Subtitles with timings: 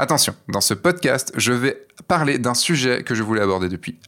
[0.00, 3.98] Attention, dans ce podcast, je vais parler d'un sujet que je voulais aborder depuis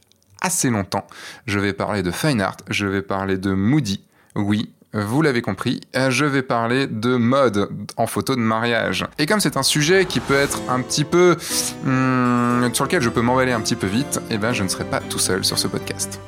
[0.41, 1.05] assez longtemps.
[1.45, 4.03] Je vais parler de fine art, je vais parler de Moody.
[4.33, 9.05] Oui, vous l'avez compris, je vais parler de mode en photo de mariage.
[9.19, 11.37] Et comme c'est un sujet qui peut être un petit peu...
[11.85, 14.85] hum, sur lequel je peux m'emballer un petit peu vite, eh ben je ne serai
[14.85, 16.19] pas tout seul sur ce podcast.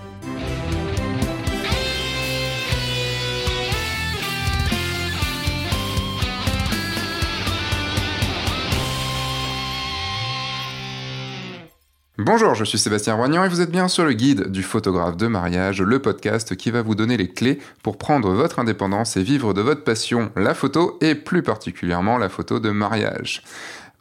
[12.25, 15.27] Bonjour, je suis Sébastien Roignan et vous êtes bien sur le guide du photographe de
[15.27, 19.53] mariage, le podcast qui va vous donner les clés pour prendre votre indépendance et vivre
[19.53, 23.43] de votre passion, la photo et plus particulièrement la photo de mariage.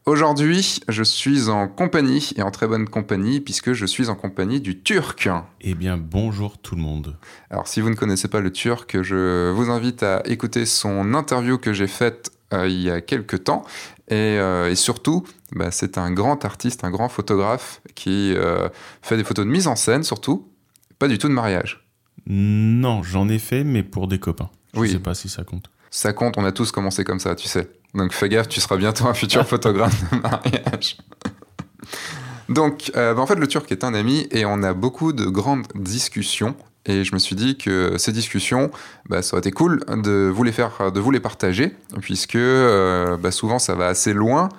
[0.07, 4.63] Aujourd'hui, je suis en compagnie et en très bonne compagnie puisque je suis en compagnie
[4.63, 5.29] du Turc.
[5.61, 7.19] Eh bien, bonjour tout le monde.
[7.51, 11.59] Alors, si vous ne connaissez pas le Turc, je vous invite à écouter son interview
[11.59, 12.31] que j'ai faite
[12.67, 13.65] il y a quelques temps.
[14.09, 18.69] Et, euh, et surtout, bah, c'est un grand artiste, un grand photographe qui euh,
[19.03, 20.49] fait des photos de mise en scène surtout,
[20.99, 21.87] pas du tout de mariage.
[22.27, 24.51] Non, j'en ai fait, mais pour des copains.
[24.75, 24.91] Je Oui.
[24.93, 25.71] sais pas si ça compte.
[25.91, 27.71] Ça compte, on a tous commencé comme ça, tu sais.
[27.95, 30.97] Donc fais gaffe, tu seras bientôt un futur photographe de mariage.
[32.49, 35.25] Donc, euh, bah, en fait, le Turc est un ami et on a beaucoup de
[35.25, 36.55] grandes discussions.
[36.87, 38.71] Et je me suis dit que ces discussions,
[39.09, 43.17] bah, ça aurait été cool de vous les faire, de vous les partager, puisque euh,
[43.17, 44.51] bah, souvent ça va assez loin.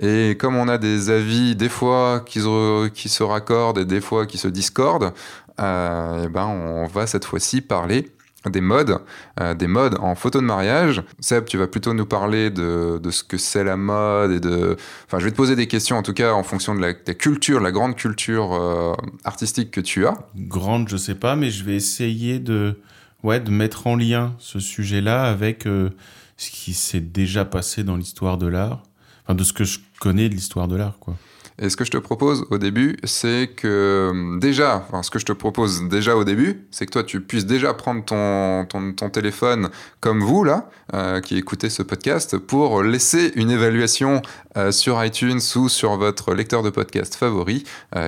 [0.00, 4.38] Et comme on a des avis des fois qui se, raccordent et des fois qui
[4.38, 5.12] se discordent,
[5.60, 8.10] euh, eh ben on va cette fois-ci parler
[8.50, 8.98] des modes,
[9.40, 11.02] euh, des modes en photo de mariage.
[11.20, 14.76] Seb, tu vas plutôt nous parler de, de ce que c'est la mode et de...
[15.06, 17.14] Enfin, je vais te poser des questions en tout cas en fonction de la, ta
[17.14, 20.14] culture, la grande culture euh, artistique que tu as.
[20.36, 22.78] Grande, je sais pas, mais je vais essayer de,
[23.22, 25.90] ouais, de mettre en lien ce sujet-là avec euh,
[26.36, 28.82] ce qui s'est déjà passé dans l'histoire de l'art.
[29.24, 31.16] Enfin, de ce que je connais de l'histoire de l'art, quoi.
[31.60, 33.68] Et ce que je te propose au début, c'est que
[34.12, 37.20] euh, déjà, enfin ce que je te propose déjà au début, c'est que toi tu
[37.20, 39.68] puisses déjà prendre ton, ton, téléphone
[40.00, 44.20] comme vous là, euh, qui écoutez ce podcast, pour laisser une évaluation
[44.56, 47.62] euh, sur iTunes ou sur votre lecteur de podcast favori,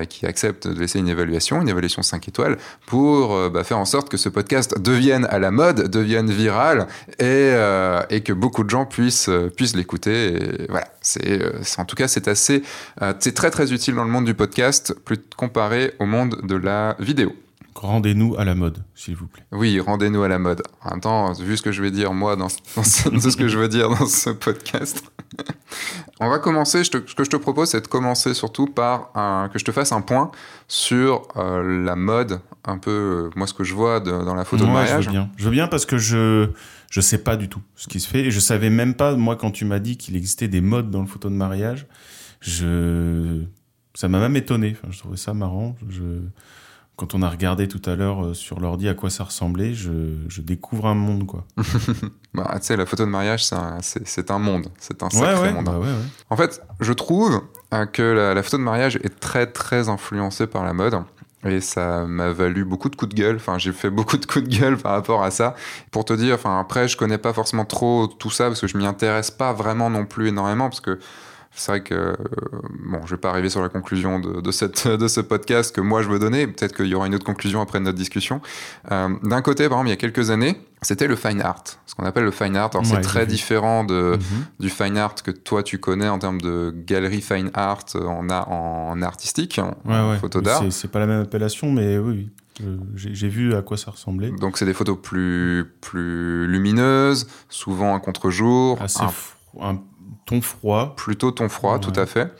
[0.09, 4.09] qui accepte de laisser une évaluation, une évaluation 5 étoiles, pour bah, faire en sorte
[4.09, 6.87] que ce podcast devienne à la mode, devienne viral,
[7.19, 7.53] et,
[8.09, 10.37] et que beaucoup de gens puissent, puissent l'écouter.
[10.67, 11.41] Voilà, c'est,
[11.77, 12.63] en tout cas c'est assez
[13.37, 17.33] très très utile dans le monde du podcast, plus comparé au monde de la vidéo.
[17.75, 19.43] Rendez-nous à la mode, s'il vous plaît.
[19.51, 20.63] Oui, rendez-nous à la mode.
[20.83, 23.59] En même temps, vu ce que je vais dire moi dans, dans ce, que je
[23.59, 25.03] veux dire dans ce podcast,
[26.19, 26.83] on va commencer.
[26.83, 29.65] Je te- ce que je te propose, c'est de commencer surtout par un- que je
[29.65, 30.31] te fasse un point
[30.67, 34.43] sur euh, la mode, un peu euh, moi ce que je vois de- dans la
[34.45, 35.03] photo de mariage.
[35.03, 35.29] Je veux bien.
[35.37, 36.49] Je veux bien parce que je
[36.89, 39.35] je sais pas du tout ce qui se fait et je savais même pas moi
[39.35, 41.85] quand tu m'as dit qu'il existait des modes dans le photo de mariage.
[42.41, 43.43] Je
[43.93, 44.75] ça m'a même étonné.
[44.79, 45.75] Enfin, je trouvais ça marrant.
[45.89, 46.03] Je
[46.95, 50.15] quand on a regardé tout à l'heure euh, sur l'ordi à quoi ça ressemblait, je,
[50.29, 51.45] je découvre un monde quoi.
[52.33, 55.09] Bah, tu sais, la photo de mariage, c'est un, c'est- c'est un monde, c'est un
[55.09, 55.65] sacré ouais, monde.
[55.65, 55.87] bah ouais.
[56.29, 57.41] En fait, je trouve
[57.73, 60.97] euh, que la, la photo de mariage est très très influencée par la mode.
[61.45, 63.35] Et ça m'a valu beaucoup de coups de gueule.
[63.37, 65.55] Enfin, j'ai fait beaucoup de coups de gueule par rapport à ça.
[65.91, 68.75] Pour te dire, enfin, après, je connais pas forcément trop tout ça parce que je
[68.77, 70.99] m'y intéresse pas vraiment non plus énormément parce que
[71.57, 72.13] c'est vrai que euh,
[72.85, 75.81] bon, je vais pas arriver sur la conclusion de, de cette de ce podcast que
[75.81, 76.47] moi je veux donner.
[76.47, 78.41] Peut-être qu'il y aura une autre conclusion après notre discussion.
[78.91, 81.95] Euh, D'un côté, par exemple, il y a quelques années, c'était le fine art, ce
[81.95, 82.69] qu'on appelle le fine art.
[82.73, 84.45] Alors Ouais, c'est très différent de Mhm.
[84.59, 88.47] du fine art que toi tu connais en termes de galerie fine art en, a-
[88.47, 90.17] en artistique, en Ouais, ouais.
[90.19, 90.63] photo d'art.
[90.69, 92.29] C'est- pas la même appellation, mais oui, oui.
[92.95, 94.31] Je- J'ai vu à quoi ça ressemblait.
[94.31, 99.79] Donc c'est des photos plus, plus lumineuses, souvent un contre-jour, Assez un- fro- un
[100.27, 100.93] ton froid.
[100.95, 101.79] plutôt ton froid, Ouais.
[101.79, 102.31] tout à fait.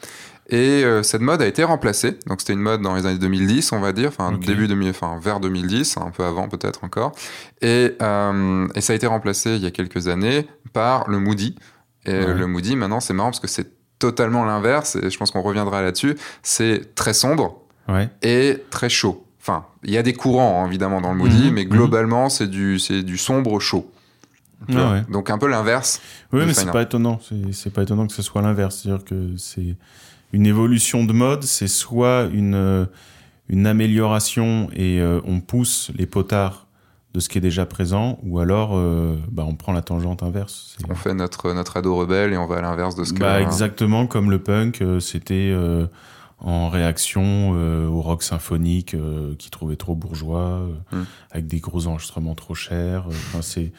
[0.49, 2.17] Et euh, cette mode a été remplacée.
[2.27, 5.19] Donc c'était une mode dans les années 2010, on va dire, enfin début 2000, enfin
[5.21, 7.11] vers 2010, un peu avant peut-être encore.
[7.61, 11.55] Et, euh, et ça a été remplacé il y a quelques années par le Moody.
[12.05, 12.33] Et Ouais.
[12.33, 13.67] le Moody, maintenant, c'est marrant parce que c'est
[13.99, 14.95] totalement l'inverse.
[14.95, 16.15] Et je pense qu'on reviendra là-dessus.
[16.43, 18.07] C'est très sombre Ouais.
[18.21, 19.25] et très chaud.
[19.41, 21.69] Enfin, il y a des courants hein, évidemment dans le Moody, Mhm, mais mhm.
[21.69, 23.89] globalement c'est du c'est du sombre chaud.
[24.73, 25.03] Ah ouais.
[25.11, 26.01] Donc un peu l'inverse.
[26.33, 27.19] Oui, mais c'est pas étonnant.
[27.53, 28.81] C'est- pas étonnant que ce soit l'inverse.
[28.83, 29.75] C'est-à-dire que c'est
[30.33, 32.85] une évolution de mode, c'est soit une, euh,
[33.49, 36.65] une amélioration et euh, on pousse les potards
[37.13, 40.75] de ce qui est déjà présent, ou alors euh, bah, on prend la tangente inverse.
[40.89, 43.19] On fait notre notre ado rebelle et on va à l'inverse de ce que.
[43.19, 45.87] Bah, exactement comme le punk, c'était euh,
[46.39, 48.95] en réaction au rock symphonique
[49.39, 51.05] qui trouvait trop bourgeois, euh, Mm.
[51.31, 53.05] avec des gros enregistrements trop chers.
[53.07, 53.71] Enfin, c'est,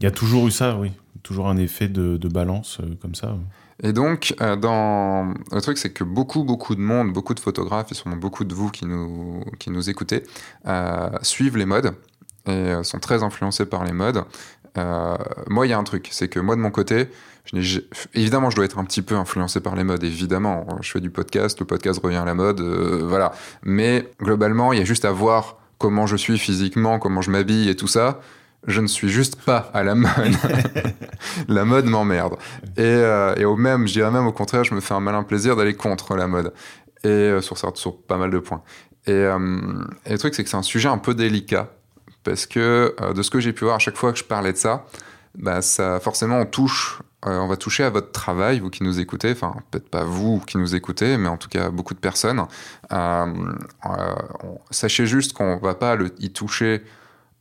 [0.00, 0.92] il y a toujours eu ça, oui,
[1.22, 3.36] toujours un effet de, balance euh, comme ça.
[3.82, 7.94] Et donc, euh, le truc, c'est que beaucoup, beaucoup de monde, beaucoup de photographes, et
[7.94, 10.24] sûrement beaucoup de vous qui nous, qui nous écoutez,
[10.66, 11.94] euh, suivent les modes
[12.46, 14.24] et euh, sont très influencés par les modes.
[15.48, 17.08] Moi, il y a un truc, c'est que moi, de mon côté,
[18.14, 20.68] évidemment, je dois être un petit peu influencé par les modes, évidemment.
[20.82, 23.32] Je fais du podcast, le podcast revient à la mode, voilà.
[23.64, 27.68] Mais globalement, il y a juste à voir comment je suis physiquement, comment je m'habille
[27.68, 28.20] et tout ça.
[28.66, 30.10] Je ne suis juste pas à la mode.
[31.48, 32.34] la mode m'emmerde.
[32.76, 35.22] Et, euh, et au même, je dirais même au contraire, je me fais un malin
[35.22, 36.52] plaisir d'aller contre la mode.
[37.04, 38.62] Et euh, sur, sur pas mal de points.
[39.06, 39.60] Et, euh,
[40.04, 41.70] et le truc, c'est que c'est un sujet un peu délicat.
[42.24, 44.52] Parce que euh, de ce que j'ai pu voir à chaque fois que je parlais
[44.52, 44.84] de ça,
[45.36, 49.30] bah, ça forcément on touche, on va toucher à votre travail, vous qui nous écoutez,
[49.32, 52.44] enfin peut-être pas vous qui nous écoutez, mais en tout cas beaucoup de personnes.
[52.90, 56.82] On- sachez juste qu'on va pas le, y toucher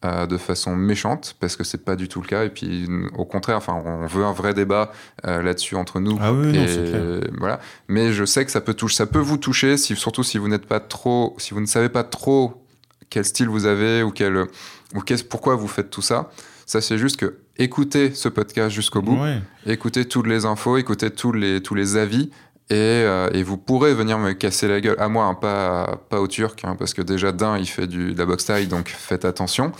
[0.05, 3.25] euh, de façon méchante parce que c'est pas du tout le cas et puis au
[3.25, 4.91] contraire enfin on veut un vrai débat
[5.25, 7.19] euh, là-dessus entre nous Ah oui, et clair.
[7.39, 10.37] voilà mais je sais que ça peut toucher ça peut vous toucher si surtout si
[10.37, 12.63] vous n'êtes pas trop si vous ne savez pas trop
[13.09, 14.37] quel style vous avez ou quel
[14.93, 16.29] ou qu'est-ce pourquoi vous faites tout ça
[16.67, 19.41] ça c'est juste que écoutez ce podcast jusqu'au bout Ouais.
[19.65, 22.29] écoutez toutes les infos, écoutez tous les, tous les avis,
[22.69, 24.97] et, euh, et vous pourrez venir me casser la gueule.
[24.99, 28.13] À moi, hein, pas, pas au turc, hein, parce que déjà d'un, il fait du,
[28.13, 29.71] de la boxe taille, donc faites attention.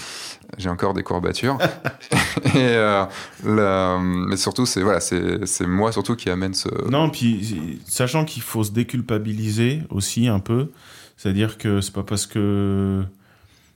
[0.57, 1.57] J'ai encore des courbatures.
[2.45, 3.03] et, euh,
[3.45, 6.69] la- mais surtout, c'est voilà, c'est c'est moi surtout qui amène ce.
[6.89, 10.71] Non, puis sachant qu'il faut se déculpabiliser aussi un peu,
[11.17, 13.03] c'est-à-dire que c'est pas parce que.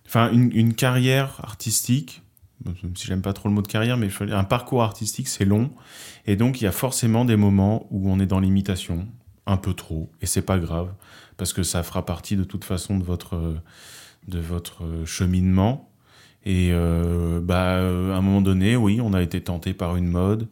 [0.07, 2.21] Enfin, une, une carrière artistique,
[2.65, 5.71] même si j'aime pas trop le mot de carrière, mais un parcours artistique, c'est long.
[6.25, 9.07] Et donc, il y a forcément des moments où on est dans l'imitation,
[9.45, 10.93] un peu trop, et c'est pas grave,
[11.37, 13.55] parce que ça fera partie de toute façon de votre,
[14.27, 15.89] de votre cheminement.
[16.45, 20.47] Et euh, bah, à un moment donné, oui, on a été tenté par une mode,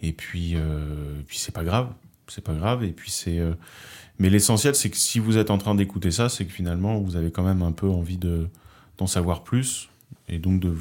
[0.00, 1.88] et puis, euh, puis c'est pas grave,
[2.28, 2.84] c'est pas grave.
[2.84, 3.54] Et puis c'est, euh,
[4.18, 7.16] mais l'essentiel, c'est que si vous êtes en train d'écouter ça, c'est que finalement, vous
[7.16, 8.48] avez quand même un peu envie de
[8.98, 9.88] d'en savoir plus,
[10.28, 10.76] et donc de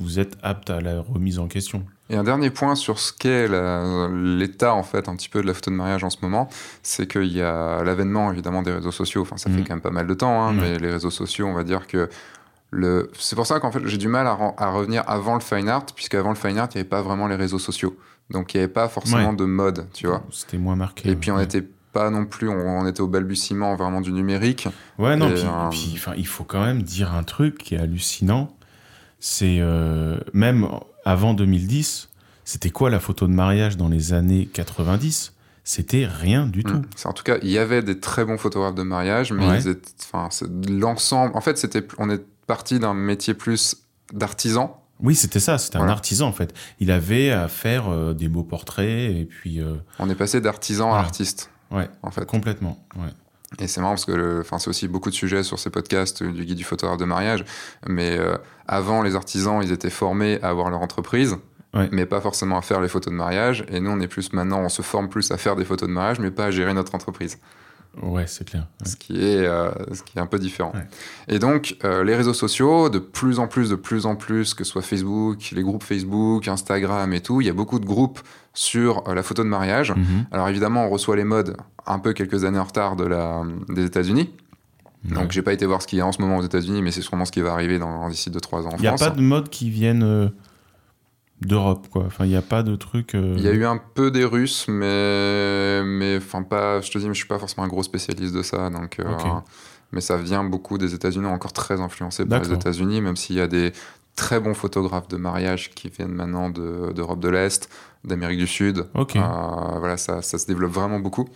[0.00, 1.84] vous êtes apte à la remise en question.
[2.10, 3.48] Et un dernier point sur ce qu'est
[4.12, 6.48] l'état en fait un petit peu de la photo de mariage en ce moment,
[6.82, 9.22] c'est qu'il y a l'avènement évidemment des réseaux sociaux.
[9.22, 9.64] Enfin, ça fait Mhm.
[9.64, 10.72] quand même pas mal de temps, hein, Ouais.
[10.72, 12.08] mais les réseaux sociaux, on va dire que
[12.70, 13.10] le.
[13.18, 14.34] C'est pour ça qu'en fait j'ai du mal à,
[14.70, 17.36] revenir avant le fine art, puisqu'avant le fine art, il n'y avait pas vraiment les
[17.36, 17.96] réseaux sociaux,
[18.30, 19.36] donc il n'y avait pas forcément Ouais.
[19.36, 20.22] de mode, tu vois.
[20.30, 21.10] C'était moins marqué.
[21.10, 21.44] Et puis on ouais.
[21.44, 24.68] était pas non plus, on, on était au balbutiement vraiment du numérique.
[24.98, 27.78] Ouais, non, Et, puis, euh, puis, il faut quand même dire un truc qui est
[27.78, 28.55] hallucinant.
[29.28, 30.68] C'est euh, même
[31.04, 32.10] avant 2010,
[32.44, 35.32] c'était quoi la photo de mariage dans les années 90
[35.64, 36.74] C'était rien du tout.
[36.74, 36.82] Mm.
[36.94, 39.58] C'est- En tout cas, il y avait des très bons photographes de mariage, mais Ouais.
[40.68, 41.32] l'ensemble.
[41.36, 43.76] En fait, c'était, on est parti d'un métier plus
[44.12, 44.80] d'artisan.
[45.00, 46.54] Oui, c'était ça, c'était un artisan en fait.
[46.78, 50.94] Il avait à faire euh, des beaux portraits et puis euh, On est passé d'artisan
[50.94, 51.50] à artiste.
[51.72, 51.88] Ouais.
[52.04, 52.24] En fait.
[52.26, 52.78] complètement.
[52.94, 53.10] Ouais.
[53.60, 56.32] Et c'est marrant parce que, enfin, c'est aussi beaucoup de sujets sur ces podcasts euh,
[56.32, 57.44] du guide du photographe de mariage.
[57.86, 61.36] Mais euh, avant, les artisans, ils étaient formés à avoir leur entreprise.
[61.74, 61.88] Ouais.
[61.92, 63.64] Mais pas forcément à faire les photos de mariage.
[63.68, 65.94] Et nous, on est plus maintenant, on se forme plus à faire des photos de
[65.94, 67.38] mariage, mais pas à gérer notre entreprise.
[68.02, 68.66] Ouais, c'est clair.
[68.80, 68.88] Ouais.
[68.88, 70.72] ce qui est, euh, ce qui est un peu différent.
[70.74, 70.86] Ouais.
[71.28, 74.64] Et donc, euh, les réseaux sociaux, de plus en plus, de plus en plus, que
[74.64, 78.20] ce soit Facebook, les groupes Facebook, Instagram et tout, il y a beaucoup de groupes
[78.54, 79.92] sur euh, la photo de mariage.
[79.92, 80.26] Mhm.
[80.32, 81.56] Alors évidemment, on reçoit les modes
[81.86, 84.30] un peu quelques années en retard de la, des États-Unis.
[85.04, 85.26] Donc, Ouais.
[85.30, 87.00] j'ai pas été voir ce qu'il y a en ce moment aux États-Unis, mais c'est
[87.02, 87.78] sûrement ce qui va arriver
[88.10, 90.32] d'ici 2-3 ans en Il n'y a pas de modes qui viennent
[91.40, 92.04] d'Europe, quoi.
[92.06, 93.14] Enfin, il n'y a pas de trucs.
[93.14, 96.80] euh, Il y a eu un peu des Russes, mais, mais enfin pas.
[96.80, 98.98] Je te dis, mais je suis pas forcément un gros spécialiste de ça, donc.
[99.00, 99.04] euh.
[99.92, 102.52] Mais ça vient beaucoup des États-Unis, encore très influencé par les.
[102.54, 103.72] États-Unis, même s'il y a des
[104.16, 107.68] très bons photographes de mariage qui viennent maintenant de- d'Europe de, l'Est,
[108.02, 108.86] d'Amérique du Sud.
[108.94, 109.14] Ok.
[109.16, 109.20] Euh,
[109.78, 111.28] voilà, ça, ça se développe vraiment beaucoup.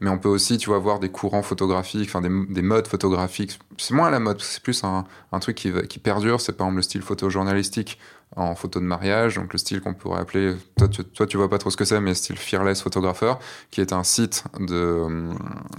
[0.00, 3.58] Mais on peut aussi, tu vois, voir des courants photographiques, enfin des, des modes photographiques.
[3.78, 6.40] C'est moins la mode, c'est plus un, un truc qui, qui perdure.
[6.42, 7.98] C'est par exemple le style photojournalistique
[8.34, 11.48] en photo de mariage, donc le style qu'on pourrait appeler, toi tu, toi tu vois
[11.48, 13.34] pas trop ce que c'est, mais style Fearless Photographer,
[13.70, 15.06] qui est un site de,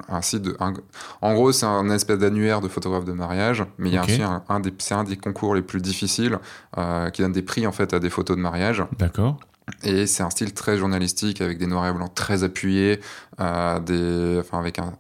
[0.10, 0.74] un site de, un-
[1.22, 4.10] en gros c'est un espèce d'annuaire de photographes de mariage, mais il y a Ok.
[4.10, 6.40] aussi un, un des, c'est un des concours les plus difficiles,
[6.78, 8.84] euh, qui donne des prix en fait à des photos de mariage.
[8.98, 9.40] D'accord.
[9.84, 13.00] Et c'est un style très journalistique avec des noirs et blancs très appuyés,
[13.40, 14.94] euh, des, enfin avec un,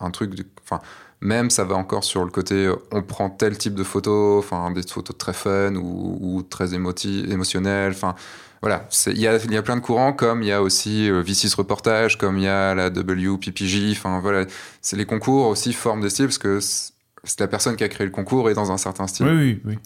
[0.00, 0.32] un, truc,
[0.62, 0.80] enfin
[1.20, 4.82] même ça va encore sur le côté, on prend tel type de photo, enfin des
[4.82, 8.14] photos très fun ou, très émoti- émotionnelles, enfin
[8.62, 11.22] voilà, il y a, y a plein de courants, comme il y a aussi euh,
[11.22, 14.46] V6 Reportage, comme il y a la WPPJ, enfin voilà,
[14.80, 18.06] c'est les concours aussi forment des styles parce que c'est la personne qui a créé
[18.06, 19.26] le concours est dans un certain style.
[19.26, 19.78] Oui, oui, oui.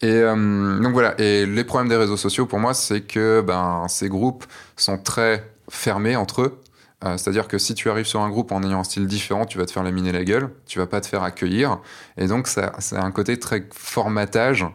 [0.00, 3.86] Et euh, donc voilà, et les problèmes des réseaux sociaux pour moi, c'est que ben,
[3.88, 4.44] ces groupes
[4.76, 6.60] sont très fermés entre eux.
[7.04, 9.58] Euh, C'est-à-dire que si tu arrives sur un groupe en ayant un style différent, tu
[9.58, 11.78] vas te faire laminer la gueule, tu vas pas te faire accueillir.
[12.16, 14.66] Et donc, ça, c'est un côté très formatage.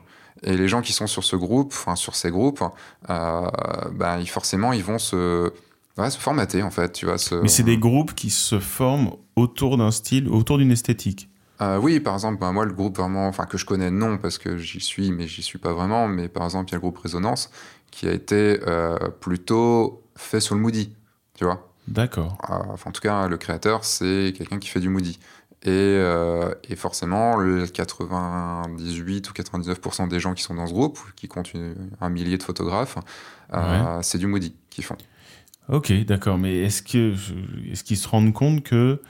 [0.43, 2.63] Et les gens qui sont sur ce groupe, enfin sur ces groupes,
[3.09, 3.49] euh,
[3.93, 5.51] ben, ils, forcément, ils vont se,
[5.97, 6.91] ouais, se formater en fait.
[6.91, 7.35] Tu vois, se...
[7.35, 11.29] Mais c'est des groupes qui se forment autour d'un style, autour d'une esthétique.
[11.61, 14.37] Euh, oui, par exemple, ben, moi, le groupe vraiment, enfin que je connais, non, parce
[14.37, 16.07] que j'y suis, mais j'y suis pas vraiment.
[16.07, 17.51] Mais par exemple, il y a le groupe Résonance
[17.91, 20.93] qui a été euh, plutôt fait sur le Moody,
[21.35, 21.69] tu vois.
[21.87, 22.37] D'accord.
[22.49, 25.19] Euh, enfin, en tout cas, le créateur, c'est quelqu'un qui fait du Moody.
[25.65, 30.99] Et, euh, et forcément, le 98 ou 99% des gens qui sont dans ce groupe,
[31.15, 32.97] qui comptent une- un millier de photographes,
[34.01, 34.97] c'est du Moody qu'ils font.
[35.69, 36.37] Ok, d'accord.
[36.37, 39.01] Mais est-ce qu'ils se rendent compte que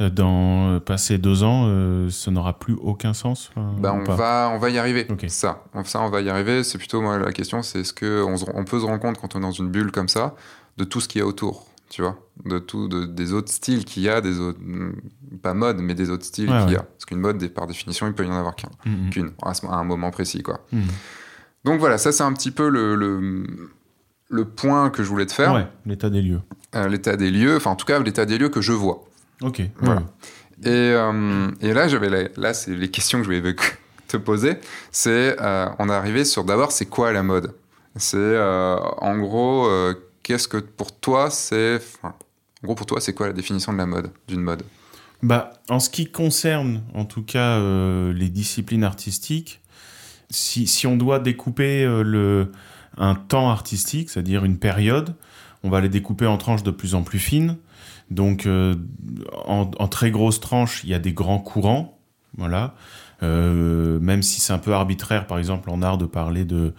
[0.00, 4.50] dans euh, passer deux ans, euh, ça n'aura plus aucun sens Bah, ou on, va,
[4.54, 5.06] on va y arriver.
[5.10, 5.24] Ok.
[5.28, 6.62] Ça, on- ça, on va y arriver.
[6.64, 9.38] C'est plutôt moi la question, c'est est-ce que on, peut se rendre compte quand on
[9.38, 10.34] est dans une bulle comme ça
[10.76, 13.84] de tout ce qu'il y a autour, tu vois, de tout, de- des autres styles
[13.84, 14.92] qu'il y a, des autres, hmm,
[15.42, 16.80] pas mode, mais des autres styles Ouais, qu'il y ouais.
[16.80, 16.84] a.
[16.84, 19.10] Parce qu'une mode, par définition, il peut y en avoir qu'un, Mhm.
[19.10, 20.60] qu'une à, un moment précis, quoi.
[20.72, 20.82] Mhm.
[21.64, 23.44] Donc voilà, ça c'est un petit peu le, le,
[24.30, 26.40] le point que je voulais te faire, Ouais, l'état des lieux.
[26.76, 29.02] Euh, l'état des lieux, enfin en tout cas l'état des lieux que je vois.
[29.42, 29.62] Ok.
[29.80, 30.02] Voilà.
[30.64, 33.54] Et, euh, et là, j'avais la- là, c'est les questions que je voulais
[34.08, 34.56] te poser.
[34.90, 37.54] C'est, euh, on est arrivé sur d'abord, c'est quoi la mode?
[37.96, 39.68] C'est euh, en gros,
[40.22, 42.12] qu'est-ce que pour toi c'est, en
[42.62, 44.62] gros pour toi, c'est quoi la définition de la mode, d'une mode?
[45.22, 47.58] Bah, en ce qui concerne, en tout cas,
[48.12, 49.60] les disciplines artistiques,
[50.30, 52.52] si, si on doit découper le,
[52.96, 55.14] un temps artistique, c'est-à-dire une période,
[55.64, 57.56] on va les découper en tranches de plus en plus fines.
[58.10, 58.74] Donc, euh,
[59.44, 61.98] en, très grosses tranches, il y a des grands courants,
[62.36, 62.74] voilà.
[63.22, 66.72] Euh, même si c'est un peu arbitraire, par exemple, en art, de parler de,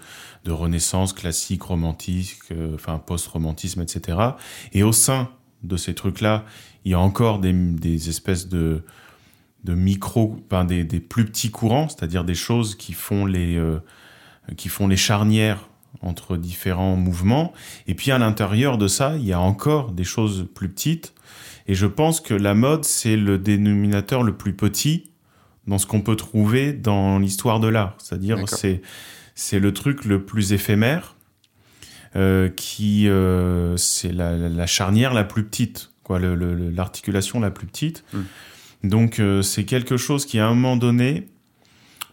[0.48, 4.18] renaissance, classique, romantique, euh, enfin post-romantisme, etc.
[4.74, 5.30] Et au sein
[5.62, 6.44] de ces trucs-là,
[6.86, 8.82] il y a encore des, espèces de,
[9.68, 13.62] micro, des, plus petits courants, c'est-à-dire des choses qui font les,
[14.58, 15.70] qui font les charnières
[16.02, 17.54] entre différents mouvements.
[17.88, 21.14] Et puis à l'intérieur de ça, il y a encore des choses plus petites.
[21.70, 25.12] Et je pense que la mode, c'est le dénominateur le plus petit
[25.68, 27.96] dans ce qu'on peut trouver dans l'histoire de l'art.
[28.00, 28.82] C'est-à-dire, c'est,
[29.36, 31.16] c'est le truc le plus éphémère,
[32.16, 37.40] euh, qui, euh, c'est la, la- charnière la plus petite, quoi, le- le- le- l'articulation
[37.40, 38.04] la plus petite.
[38.14, 38.20] Mm.
[38.90, 41.28] Donc, euh, c'est quelque chose qui, à un moment donné,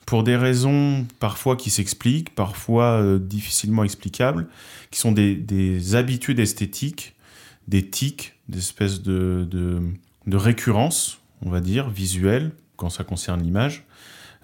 [0.05, 4.49] pour des raisons parfois qui s'expliquent, parfois difficilement explicables,
[4.91, 7.15] qui sont des, des habitudes esthétiques,
[7.69, 9.81] des tics, des espèces de, de,
[10.27, 13.85] de récurrence, on va dire, visuelle, quand ça concerne l'image,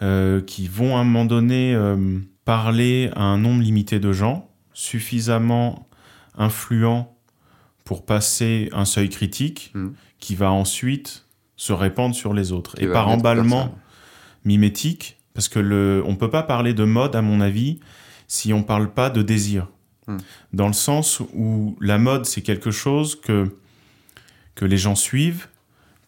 [0.01, 4.49] euh, qui vont à un moment donné euh, parler à un nombre limité de gens,
[4.75, 5.87] suffisamment
[6.37, 7.15] influents
[7.85, 9.95] pour passer un seuil critique, Mhm.
[10.19, 12.75] qui va ensuite se répandre sur les autres.
[12.81, 13.75] Et par emballement
[14.45, 17.81] mimétique, parce que le, on peut pas parler de mode, à mon avis,
[18.29, 19.69] si on parle pas de désir.
[20.09, 20.19] Hmm.
[20.53, 23.57] Dans le sens où la mode, c'est quelque chose que,
[24.55, 25.49] que les gens suivent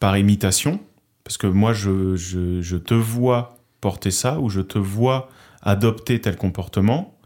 [0.01, 0.81] par imitation,
[1.25, 5.29] parce que moi, je, je, je te vois porter ça, ou je te vois
[5.63, 7.19] adopter tel comportement.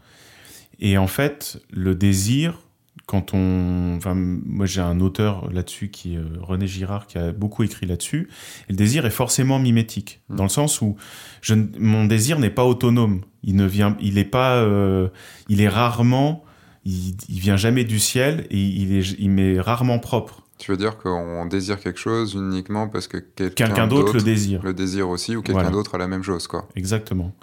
[0.79, 2.59] Et en fait, le désir,
[3.05, 3.95] quand on.
[3.97, 7.85] Enfin, moi, j'ai un auteur là-dessus qui est euh, René Girard qui a beaucoup écrit
[7.85, 8.29] là-dessus.
[8.69, 10.35] Et le désir est forcément mimétique, Mm.
[10.35, 10.95] dans le sens où
[11.41, 13.21] je, mon désir n'est pas autonome.
[13.43, 15.09] Il ne vient, il est pas, euh,
[15.49, 16.43] il est rarement,
[16.85, 20.43] il, il vient jamais du ciel et il est, il m'est rarement propre.
[20.59, 24.61] Tu veux dire qu'on désire quelque chose uniquement parce que quelqu'un, d'autre le désire.
[24.61, 25.69] le désire aussi ou quelqu'un Voilà.
[25.75, 26.67] d'autre a la même chose, quoi.
[26.75, 27.33] Exactement.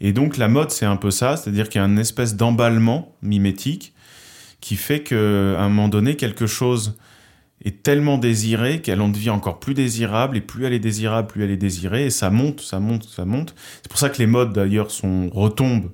[0.00, 3.14] Et donc la mode, c'est un peu ça, c'est-à-dire qu'il y a une espèce d'emballement
[3.20, 3.92] mimétique
[4.60, 6.96] qui fait que à un moment donné, quelque chose
[7.64, 11.44] est tellement désiré qu'elle en devient encore plus désirable, et plus elle est désirable, plus
[11.44, 13.54] elle est désirée, et ça monte, ça monte, ça monte.
[13.82, 15.90] C'est pour ça que les modes d'ailleurs sont retombent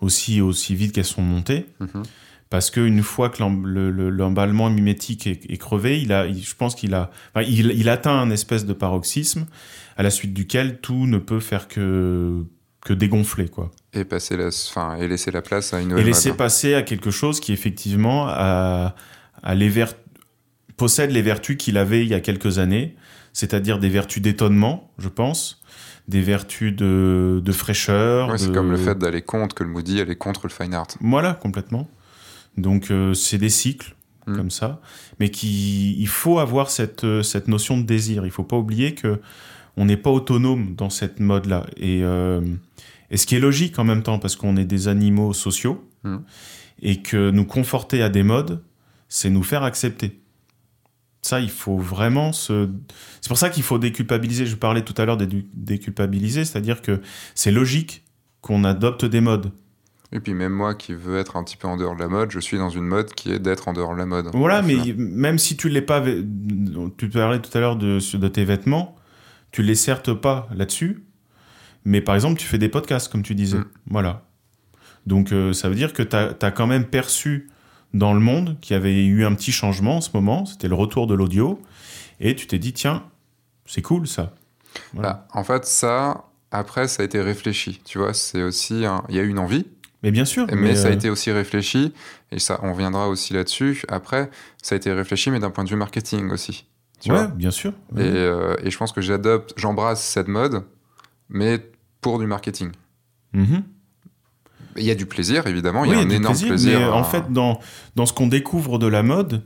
[0.00, 2.02] aussi aussi vite qu'elles sont montées, Mhm.
[2.50, 6.42] Parce qu'une fois que l'em- le- le- l'emballement mimétique est, est crevé, il a, il-
[6.44, 9.46] je pense qu'il a, enfin, il, il atteint un espèce de paroxysme
[9.96, 12.44] à la suite duquel tout ne peut faire que
[12.84, 16.30] que dégonfler quoi Et passer la, enfin, et laisser la place à une et laisser
[16.32, 18.94] passer à quelque chose qui effectivement a,
[19.42, 19.92] a les ver-
[20.78, 22.96] possède les vertus qu'il avait il y a quelques années
[23.34, 25.60] c'est-à-dire des vertus d'étonnement je pense
[26.08, 30.00] des vertus de, de fraîcheur Ouais, c'est comme le fait d'aller contre que le Moody
[30.00, 30.88] allait contre le fine art.
[31.00, 31.86] Voilà, complètement.
[32.56, 33.94] Donc euh, c'est des cycles
[34.26, 34.36] Mm.
[34.36, 34.80] comme ça,
[35.18, 38.24] mais qui il faut avoir cette euh, cette notion de désir.
[38.26, 39.20] Il faut pas oublier que
[39.76, 42.40] on n'est pas autonome dans cette mode là et euh,
[43.10, 46.16] et ce qui est logique en même temps parce qu'on est des animaux sociaux Mm.
[46.82, 48.62] et que nous conforter à des modes
[49.08, 50.20] c'est nous faire accepter.
[51.22, 52.70] Ça, il faut vraiment se.
[53.20, 54.46] C'est pour ça qu'il faut déculpabiliser.
[54.46, 57.02] Je parlais tout à l'heure de déculpabiliser, c'est-à-dire que
[57.34, 58.04] c'est logique
[58.40, 59.52] qu'on adopte des modes.
[60.12, 62.30] Et puis même moi qui veux être un petit peu en dehors de la mode,
[62.30, 64.30] je suis dans une mode qui est d'être en dehors de la mode.
[64.34, 66.02] Voilà, mais même si tu l'es pas,
[66.96, 68.96] tu parlais tout à l'heure de, de tes vêtements,
[69.52, 71.04] tu les certes pas là-dessus,
[71.84, 73.58] mais par exemple tu fais des podcasts comme tu disais.
[73.58, 73.66] Mm.
[73.86, 74.24] Voilà.
[75.06, 77.48] Donc euh, ça veut dire que tu as, quand même perçu
[77.94, 80.74] dans le monde qu'il y avait eu un petit changement en ce moment, c'était le
[80.74, 81.60] retour de l'audio,
[82.18, 83.04] et tu t'es dit tiens,
[83.66, 84.34] c'est cool ça.
[84.94, 89.18] Bah, en fait ça, après ça a été réfléchi, tu vois, c'est aussi, il y
[89.18, 89.66] a eu une envie,
[90.02, 90.46] mais bien sûr.
[90.52, 91.92] Mais, ça a euh, été aussi réfléchi,
[92.32, 93.82] et ça, on reviendra aussi là-dessus.
[93.88, 94.30] Après,
[94.62, 96.66] ça a été réfléchi, mais d'un point de vue marketing aussi.
[97.00, 97.72] Tu ouais, bien sûr.
[97.96, 100.64] Euh, et, je pense que j'adopte, j'embrasse cette mode,
[101.28, 102.70] mais pour du marketing.
[103.34, 103.62] Mm-hmm.
[104.76, 105.84] Il y a du plaisir, évidemment.
[105.84, 106.78] il y a, un énorme plaisir.
[106.78, 107.58] mais en fait, dans,
[107.96, 109.42] dans ce qu'on découvre de la mode,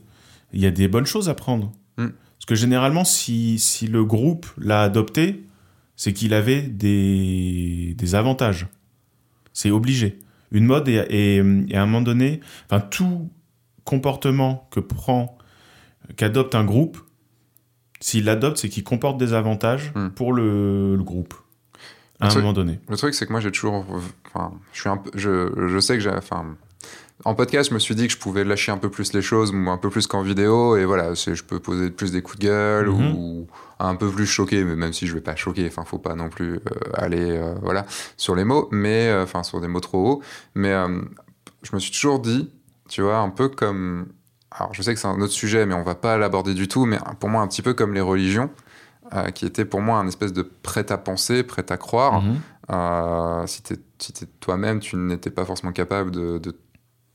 [0.53, 1.73] il y a des bonnes choses à prendre.
[1.97, 2.09] Mm.
[2.09, 5.45] Parce que généralement, si, si le groupe l'a adopté,
[5.97, 8.67] c'est qu'il avait des, des avantages.
[9.53, 10.19] C'est obligé
[10.55, 11.41] une mode et,
[11.75, 13.29] à un moment donné, enfin tout
[13.85, 15.37] comportement que prend,
[16.17, 16.99] qu'adopte un groupe,
[18.01, 20.09] s'il l'adopte, c'est qu'il comporte des avantages hmm.
[20.11, 21.35] pour le, groupe
[22.21, 22.79] à un moment donné.
[22.89, 23.85] Le truc, c'est que moi, j'ai toujours,
[24.27, 26.57] enfin, je suis un peu, je, je sais que j'ai, enfin,
[27.25, 29.55] en podcast, je me suis dit que je pouvais lâcher un peu plus les choses,
[29.55, 32.89] un peu plus qu'en vidéo, et voilà, je peux poser plus des coups de gueule
[32.89, 33.15] mhm.
[33.15, 33.47] ou
[33.79, 36.29] un peu plus choquer, mais même si je vais pas choquer, enfin, faut pas non
[36.29, 36.61] plus euh,
[36.95, 37.87] aller, euh, voilà,
[38.17, 40.23] sur les mots, mais euh, enfin, sur des mots trop hauts.
[40.55, 40.75] Mais
[41.63, 42.51] je me suis toujours dit,
[42.89, 44.07] tu vois, un peu comme,
[44.51, 46.85] alors je sais que c'est un autre sujet, mais on va pas l'aborder du tout,
[46.85, 48.51] mais pour moi, un petit peu comme les religions.
[49.35, 52.23] qui était pour moi un espèce de prêt à penser, prêt à croire.
[52.23, 53.47] Mhm.
[53.47, 53.63] si,
[53.99, 56.57] si toi-même, tu n'étais pas forcément capable de, de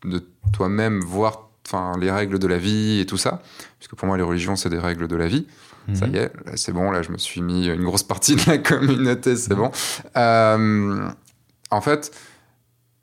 [0.04, 3.42] de toi-même voir enfin les règles de la vie et tout ça
[3.78, 5.46] puisque pour moi les religions c'est des règles de la vie
[5.94, 6.16] ça mhm.
[6.16, 9.36] y est c'est bon là je me suis mis une grosse partie de la communauté
[9.36, 9.72] c'est bon
[10.18, 11.10] euh,
[11.70, 12.12] en fait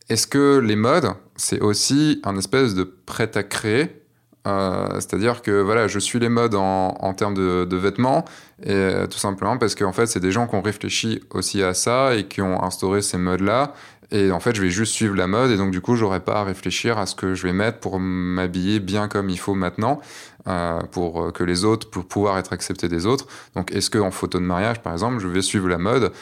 [0.09, 4.03] est-ce que les modes c'est aussi un espèce de prêt à créer?
[4.47, 8.25] Euh, c'est-à-dire que voilà, je suis les modes en, termes de, vêtements,
[8.63, 11.75] et euh, tout simplement parce qu'en fait, c'est des gens qui ont réfléchi aussi à
[11.75, 13.75] ça et qui ont instauré ces modes-là.
[14.11, 16.41] Et en fait, je vais juste suivre la mode, et donc du coup, j'aurais pas
[16.41, 20.01] à réfléchir à ce que je vais mettre pour m'habiller bien comme il faut maintenant,
[20.47, 23.27] euh, pour que les autres, pour pouvoir être accepté des autres.
[23.55, 26.13] Donc, est-ce que en photo de mariage, par exemple, je vais suivre la mode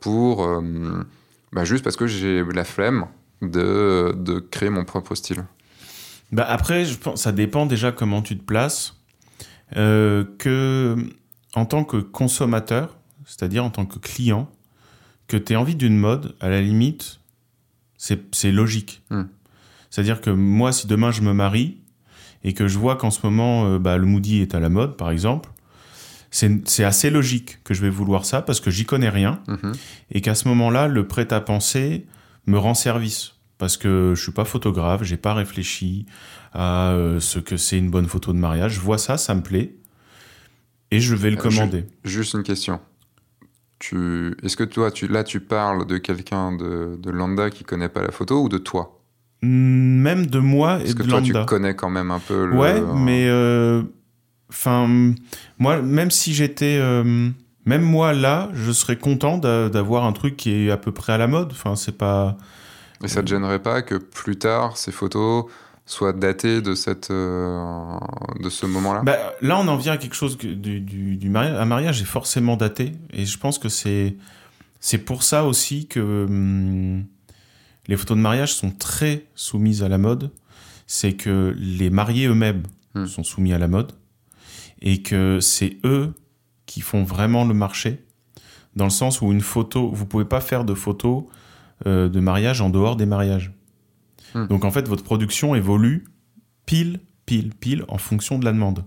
[0.00, 0.48] pour
[1.52, 3.06] bah, juste parce que j'ai la flemme
[3.42, 5.44] de, de créer mon propre style?
[6.32, 8.94] Bah après, je pense, ça dépend déjà comment tu te places.
[9.76, 10.96] Euh, que
[11.54, 14.48] en tant que consommateur, c'est-à-dire en tant que client,
[15.26, 17.18] que tu aies envie d'une mode, à la limite,
[17.96, 19.02] c'est logique.
[19.10, 19.24] Hmm.
[19.90, 21.78] C'est-à-dire que moi, si demain je me marie
[22.44, 24.96] et que je vois qu'en ce moment, euh, bah, le Moody est à la mode,
[24.96, 25.50] par exemple,
[26.30, 29.72] c'est assez logique que je vais vouloir ça parce que j'y connais rien mhm.
[30.10, 32.04] et qu'à ce moment-là, le prêt-à-penser
[32.46, 36.04] me rend service parce que je suis pas photographe, j'ai pas réfléchi
[36.52, 38.74] à euh, ce que c'est une bonne photo de mariage.
[38.74, 39.74] Je vois ça, ça me plaît,
[40.90, 41.84] et je vais le euh, commander.
[42.04, 42.80] Juste une question.
[43.78, 44.36] Tu...
[44.42, 45.06] Est-ce que toi, tu...
[45.08, 48.58] là, tu parles de quelqu'un de, de lambda qui connaît pas la photo ou de
[48.58, 49.00] toi?
[49.42, 52.56] Même de moi et de que toi, tu connais quand même un peu le...
[52.56, 53.26] Ouais, mais...
[53.28, 53.82] Euh,
[54.48, 54.88] enfin,
[55.58, 56.80] moi, même si j'étais...
[57.66, 61.18] Même moi, là, je serais content d'avoir un truc qui est à peu près à
[61.18, 61.50] la mode.
[61.50, 62.36] Enfin, c'est pas...
[63.04, 65.44] Et ça ne te gênerait pas que plus tard, ces photos
[65.86, 67.96] soient datées de, cette, euh,
[68.40, 69.02] de ce moment-là?
[69.04, 71.56] Bah, Là, on en vient à quelque chose du, du, mariage.
[71.56, 72.92] Un mariage est forcément daté.
[73.12, 74.16] Et je pense que c'est,
[74.80, 77.04] c'est pour ça aussi que hum,
[77.86, 80.32] les photos de mariage sont très soumises à la mode.
[80.88, 83.06] C'est que les mariés eux-mêmes hmm.
[83.06, 83.92] sont soumis à la mode.
[84.82, 86.12] Et que c'est eux
[86.66, 88.04] qui font vraiment le marché.
[88.74, 91.24] Dans le sens où une photo, vous pouvez pas faire de photos
[91.86, 93.55] euh, de mariage en dehors des mariages.
[94.36, 94.46] Hmm.
[94.48, 96.04] Donc en fait, votre production évolue
[96.66, 98.84] pile, pile, pile en fonction de la demande.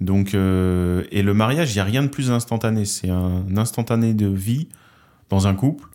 [0.00, 2.84] Donc, euh, et le mariage, il n'y a rien de plus instantané.
[2.84, 4.68] C'est un instantané de vie
[5.28, 5.88] dans un couple.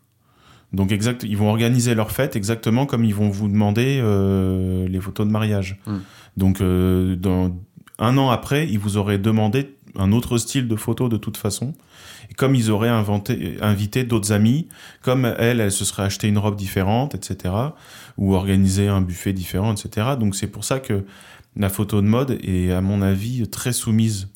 [0.71, 5.01] Donc, exact, ils vont organiser leur fête exactement comme ils vont vous demander euh, les
[5.01, 5.81] photos de mariage.
[5.85, 5.97] Hmm.
[6.37, 7.51] Donc, dans,
[7.99, 11.73] un an après, ils vous auraient demandé un autre style de photo de toute façon.
[12.35, 14.67] Comme ils auraient inventé, invité d'autres amis,
[15.01, 17.53] comme elle, elle se serait acheté une robe différente, etc.
[18.17, 20.09] Ou organisé un buffet différent, etc.
[20.19, 21.05] Donc c'est pour ça que
[21.55, 24.29] la photo de mode est, à mon avis, très soumise.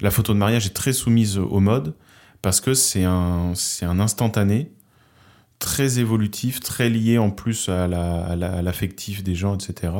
[0.00, 1.94] La photo de mariage est très soumise au mode
[2.42, 4.70] parce que c'est un, c'est un instantané
[5.58, 9.92] très évolutif, très lié en plus à, la, à l'affectif des gens, etc.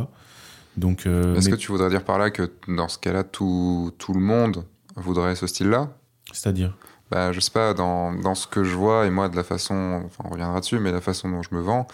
[0.76, 3.92] Donc, euh, Est-ce mais- que tu voudrais dire par là que dans ce cas-là, tout,
[3.98, 4.64] tout le monde
[4.96, 5.90] voudrait ce style-là?
[6.32, 6.76] C'est-à-dire?
[7.10, 10.02] Bah, Je sais pas, dans, dans ce que je vois, et moi, de la façon,
[10.06, 11.86] enfin, on reviendra dessus, mais la façon dont je me vends,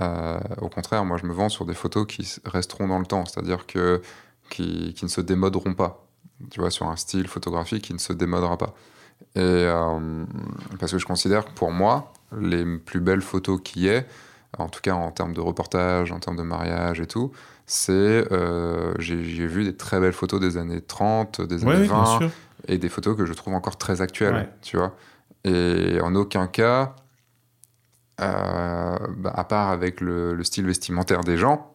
[0.00, 3.24] euh, au contraire, moi, je me vends sur des photos qui resteront dans le temps,
[3.26, 4.02] c'est-à-dire que
[4.50, 6.06] qui, qui ne se démoderont pas.
[6.50, 8.74] Tu vois, sur un style photographique qui ne se démodera pas.
[9.34, 10.24] Et euh,
[10.78, 14.06] parce que je considère que pour moi, les plus belles photos qu'il y ait,
[14.58, 17.32] en tout cas en termes de reportage, en termes de mariage et tout,
[17.66, 17.92] c'est
[18.32, 22.02] euh, j'ai vu des très belles photos des années 30, des Ouais, années oui, bien
[22.04, 22.30] 20, sûr.
[22.68, 24.48] Et des photos que je trouve encore très actuelles, Ouais.
[24.62, 24.94] tu vois.
[25.44, 26.94] Et en aucun cas,
[28.20, 31.72] euh, bah, à part avec le, le style vestimentaire des gens,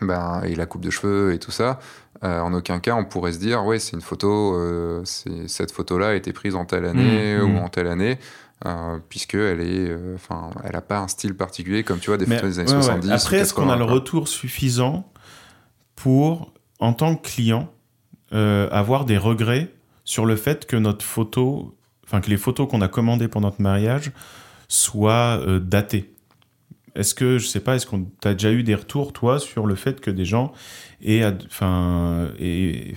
[0.00, 1.78] ben, et la coupe de cheveux et tout ça,
[2.24, 6.08] euh, en aucun cas on pourrait se dire, ouais, c'est une photo, euh, cette photo-là
[6.08, 7.58] a été prise en telle année Mmh, ou mmh.
[7.58, 8.18] en telle année,
[8.66, 10.16] euh, puisqu'elle est, euh,
[10.64, 12.76] elle n'a pas un style particulier comme tu vois des Mais, photos des années ouais,
[12.76, 12.82] ouais.
[12.82, 13.10] 70.
[13.10, 13.94] Après, est-ce qu'on a le 80, quoi.
[13.94, 15.12] retour suffisant
[15.96, 17.70] pour, en tant que client,
[18.32, 19.70] euh, avoir des regrets
[20.04, 23.60] sur le fait que notre photo, enfin que les photos qu'on a commandées pour notre
[23.60, 24.12] mariage
[24.68, 26.12] soient euh, datées
[26.94, 29.74] Est-ce que, je sais pas, est-ce qu'on t'a déjà eu des retours, toi, sur le
[29.76, 30.52] fait que des gens
[31.02, 32.94] aient, enfin, aient-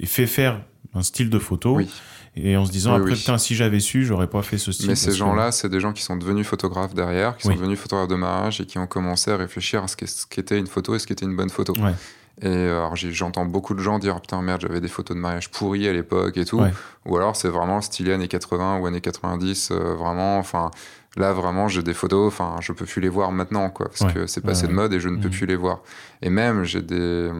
[0.00, 0.60] aient fait faire
[0.94, 1.88] un style de photo Oui.
[2.36, 3.18] et en se disant Oui, après, oui.
[3.18, 4.88] putain, si j'avais su, j'aurais pas fait ce style.
[4.88, 7.78] Mais ces que- gens-là, c'est des gens qui sont devenus photographes derrière, qui sont devenus
[7.78, 9.96] photographes de mariage et qui ont commencé à réfléchir à ce
[10.26, 11.72] qu'était une photo et ce qu'était une bonne photo.
[11.80, 11.94] Ouais.
[12.42, 15.50] Et euh, alors, j'entends beaucoup de gens dire putain merde j'avais des photos de mariage
[15.50, 16.58] pourries à l'époque et tout.
[16.60, 16.72] Ouais.
[17.06, 20.38] Ou alors c'est vraiment stylé années 80 ou années 90 euh, vraiment.
[20.38, 20.70] Enfin
[21.16, 22.26] là vraiment j'ai des photos.
[22.28, 24.12] Enfin je peux plus les voir maintenant quoi parce Ouais.
[24.12, 25.34] que c'est passé Ouais, de mode et je ne peux Mhm.
[25.34, 25.80] plus les voir.
[26.20, 27.30] Et même j'ai des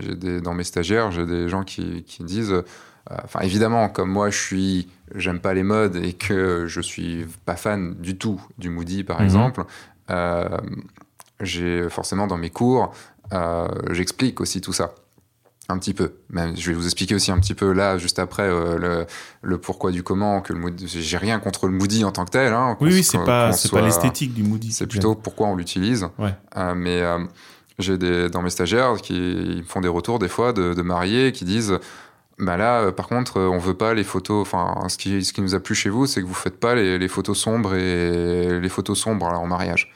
[0.00, 2.62] j'ai des dans mes stagiaires j'ai des gens qui qui disent euh,
[3.22, 7.54] Enfin, évidemment, comme moi, je suis, j'aime pas les modes et que je suis pas
[7.54, 9.24] fan du tout du Moody, par Mhm.
[9.24, 9.64] exemple.
[10.10, 10.48] euh,
[11.40, 12.92] j'ai forcément dans mes cours,
[13.90, 14.94] j'explique aussi tout ça.
[15.68, 16.12] Un petit peu.
[16.30, 19.06] Même, je vais vous expliquer aussi un petit peu là, juste après, euh, le,
[19.42, 20.40] le pourquoi du comment.
[20.40, 22.52] Que le Moody, j'ai rien contre le Moody en tant que tel.
[22.52, 24.70] Hein, Oui, oui, c'est pas, qu'on c'est soit- pas l'esthétique du Moody.
[24.70, 26.06] c'est plutôt pourquoi on l'utilise.
[26.20, 26.32] Ouais.
[26.56, 27.18] Euh, mais euh,
[27.80, 30.82] j'ai des dans mes stagiaires qui ils me font des retours des fois de, de
[30.82, 31.76] mariés qui disent
[32.38, 35.32] bah là euh, par contre euh, on veut pas les photos enfin ce qui ce
[35.32, 37.74] qui nous a plu chez vous c'est que vous faites pas les, les photos sombres
[37.74, 39.92] et les photos sombres alors, en mariage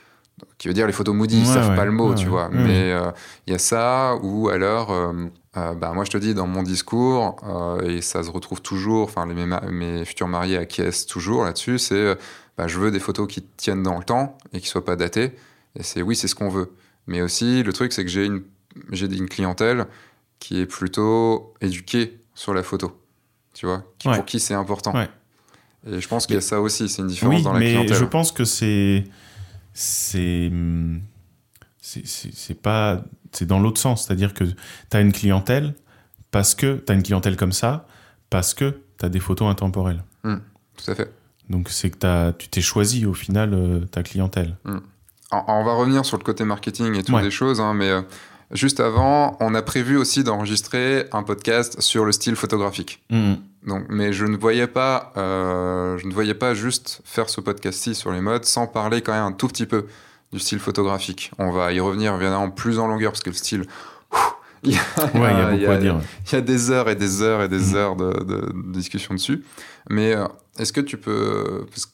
[0.61, 2.27] qui veut dire les photos moody ils Ouais, savent ouais, pas le mot ouais, tu
[2.29, 2.51] vois.
[2.51, 3.11] Mais euh,
[3.47, 5.13] il y a ça ou alors euh,
[5.57, 9.05] euh, bah, moi je te dis dans mon discours euh, et ça se retrouve toujours
[9.05, 12.15] enfin mes, mes futurs mariés acquiescent toujours là-dessus c'est
[12.59, 15.33] bah, je veux des photos qui tiennent dans le temps et qui soient pas datées.
[15.79, 16.71] Et c'est oui c'est ce qu'on veut.
[17.07, 18.43] Mais aussi le truc c'est que j'ai une
[18.93, 19.87] j'ai une clientèle
[20.41, 22.93] qui est plutôt éduquée sur la photo
[23.55, 24.93] tu vois qui- pour qui c'est important.
[25.91, 27.71] Et je pense qu'il y a ça aussi c'est une différence Oui, dans la mais
[27.71, 27.97] clientèle.
[27.97, 29.05] je pense que c'est
[29.73, 30.51] c'est
[31.83, 33.03] c'est- pas
[33.33, 35.75] c'est dans l'autre sens, c'est-à-dire que tu as une clientèle
[36.31, 37.87] parce que tu as une clientèle comme ça
[38.29, 40.03] parce que tu as des photos intemporelles.
[40.23, 41.13] tout à fait
[41.49, 44.57] Donc c'est que tu t'es choisi au final euh, ta clientèle.
[45.33, 47.23] Alors, on va revenir sur le côté marketing et toutes Ouais.
[47.23, 48.03] les choses, hein, mais euh,
[48.53, 53.03] juste avant, on a prévu aussi d'enregistrer un podcast sur le style photographique.
[53.11, 53.37] Mhm.
[53.67, 57.95] Donc, mais je ne voyais pas, euh, je ne voyais pas juste faire ce podcast-ci
[57.95, 59.87] sur les modes sans parler quand même un tout petit peu
[60.33, 61.31] du style photographique.
[61.39, 63.67] On va y revenir évidemment plus en longueur parce que le style,
[64.63, 67.77] il y a, des heures et des heures et des Mhm.
[67.77, 69.43] heures de, de- de discussion dessus.
[69.91, 70.27] Mais euh,
[70.59, 71.67] est-ce que tu peux.
[71.71, 71.93] parce que-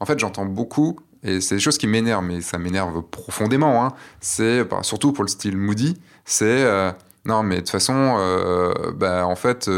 [0.00, 3.84] En fait, j'entends beaucoup, et c'est des choses qui m'énervent, mais ça m'énerve profondément.
[3.84, 3.92] hein.
[4.20, 6.44] C'est, bah, surtout pour le style Moody, c'est.
[6.64, 6.92] euh,
[7.24, 8.16] non, mais de toute façon,
[8.96, 9.68] bah, en fait.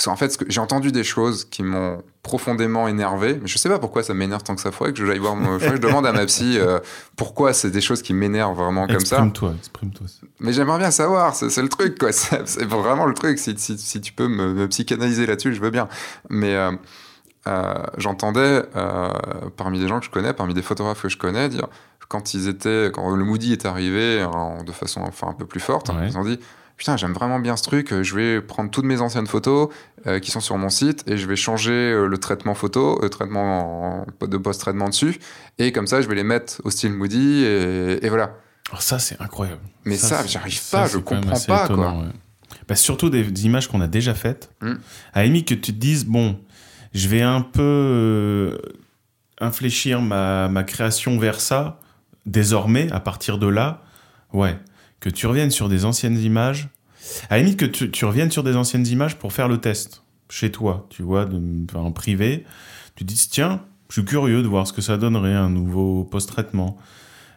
[0.00, 3.78] Parce qu'en fait, j'ai entendu des choses qui m'ont profondément énervé, mais je sais pas
[3.78, 4.72] pourquoi ça m'énerve tant que ça.
[4.72, 5.36] Faudrait que j'aille voir.
[5.36, 5.58] Mon...
[5.58, 6.78] faudrait que je demande à ma psy euh,
[7.16, 9.16] pourquoi c'est des choses qui m'énervent vraiment comme ça.
[9.16, 10.06] Exprime-toi, exprime-toi.
[10.38, 12.12] Mais j'aimerais bien savoir, c'est le truc, quoi.
[12.12, 13.38] C'est vraiment le truc.
[13.38, 15.86] Si, si, si tu peux me, me psychanalyser là-dessus, je veux bien.
[16.30, 16.72] Mais euh,
[17.46, 18.62] euh, j'entendais
[19.58, 21.68] parmi des gens que je connais, parmi des photographes que je connais, dire
[22.08, 25.60] quand ils étaient, quand le Moody est arrivé en- de façon enfin un peu plus
[25.60, 26.08] forte, Ouais.
[26.08, 26.40] ils ont dit
[26.80, 29.68] putain j'aime vraiment bien ce truc, je vais prendre toutes mes anciennes photos
[30.06, 33.10] euh, qui sont sur mon site et je vais changer euh, le traitement photo, le
[33.10, 35.18] traitement en- de post-traitement dessus
[35.58, 38.32] et comme ça je vais les mettre au style Moody et, et voilà.
[38.70, 39.60] Alors ça, c'est incroyable.
[39.84, 41.92] Mais ça, c'est- j'arrive ça, pas, je quand même comprends pas, quoi.
[41.92, 42.08] ouais.
[42.68, 44.50] Bah, surtout des, des images qu'on a déjà faites.
[44.62, 44.74] Mm.
[45.12, 46.38] À limite que tu te dises, bon,
[46.94, 48.58] je vais un peu euh,
[49.40, 51.80] infléchir ma, ma création vers ça,
[52.26, 53.82] désormais, à partir de là,
[54.32, 54.56] ouais,
[55.00, 56.68] que tu reviennes sur des anciennes images.
[57.28, 60.02] À la limite que tu, tu reviennes sur des anciennes images pour faire le test,
[60.28, 62.44] chez toi, tu vois, de, enfin, en privé.
[62.94, 66.04] Tu te dis, tiens, je suis curieux de voir ce que ça donnerait, un nouveau
[66.04, 66.78] post-traitement.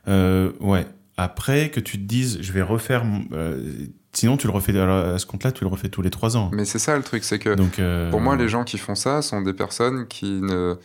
[0.08, 0.86] Euh, ouais.
[1.16, 3.06] après que tu te dises, je vais refaire.
[3.32, 6.52] euh, sinon, tu le refais à ce compte-là, tu le refais tous les trois ans.
[6.54, 8.96] Mais c'est ça le truc, c'est que Donc, euh, pour moi, les gens qui font
[8.96, 10.76] ça sont des personnes qui ne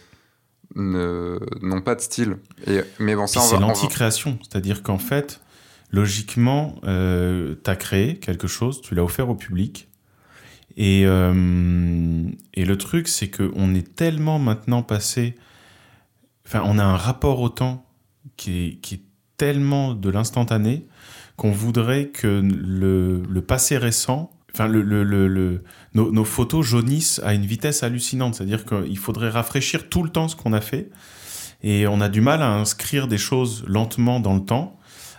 [0.76, 2.36] n'ont pas de style.
[2.66, 4.38] Et, mais bon, ça, c'est l'anti-création.
[4.42, 5.40] C'est-à-dire qu'en fait,
[5.90, 9.88] logiquement, euh, tu as créé quelque chose, tu l'as offert au public.
[10.76, 15.34] Et, euh, et le truc, c'est qu'on est tellement maintenant passé.
[16.46, 17.84] Enfin, on a un rapport au temps
[18.36, 19.02] qui est, qui est
[19.36, 20.86] tellement de l'instantané
[21.36, 24.30] qu'on voudrait que le, le passé récent.
[24.54, 25.62] Enfin, le, le- le-
[25.94, 28.36] nos, nos photos jaunissent à une vitesse hallucinante.
[28.36, 30.90] C'est-à-dire qu'il faudrait rafraîchir tout le temps ce qu'on a fait.
[31.62, 34.77] Et on a du mal à inscrire des choses lentement dans le temps,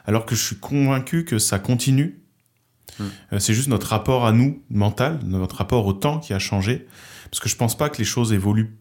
[0.10, 2.20] alors que je suis convaincu que ça continue.
[3.00, 3.04] Mm.
[3.34, 6.88] Euh, C'est juste notre rapport à nous, mental, notre rapport au temps qui a changé.
[7.30, 8.76] Parce que je pense pas que les choses évoluent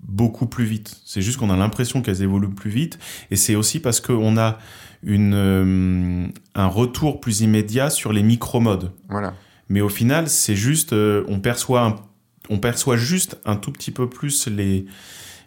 [0.00, 1.00] beaucoup plus vite.
[1.06, 2.98] C'est juste qu'on a l'impression qu'elles évoluent plus vite.
[3.30, 4.58] Et c'est aussi parce qu'on a
[5.02, 8.92] une, euh, un retour plus immédiat sur les micro-modes.
[9.08, 9.32] Voilà.
[9.70, 11.96] Mais au final, c'est juste, euh, on perçoit, un-
[12.50, 14.84] on perçoit juste un tout petit peu plus les,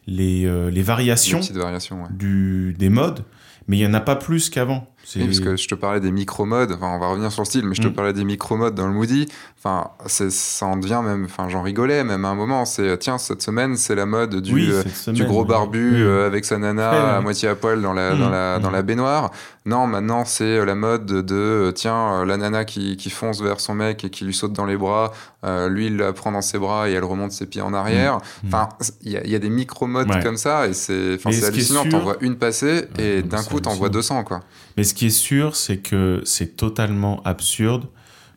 [0.08, 2.10] les, euh, les variations petites variations, ouais.
[2.12, 3.24] du, des modes,
[3.68, 4.88] mais il n'y en a pas plus qu'avant.
[5.16, 7.66] Oui, parce que je te parlais des micro-modes, enfin on va revenir sur le style,
[7.66, 7.94] mais je te Mm.
[7.94, 12.26] parlais des micro-modes dans le Moody, enfin ça en devient même, enfin j'en rigolais même
[12.26, 15.16] à un moment, c'est tiens cette semaine c'est la mode du, Oui, euh, cette semaine,
[15.22, 16.02] du gros barbu Oui.
[16.02, 18.70] euh, avec sa nana Ouais, à moitié à poil dans la, dans Mm, la, dans
[18.70, 18.74] mm.
[18.74, 19.32] la baignoire.
[19.66, 23.42] Non, maintenant c'est euh, la mode de euh, tiens euh, la nana qui, qui fonce
[23.42, 25.12] vers son mec et qui lui saute dans les bras,
[25.46, 28.18] euh, lui il la prend dans ses bras et elle remonte ses pieds en arrière.
[28.44, 28.48] Mm.
[28.48, 28.70] Enfin
[29.04, 30.24] il y, a- il y a des micro-modes Ouais.
[30.24, 33.88] comme ça et c'est hallucinant, sûr- t'en vois une passer et d'un coup t'en vois
[33.88, 34.20] hallucinant.
[34.20, 34.40] 200 quoi.
[34.78, 37.88] Mais ce qui est sûr, c'est que c'est totalement absurde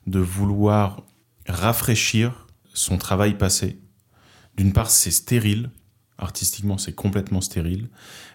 [0.07, 1.03] de vouloir
[1.49, 3.79] rafraîchir son travail passé.
[4.57, 5.71] D'une part, c'est stérile.
[6.19, 7.89] Artistiquement, c'est complètement stérile.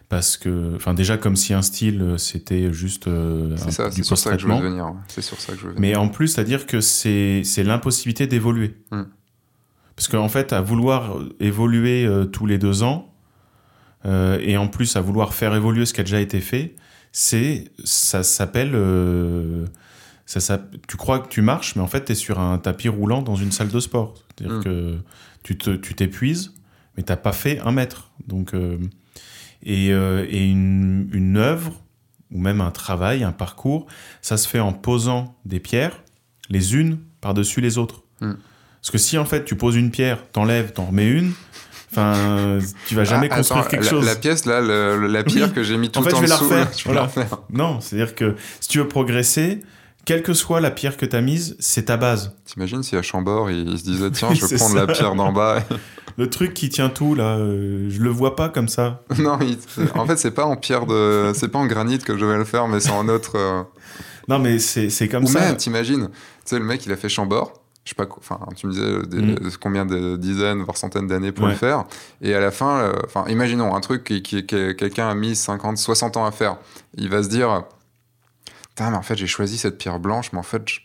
[0.09, 3.97] Parce que, enfin, déjà, comme si un style, euh, c'était juste euh, un- ça, du
[3.97, 4.69] c'est sur ça que je veux post-traitement.
[4.83, 4.85] venir.
[4.95, 5.01] ouais.
[5.07, 5.81] C'est sur ça que je veux venir.
[5.81, 8.75] Mais en plus, c'est-à-dire que c'est c'est l'impossibilité d'évoluer.
[8.91, 9.03] Mm.
[9.95, 13.13] Parce qu'en fait, à vouloir évoluer euh, tous les deux ans,
[14.05, 16.75] euh, et en plus à vouloir faire évoluer ce qui a déjà été fait,
[17.17, 18.71] c'est ça s'appelle...
[18.73, 19.65] euh,
[20.25, 22.89] ça, s'app- tu crois que tu marches, mais en fait, tu es sur un tapis
[22.89, 24.15] roulant dans une salle de sport.
[24.38, 24.63] C'est-à-dire Mm.
[24.63, 24.97] que
[25.43, 26.54] tu te- tu t'épuises,
[26.97, 28.12] mais t'as pas fait un mètre.
[28.28, 28.78] Donc, euh,
[29.63, 31.82] et, euh, et une, une œuvre,
[32.32, 33.86] ou même un travail, un parcours,
[34.21, 36.01] ça se fait en posant des pierres,
[36.49, 38.04] les unes par-dessus les autres.
[38.19, 38.34] Mm.
[38.82, 41.32] Parce que si en fait tu poses une pierre, t'enlèves, t'en remets une,
[41.95, 44.05] enfin, tu vas jamais Ah, construire attends, quelque la, chose.
[44.05, 45.53] La pièce, là, le- la pierre Oui.
[45.53, 47.27] que j'ai mis tout En fait, en je vais la refaire.
[47.31, 47.39] la.
[47.58, 49.62] Non, c'est-à-dire que si tu veux progresser,
[50.05, 52.36] quelle que soit la pierre que tu as mise, c'est ta base.
[52.45, 54.86] T'imagines si à Chambord, il, se disait tiens, je vais prendre ça.
[54.86, 55.63] la pierre d'en bas.
[56.17, 59.01] Le truc qui tient tout, là, euh, je le vois pas comme ça.
[59.19, 59.58] non, il-
[59.95, 61.31] en fait, c'est pas en pierre de.
[61.36, 63.34] C'est pas en granit que je vais le faire, mais c'est en autre.
[63.36, 63.63] euh,
[64.29, 65.39] Non, mais c'est c'est comme Ou ça.
[65.41, 66.13] même, t'imagines, tu
[66.45, 67.51] sais, le mec, il a fait Chambord.
[67.85, 69.51] Je sais pas, enfin, tu me disais euh, des- Mm.
[69.61, 71.51] combien de dizaines, voire centaines d'années pour Ouais.
[71.51, 71.85] le faire.
[72.21, 75.35] Et à la fin, euh, enfin, imaginons un truc qui, qui- que quelqu'un a mis
[75.35, 76.57] 50, 60 ans à faire.
[76.95, 77.63] Il va se dire,
[78.69, 80.79] putain, mais en fait, j'ai choisi cette pierre blanche, mais en fait, je-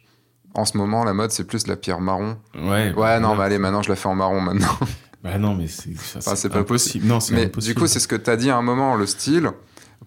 [0.54, 2.36] en ce moment, la mode, c'est plus la pierre marron.
[2.54, 3.34] Ouais, Ouais, non, voilà.
[3.36, 4.66] mais allez, maintenant, je la fais en marron maintenant.
[5.22, 7.06] Bah non, mais c'est Enfin, c'est pas impossible.
[7.06, 7.74] Non, c'est Mais impossible.
[7.74, 9.50] du coup, c'est ce que tu as dit à un moment, le style.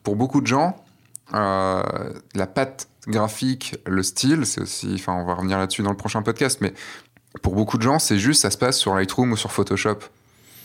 [0.01, 0.75] Pour beaucoup de gens,
[1.36, 1.84] euh,
[2.34, 4.92] la patte graphique, le style, c'est aussi.
[4.96, 6.74] Enfin, on va revenir là-dessus dans le prochain podcast, mais
[7.42, 10.00] pour beaucoup de gens, c'est juste, ça se passe sur Lightroom ou sur Photoshop.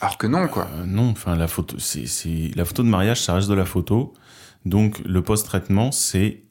[0.01, 0.69] Alors que non, quoi.
[0.75, 3.65] Euh, non, enfin la photo, c'est c'est- la photo de mariage, ça reste de la
[3.65, 4.15] photo.
[4.65, 6.43] Donc le post-traitement, c'est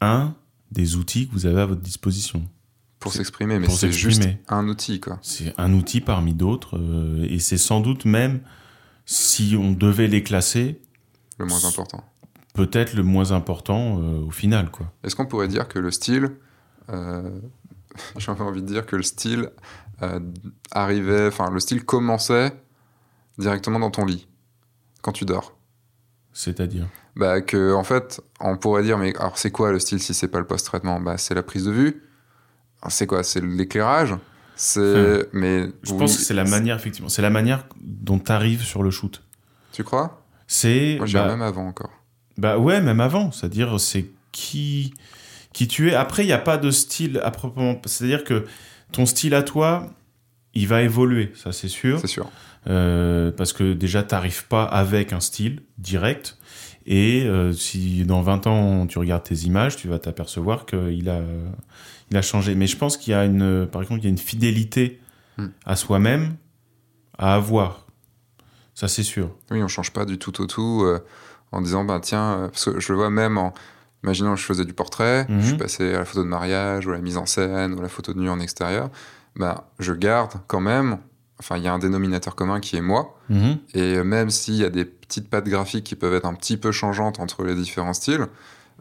[0.00, 0.34] un
[0.72, 2.42] des outils que vous avez à votre disposition.
[2.98, 5.20] Pour s'exprimer, mais pour c'est juste un outil, quoi.
[5.22, 8.40] C'est un outil parmi d'autres, euh, et c'est sans doute même,
[9.06, 10.80] si on devait les classer,
[11.38, 12.02] Le moins important.
[12.54, 14.92] Peut-être le moins important euh, au final, quoi.
[15.04, 16.30] Est-ce qu'on pourrait dire que le style.
[16.90, 17.30] euh,
[18.16, 19.50] J'ai envie de dire que le style
[20.02, 20.20] euh,
[20.70, 21.26] arrivait.
[21.28, 22.52] Enfin, le style commençait
[23.38, 24.28] directement dans ton lit,
[25.02, 25.56] quand tu dors?
[26.32, 26.86] C'est-à-dire?
[27.16, 30.28] Bah que en fait, on pourrait dire mais alors c'est quoi le style si c'est
[30.28, 31.00] pas le post-traitement?
[31.00, 32.04] Bah c'est la prise de vue.
[32.88, 33.24] C'est quoi?
[33.24, 34.14] C'est l'éclairage?
[34.54, 38.30] C'est mais Je oui, pense que c'est la manière, effectivement, c'est la manière dont tu
[38.30, 39.24] arrives sur le shoot.
[39.72, 40.24] Tu crois?
[40.46, 40.96] C'est.
[40.98, 41.90] Moi bah, même avant encore.
[42.38, 43.30] Bah ouais, même avant.
[43.32, 44.94] C'est-à-dire, c'est qui,
[45.52, 45.94] qui tu es.
[45.94, 47.80] Après, il n'y a pas de style à proprement.
[47.84, 48.46] C'est-à-dire que
[48.92, 49.86] ton style à toi,
[50.54, 52.00] il va évoluer, ça c'est sûr.
[52.00, 52.30] C'est sûr.
[52.66, 56.38] Euh, parce que déjà, tu n'arrives pas avec un style direct.
[56.86, 61.20] Et euh, si dans 20 ans, tu regardes tes images, tu vas t'apercevoir qu'il a,
[62.10, 62.54] il a changé.
[62.54, 65.00] Mais je pense qu'il y a une, par exemple, il y a une fidélité
[65.38, 65.50] Hmm.
[65.64, 66.34] à soi-même
[67.16, 67.86] à avoir.
[68.74, 69.30] Ça, c'est sûr.
[69.52, 70.98] Oui, on change pas du tout au tout euh,
[71.52, 73.52] en disant bah tiens euh, parce que je le vois même en
[74.04, 75.40] Imaginons que je faisais du portrait, Mhm.
[75.40, 77.80] je suis passé à la photo de mariage, ou à la mise en scène, ou
[77.80, 78.90] à la photo de nu en extérieur.
[79.34, 80.98] Bah, je garde quand même,
[81.40, 83.18] enfin, il y a un dénominateur commun qui est moi.
[83.28, 83.58] Mhm.
[83.74, 86.70] Et même s'il y a des petites pattes graphiques qui peuvent être un petit peu
[86.70, 88.28] changeantes entre les différents styles,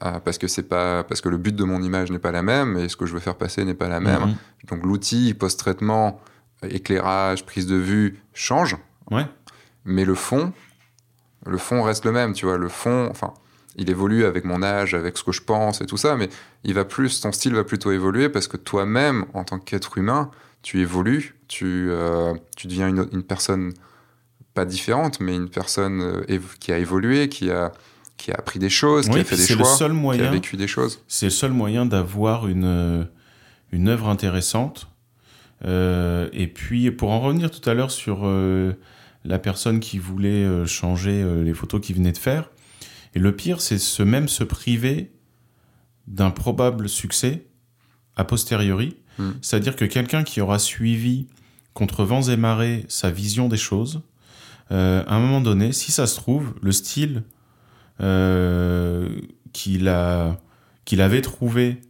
[0.06, 2.44] euh, parce que c'est pas parce que le but de mon image n'est pas la
[2.44, 4.22] même et ce que je veux faire passer n'est pas la même.
[4.22, 4.36] Mhm.
[4.70, 6.22] Donc l'outil post-traitement,
[6.62, 8.78] éclairage, prise de vue change,
[9.10, 9.26] Ouais.
[9.84, 10.54] mais le fond,
[11.48, 12.34] le fond reste le même.
[12.34, 13.34] Tu vois, le fond, enfin,
[13.76, 16.30] il évolue avec mon âge, avec ce que je pense et tout ça, mais
[16.64, 20.32] il va plus, ton style va plutôt évoluer parce que toi-même, en tant qu'être humain,
[20.64, 23.74] tu évolues, tu, euh, tu deviens une, une personne
[24.54, 27.72] pas différente, mais une personne euh, qui a évolué, qui a,
[28.18, 30.58] qui a appris des choses, qui a fait des le choix, seul qui a vécu
[30.58, 31.04] des choses.
[31.08, 33.04] C'est le seul moyen d'avoir une, euh,
[33.72, 34.88] une œuvre intéressante.
[35.66, 38.74] Euh, et puis, pour en revenir tout à l'heure sur euh,
[39.28, 42.50] la personne qui voulait euh, changer euh, les photos qu'il venait de faire,
[43.14, 45.12] et le pire, c'est ce même se priver
[46.08, 47.46] d'un probable succès
[48.16, 48.96] a posteriori.
[49.20, 49.32] Mm.
[49.42, 51.28] C'est-à-dire que quelqu'un qui aura suivi
[51.74, 54.02] contre vents et marées sa vision des choses,
[54.72, 57.24] euh, à un moment donné, si ça se trouve, le style
[58.02, 59.10] euh,
[59.54, 60.40] qu'il a
[60.86, 61.82] qu'il avait trouvé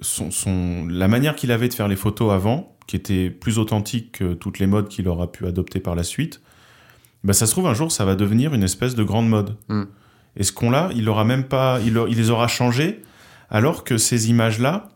[0.00, 4.12] son, son, la manière qu'il avait de faire les photos avant, qui était plus authentique
[4.18, 6.40] que toutes les modes qu'il aura pu adopter par la suite,
[7.24, 9.56] bah ça se trouve un jour ça va devenir une espèce de grande mode.
[9.68, 9.82] Mm.
[10.36, 13.02] Et ce qu'on-là, il aura même pas, il, a- il les aura changés,
[13.50, 14.88] alors que ces images-là,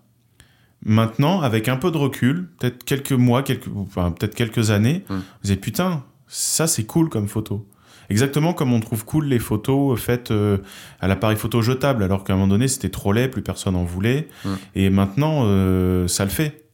[0.84, 5.14] maintenant, avec un peu de recul, peut-être quelques mois, quelques, enfin peut-être quelques années, Mm.
[5.44, 7.66] vous êtes putain, ça c'est cool comme photo.
[8.08, 10.58] Exactement comme on trouve cool les photos faites euh,
[11.00, 13.84] à l'appareil photo jetable, alors qu'à un moment donné c'était trop laid, plus personne en
[13.84, 14.28] voulait.
[14.44, 14.48] Mm.
[14.76, 16.65] Et maintenant, euh, ça le fait.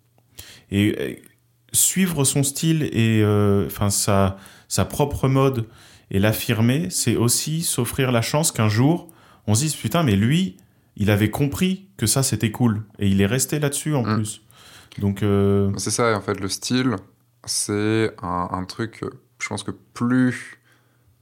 [0.72, 1.14] Et euh,
[1.72, 4.36] suivre son style et euh, enfin sa,
[4.68, 5.68] sa propre mode
[6.10, 9.08] et l'affirmer, c'est aussi s'offrir la chance qu'un jour
[9.46, 10.56] on se dise putain, mais lui,
[10.96, 14.14] il avait compris que ça c'était cool et il est resté là-dessus en Mm.
[14.16, 14.42] plus.
[14.98, 16.96] Donc euh, C'est ça, en fait, le style,
[17.44, 19.00] c'est un, un truc,
[19.38, 20.60] je pense que plus,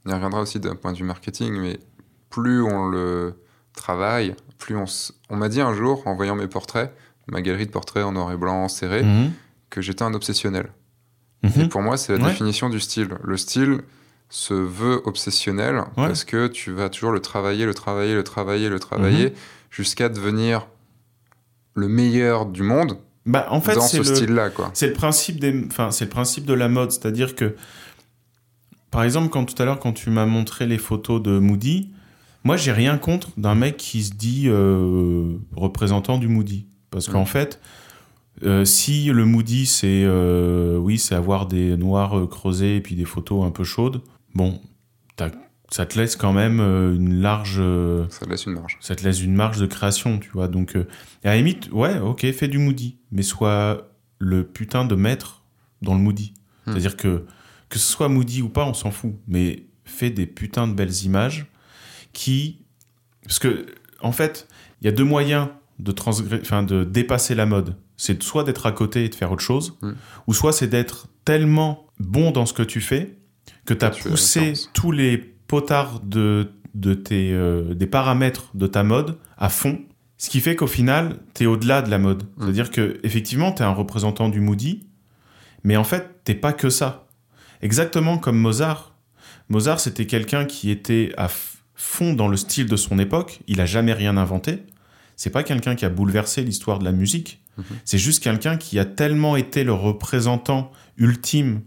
[0.05, 1.79] on y reviendra aussi d'un point de vue marketing, mais
[2.29, 3.33] plus on le
[3.73, 4.83] travaille, plus on...
[4.83, 6.93] s- On m'a dit un jour, en voyant mes portraits,
[7.27, 9.31] ma galerie de portraits en noir et blanc serré, mhm,
[9.71, 10.71] que j'étais un obsessionnel.
[11.43, 11.69] Et mhm.
[11.69, 12.29] pour moi, c'est la Ouais.
[12.31, 13.09] définition du style.
[13.23, 13.79] Le style
[14.29, 18.79] se veut obsessionnel parce que tu vas toujours le travailler, le travailler, le travailler, le
[18.79, 19.35] travailler, Mhm.
[19.71, 20.67] jusqu'à devenir
[21.73, 24.71] le meilleur du monde bah en fait dans c'est ce le style-là, quoi.
[24.73, 27.55] C'est le principe des, enfin, c'est le principe de la mode, c'est-à-dire que,
[28.89, 31.91] par exemple, quand tout à l'heure, quand tu m'as montré les photos de Moody,
[32.43, 37.21] moi, j'ai rien contre d'un mec qui se dit euh, représentant du Moody, parce qu'en
[37.21, 37.25] Mhm.
[37.27, 37.59] fait,
[38.43, 42.95] euh, si le Moody, c'est, euh, oui, c'est avoir des noirs euh, creusés et puis
[42.95, 44.01] des photos un peu chaudes,
[44.33, 44.59] bon,
[45.69, 47.61] ça te laisse quand même une large
[48.09, 48.77] Ça laisse une marge.
[48.81, 50.49] ça te laisse une marge de création, tu vois.
[50.49, 50.85] Donc, euh,
[51.23, 53.87] et à la limite, ouais, ok, fais du Moody, mais sois
[54.19, 55.43] le putain de maître
[55.81, 56.33] dans le Moody.
[56.65, 56.71] Hmm.
[56.71, 57.25] C'est-à-dire que
[57.69, 61.03] que ce soit Moody ou pas, on s'en fout, mais fais des putains de belles
[61.05, 61.45] images
[62.11, 62.65] qui,
[63.23, 63.65] parce que
[64.01, 64.49] en fait,
[64.81, 65.47] il y a deux moyens
[65.79, 67.77] de transgré- enfin de dépasser la mode.
[68.01, 69.91] C'est soit d'être à côté et de faire autre chose, Hmm.
[70.25, 73.15] ou soit c'est d'être tellement bon dans ce que tu fais
[73.67, 78.65] que tu as tu poussé tous les potards de, de tes, euh, des paramètres de
[78.65, 79.79] ta mode à fond.
[80.17, 82.23] Ce qui fait qu'au final, tu es au-delà de la mode.
[82.23, 82.27] Mm.
[82.41, 84.87] C'est-à-dire que effectivement, tu es un représentant du Moody,
[85.63, 87.07] mais en fait, t'es pas que ça.
[87.61, 88.95] Exactement comme Mozart.
[89.49, 91.29] Mozart, c'était quelqu'un qui était à
[91.75, 93.41] fond dans le style de son époque.
[93.47, 94.63] Il a jamais rien inventé.
[95.15, 97.40] C'est pas quelqu'un qui a bouleversé l'histoire de la musique.
[97.61, 97.77] Mhm.
[97.85, 101.61] C'est juste quelqu'un qui a tellement été le représentant ultime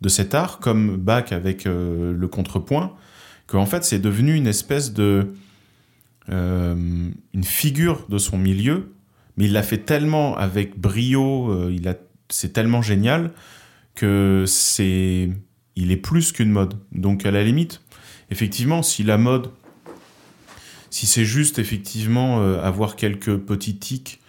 [0.00, 2.92] de cet art, comme Bach avec euh, le contrepoint,
[3.46, 5.34] qu'en fait c'est devenu une espèce de
[6.28, 6.74] euh,
[7.32, 8.92] une figure de son milieu,
[9.36, 11.94] mais il l'a fait tellement avec brio, euh, il a
[12.28, 13.30] c'est tellement génial
[13.94, 15.30] que c'est
[15.76, 16.74] il est plus qu'une mode.
[16.92, 17.82] Donc à la limite,
[18.30, 19.50] effectivement, si la mode
[20.90, 24.20] si c'est juste effectivement avoir quelques petits tics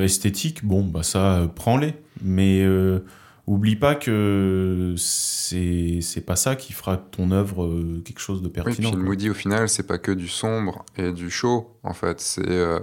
[0.00, 3.00] esthétiques, bon bah ça euh, prends-les, mais euh,
[3.46, 8.46] oublie pas que c'est c'est pas ça qui fera ton œuvre euh, quelque chose de
[8.48, 8.90] Oui, puis pertinent.
[8.94, 9.02] le.
[9.02, 12.20] Moody, au final, c'est pas que du sombre et du chaud, en fait.
[12.20, 12.78] C'est euh,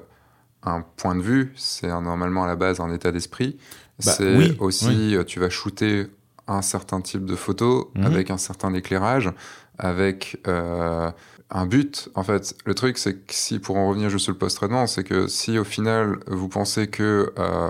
[0.63, 3.57] un point de vue, c'est normalement à la base un état d'esprit.
[4.05, 6.07] Bah, c'est oui, aussi, tu vas shooter
[6.47, 8.05] un certain type de photo Mhm.
[8.05, 9.31] avec un certain éclairage,
[9.77, 11.11] avec euh,
[11.49, 12.09] un but.
[12.15, 15.03] En fait, le truc, c'est que si, pour en revenir juste sur le post-traitement, c'est
[15.03, 17.69] que si au final, vous pensez que euh,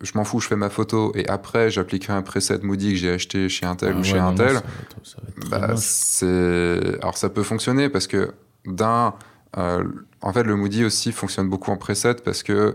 [0.00, 3.10] je m'en fous, je fais ma photo et après, j'appliquerai un preset Moody que j'ai
[3.10, 4.62] acheté chez un tel Ah ou chez un tel, ça
[5.02, 5.18] ça
[5.50, 8.32] bah, c'est alors ça peut fonctionner parce que
[8.64, 9.14] d'un
[9.58, 9.84] Euh,
[10.22, 12.74] en fait, le Moody aussi fonctionne beaucoup en preset parce que,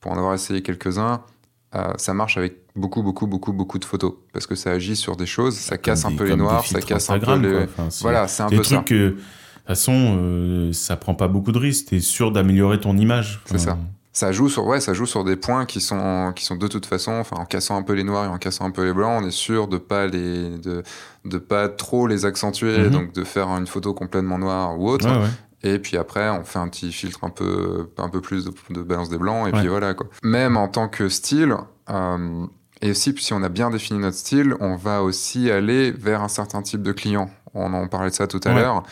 [0.00, 1.20] pour en avoir essayé quelques-uns,
[1.74, 5.16] euh, ça marche avec beaucoup, beaucoup, beaucoup, beaucoup de photos parce que ça agit sur
[5.16, 7.66] des choses, ça casse un peu les noirs, ça casse un peu les.
[8.00, 9.16] voilà, c'est un des peu trucs que, de
[9.66, 11.86] toute façon, euh, ça prend pas beaucoup de risques.
[11.86, 13.40] T'es sûr d'améliorer ton image.
[13.46, 13.78] C'est ça.
[14.12, 16.86] Ça joue sur, ouais, ça joue sur des points qui sont, qui sont de toute
[16.86, 19.22] façon, enfin, en cassant un peu les noirs et en cassant un peu les blancs,
[19.22, 20.82] on est sûr de pas les, de,
[21.26, 22.90] de pas trop les accentuer, Mhm.
[22.90, 25.06] donc de faire une photo complètement noire ou autre.
[25.06, 25.28] Ouais, ouais.
[25.74, 28.82] Et puis après, on fait un petit filtre un peu, un peu plus de, de
[28.82, 29.58] balance des blancs, et Ouais.
[29.60, 30.06] puis voilà quoi.
[30.22, 31.54] Même en tant que style,
[31.90, 32.46] euh,
[32.80, 36.28] et aussi si on a bien défini notre style, on va aussi aller vers un
[36.28, 37.28] certain type de client.
[37.52, 38.60] On en parlait de ça tout à Ouais.
[38.60, 38.82] l'heure.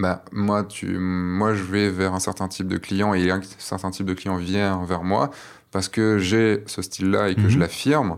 [0.00, 3.90] Bah, moi, tu, moi, je vais vers un certain type de client et un certain
[3.90, 5.30] type de client vient vers moi
[5.72, 7.60] parce que j'ai ce style-là et que je Mhm.
[7.60, 8.16] l'affirme.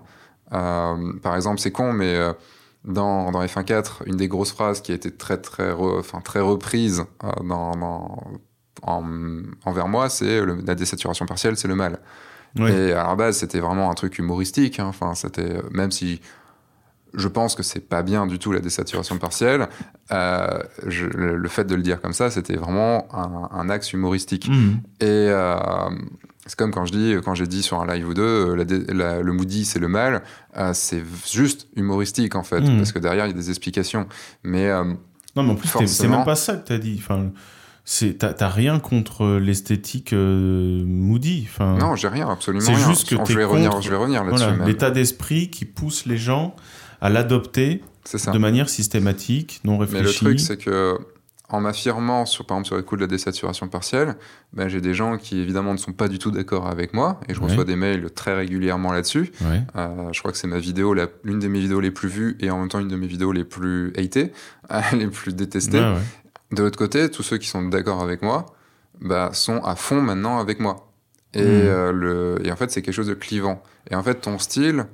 [0.53, 2.33] Euh, par exemple, c'est con, mais euh,
[2.85, 6.41] dans, dans F1.4, une des grosses phrases qui a été très, très, re- enfin, très
[6.41, 8.23] reprise euh, dans, dans-
[8.83, 9.05] en-
[9.65, 11.99] envers moi, c'est la désaturation partielle, c'est le mal.
[12.59, 12.73] Ouais.
[12.73, 14.79] Et à la base, c'était vraiment un truc humoristique.
[14.79, 14.87] hein.
[14.89, 16.21] Enfin, c'était même si
[17.15, 19.69] je pense que c'est pas bien du tout la désaturation partielle,
[20.11, 23.93] euh, je- le, le fait de le dire comme ça, c'était vraiment un, un axe
[23.93, 24.49] humoristique.
[24.49, 24.81] Mhm.
[25.01, 25.57] Et euh,
[26.47, 28.65] c'est comme quand je dis, quand j'ai dit sur un live ou deux, euh, la
[28.65, 30.23] dé- la- le moody c'est le mal,
[30.57, 32.79] euh, c'est juste humoristique en fait, Mhm.
[32.79, 34.07] parce que derrière il y a des explications.
[34.43, 34.69] Mais
[35.37, 36.97] Non, mais en plus, c'est même pas ça que t'as dit.
[37.03, 37.31] Enfin,
[37.85, 41.47] c'est- t'as rien contre l'esthétique euh, moody.
[41.51, 44.45] Enfin, non, j'ai rien, absolument C'est juste que je vais revenir, je vais revenir là-dessus.
[44.45, 46.55] voilà, l'état d'esprit qui pousse les gens
[47.03, 47.83] à l'adopter
[48.33, 50.25] de manière systématique, non Mais réfléchie.
[50.25, 50.99] le truc, c'est que
[51.49, 54.17] en m'affirmant, sur, par exemple, sur le coup de la désaturation partielle,
[54.55, 57.35] ben, j'ai des gens qui, évidemment, ne sont pas du tout d'accord avec moi, et
[57.35, 57.49] je Ouais.
[57.49, 59.31] reçois des mails très régulièrement là-dessus.
[59.43, 59.61] Ouais.
[59.77, 60.95] Euh, je crois que c'est ma vidéo,
[61.25, 63.33] l'une de mes vidéos les plus vues, et en même temps une de mes vidéos
[63.33, 64.33] les plus hatées,
[64.95, 65.81] les plus détestées.
[65.81, 65.97] Ouais.
[66.53, 68.47] De l'autre côté, tous ceux qui sont d'accord avec moi,
[69.03, 70.91] bah, sont à fond maintenant avec moi.
[71.35, 71.47] Et, Mhm.
[71.51, 73.63] euh, le, et en fait, c'est quelque chose de clivant.
[73.91, 74.87] Et en fait, ton style,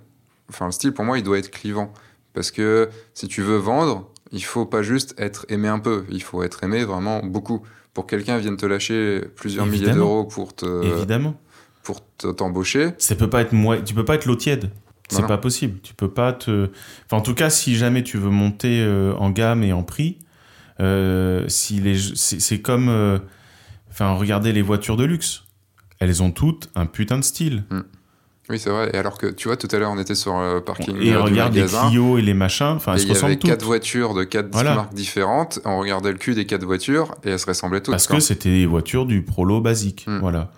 [0.49, 1.93] enfin, le style, pour moi, il doit être clivant.
[2.35, 6.23] Parce que si tu veux vendre, il faut pas juste être aimé un peu, il
[6.23, 7.63] faut être aimé vraiment beaucoup.
[7.95, 11.35] Pour que quelqu'un vienne te lâcher plusieurs milliers d'euros pour te Évidemment.
[11.83, 13.79] pour te- t'embaucher, Ça peut pas être moi.
[13.81, 14.71] Tu peux pas être l'eau tiède.
[15.11, 15.81] C'est Non, pas possible.
[15.81, 16.69] Tu peux pas te.
[17.07, 20.19] Enfin, en tout cas, si jamais tu veux monter euh, en gamme et en prix,
[20.81, 23.19] euh, si les, c'est comme, euh,
[23.91, 25.45] enfin, regardez les voitures de luxe.
[25.99, 27.65] Elles ont toutes un putain de style.
[28.51, 28.91] Oui c'est vrai.
[28.93, 31.17] Et alors que tu vois, tout à l'heure on était sur le parking Et euh,
[31.17, 31.67] du regarde les.
[31.67, 32.75] Clio et les machins.
[32.77, 33.51] Enfin, elles se il y avait ressemblent toutes.
[33.51, 34.75] quatre voitures de quatre Voilà.
[34.75, 35.61] marques différentes.
[35.65, 37.93] On regardait le cul des quatre voitures et elles se ressemblaient toutes.
[37.93, 40.05] Parce que c'était des voitures du prolo basique.
[40.07, 40.19] Hmm.
[40.21, 40.51] Voilà.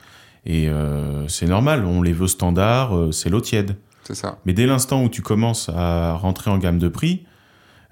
[0.47, 1.84] Et euh, c'est normal.
[1.84, 2.97] On les veut standard.
[2.97, 3.76] euh, c'est l'eau tiède.
[4.05, 4.38] c'est ça.
[4.47, 7.24] Mais dès l'instant où tu commences à rentrer en gamme de prix,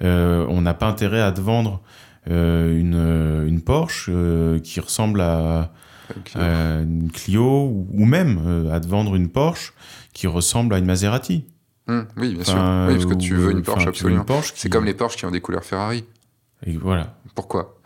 [0.02, 1.82] euh, on n'a pas intérêt à te vendre
[2.30, 5.72] euh, une, euh, une Porsche euh, qui ressemble à,
[6.14, 9.72] Donc, à une Clio ou, ou même euh, à te vendre une Porsche
[10.12, 11.44] qui ressemble à une Maserati.
[11.86, 12.94] hum, oui, bien Enfin, sûr.
[12.96, 14.20] Oui, parce que tu veux euh, une Porsche absolument.
[14.20, 16.04] une Porsche C'est comme les Porsche qui ont des couleurs Ferrari.
[16.66, 17.16] Et voilà.
[17.34, 17.78] Pourquoi?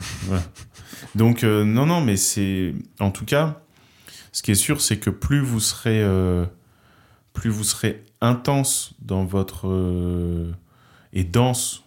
[1.14, 3.60] Donc euh, non, non, mais c'est en tout cas,
[4.32, 6.46] ce qui est sûr, c'est que plus vous serez, euh,
[7.34, 10.52] plus vous serez intense dans votre euh,
[11.12, 11.82] et dense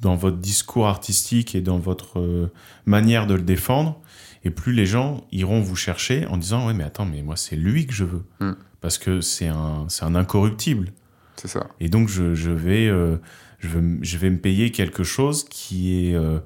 [0.00, 2.50] dans votre discours artistique et dans votre euh,
[2.86, 4.00] manière de le défendre,
[4.44, 7.56] et plus les gens iront vous chercher en disant ouais mais attends mais moi c'est
[7.56, 8.52] lui que je veux Hmm.
[8.80, 10.92] parce que c'est un c'est un incorruptible
[11.36, 11.66] C'est ça.
[11.80, 13.16] et donc je, je vais euh,
[13.58, 16.38] je vais je vais me payer quelque chose qui est euh,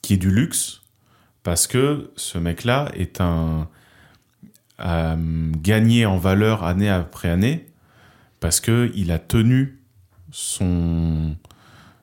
[0.00, 0.82] qui est du luxe
[1.42, 3.68] parce que ce mec-là est un
[4.78, 7.66] a hum, gagné en valeur année après année
[8.40, 9.78] parce que il a tenu
[10.30, 11.36] son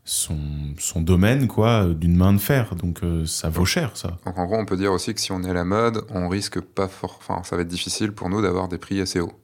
[0.10, 0.40] son,
[0.80, 4.46] son domaine quoi d'une main de fer donc euh, ça vaut cher ça Donc en
[4.48, 6.88] gros, on peut dire aussi que si on est à la mode, on risque pas
[6.88, 7.20] fort.
[7.20, 9.40] Enfin, ça va être difficile pour nous d'avoir des prix assez hauts.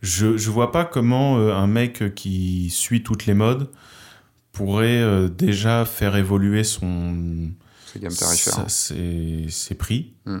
[0.00, 3.70] je je vois pas comment euh, un mec qui suit toutes les modes
[4.52, 7.50] pourrait euh, déjà faire évoluer son
[7.86, 8.54] C'est gamme tarifaire.
[8.54, 8.64] Ça, hein.
[8.68, 10.14] c'est c'est pris.
[10.26, 10.38] Mm.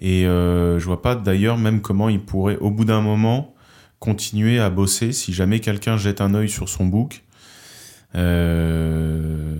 [0.00, 3.54] Et je vois pas d'ailleurs même comment il pourrait, au bout d'un moment,
[3.98, 7.23] continuer à bosser si jamais quelqu'un jette un œil sur son book.
[8.14, 9.56] Euh,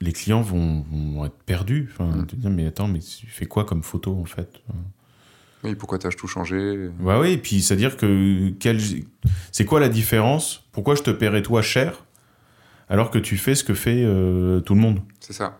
[0.00, 1.88] les clients vont, vont être perdus.
[1.92, 2.26] Enfin, Mm.
[2.26, 4.60] te dire, mais attends, mais tu fais quoi comme photo en fait?
[5.62, 6.88] Oui, pourquoi t'as tout changé?
[7.00, 8.80] Bah oui, et puis c'est-à-dire que quel-
[9.52, 10.64] c'est quoi la différence?
[10.72, 12.04] Pourquoi je te paierais toi cher
[12.88, 15.00] alors que tu fais ce que fait euh, tout le monde?
[15.20, 15.58] C'est ça.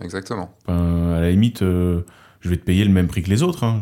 [0.00, 0.54] Exactement.
[0.66, 2.02] Enfin, à la limite, euh,
[2.40, 3.64] je vais te payer le même prix que les autres.
[3.64, 3.80] Hein.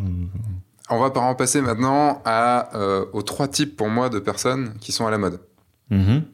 [0.88, 4.72] On va par en passer maintenant à, euh, aux trois types pour moi de personnes
[4.80, 5.40] qui sont à la mode,
[5.90, 6.24] Mhm.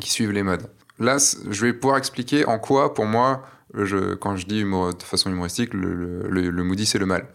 [0.00, 0.70] qui suivent les modes.
[0.98, 1.16] Là,
[1.50, 3.42] je vais pouvoir expliquer en quoi, pour moi,
[3.74, 5.94] je, quand je dis humour, de façon humoristique, le,
[6.28, 7.26] le, le moody c'est le mal.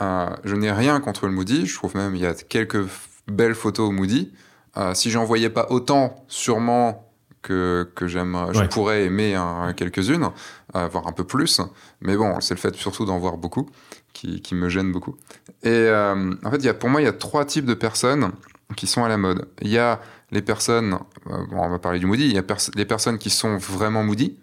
[0.00, 2.84] Euh, je n'ai rien contre le moody, je trouve même il y a quelques
[3.28, 4.32] belles photos au moody.
[4.76, 7.08] Euh, si j'en voyais pas autant, sûrement
[7.42, 10.28] que, que j'aime, je pourrais aimer un- quelques-unes,
[10.76, 11.60] euh, voire un peu plus.
[12.00, 13.68] Mais bon, c'est le fait surtout d'en voir beaucoup
[14.12, 15.16] qui, qui me gêne beaucoup.
[15.64, 17.74] Et euh, en fait, il y a, pour moi, il y a trois types de
[17.74, 18.30] personnes
[18.74, 19.48] qui sont à la mode.
[19.60, 20.00] Il y a
[20.30, 20.94] les personnes,
[21.30, 23.56] euh, bon, on va parler du moody, il y a pers- les personnes qui sont
[23.58, 24.38] vraiment moody.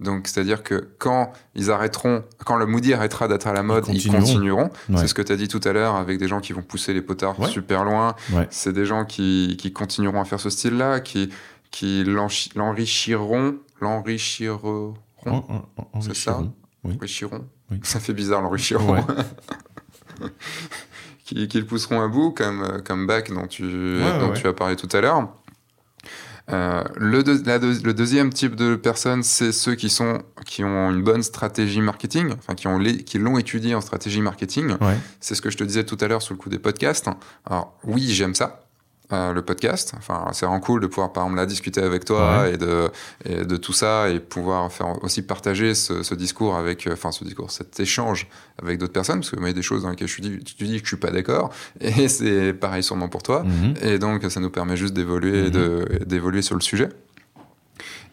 [0.00, 3.92] Donc, c'est-à-dire que quand ils arrêteront, quand le moody arrêtera d'être à la mode, ils
[4.02, 4.20] continueront.
[4.24, 4.70] continueront.
[4.88, 4.96] Ouais.
[4.96, 6.92] C'est ce que tu as dit tout à l'heure avec des gens qui vont pousser
[6.92, 7.48] les potards Ouais.
[7.48, 8.14] super loin.
[8.32, 8.48] Ouais.
[8.50, 11.30] C'est des gens qui, qui continueront à faire ce style-là, qui,
[12.04, 16.54] l'enrichiront, l'enrichiront, En- en- en- C'est ça enrichiront.
[16.84, 16.94] Oui.
[16.94, 17.44] l'enrichiront.
[17.70, 17.80] Oui.
[17.84, 19.04] Ça fait bizarre, l'enrichiront.
[21.24, 24.40] Qui, qui le pousseront à bout, comme, euh, comme Bach dont, tu, ouais, dont ouais.
[24.40, 25.28] tu as parlé tout à l'heure.
[26.50, 30.64] Euh, le, deux- la deux- le deuxième type de personnes, c'est ceux qui, sont, qui
[30.64, 34.72] ont une bonne stratégie marketing, enfin qui ont qui l'ont étudié en stratégie marketing.
[34.80, 34.98] Ouais.
[35.20, 37.08] C'est ce que je te disais tout à l'heure sur le coup des podcasts.
[37.46, 38.61] Alors oui, j'aime ça,
[39.12, 39.92] euh, le podcast.
[39.96, 42.90] Enfin, c'est vraiment cool de pouvoir, par exemple, là, discuter avec toi et, de,
[43.24, 47.12] et de tout ça et pouvoir faire aussi partager ce, ce discours avec, euh, enfin,
[47.12, 48.26] ce discours, cet échange
[48.62, 50.22] avec d'autres personnes, parce que moi, il y a des choses dans lesquelles je suis
[50.22, 51.50] dit, tu dis que je suis pas d'accord,
[51.80, 53.42] et c'est pareil sûrement pour toi.
[53.44, 53.74] Mhm.
[53.82, 56.88] Et donc, ça nous permet juste d'évoluer et d'évoluer sur le sujet.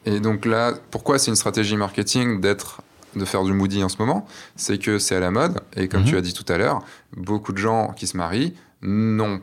[0.06, 2.82] Et donc là, pourquoi c'est une stratégie marketing d'être
[3.16, 4.26] de faire du moody en ce moment?
[4.56, 6.08] C'est que c'est à la mode, et comme Mhm.
[6.08, 6.82] tu as dit tout à l'heure,
[7.18, 9.42] beaucoup de gens qui se marient n'ont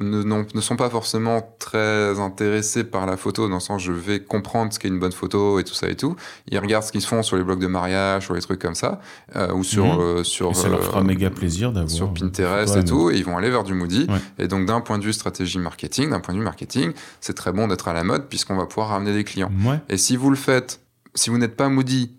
[0.00, 4.72] ne, sont pas forcément très intéressés par la photo, dans le sens je vais comprendre
[4.72, 6.16] ce qu'est une bonne photo et tout ça et tout.
[6.50, 9.00] Ils regardent ce qu'ils font sur les blogs de mariage, sur les trucs comme ça,
[9.36, 10.00] euh, ou sur, Mhm.
[10.00, 11.90] euh, sur, Et ça leur euh, fera méga plaisir d'avoir.
[11.90, 14.06] sur euh, Pinterest et tout, et ils vont aller vers du Moody.
[14.08, 14.18] Ouais.
[14.38, 17.52] Et donc, d'un point de vue stratégie marketing, d'un point de vue marketing, c'est très
[17.52, 19.52] bon d'être à la mode puisqu'on va pouvoir ramener des clients.
[19.64, 19.78] Ouais.
[19.88, 20.80] Et si vous le faites,
[21.14, 22.10] si vous n'êtes pas Moody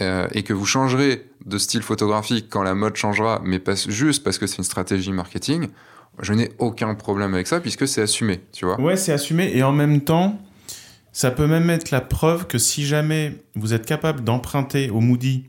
[0.00, 4.24] euh, et que vous changerez de style photographique quand la mode changera, mais pas juste
[4.24, 5.68] parce que c'est une stratégie marketing,
[6.20, 8.80] je n'ai aucun problème avec ça puisque c'est assumé, tu vois.
[8.80, 9.50] Ouais, c'est assumé.
[9.54, 10.40] Et en même temps,
[11.12, 15.48] ça peut même être la preuve que si jamais vous êtes capable d'emprunter au Moody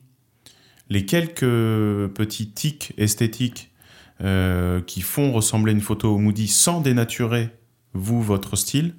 [0.89, 1.39] les quelques
[2.13, 3.71] petits tics esthétiques
[4.21, 7.49] euh, qui font ressembler une photo au Moody sans dénaturer,
[7.93, 8.93] vous, votre style,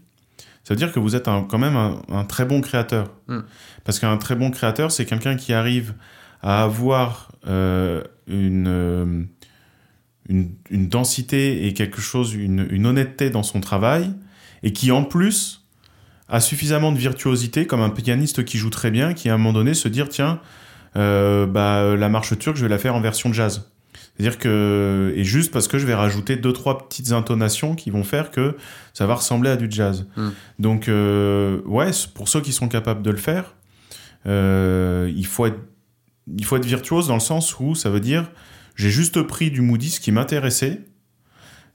[0.64, 3.12] ça veut dire que vous êtes un- quand même un, un très bon créateur.
[3.28, 3.40] Mm.
[3.84, 5.94] Parce qu'un très bon créateur, c'est quelqu'un qui arrive
[6.42, 9.22] à avoir euh, une, euh,
[10.28, 14.12] une, une densité et quelque chose, une, une honnêteté dans son travail,
[14.62, 15.66] et qui en plus
[16.28, 19.52] a suffisamment de virtuosité, comme un pianiste qui joue très bien, qui à un moment
[19.52, 20.40] donné se dire tiens,
[20.96, 23.70] euh, bah, la marche turque, je vais la faire en version jazz.
[24.16, 28.02] C'est-à-dire que, et juste parce que je vais rajouter deux, trois petites intonations qui vont
[28.02, 28.56] faire que
[28.94, 30.06] ça va ressembler à du jazz.
[30.16, 30.28] Mm.
[30.58, 33.54] Donc, euh, ouais, pour ceux qui sont capables de le faire,
[34.26, 35.60] euh, il, faut être,
[36.34, 38.30] il faut être virtuose dans le sens où ça veut dire
[38.76, 40.80] j'ai juste pris du Moody ce qui m'intéressait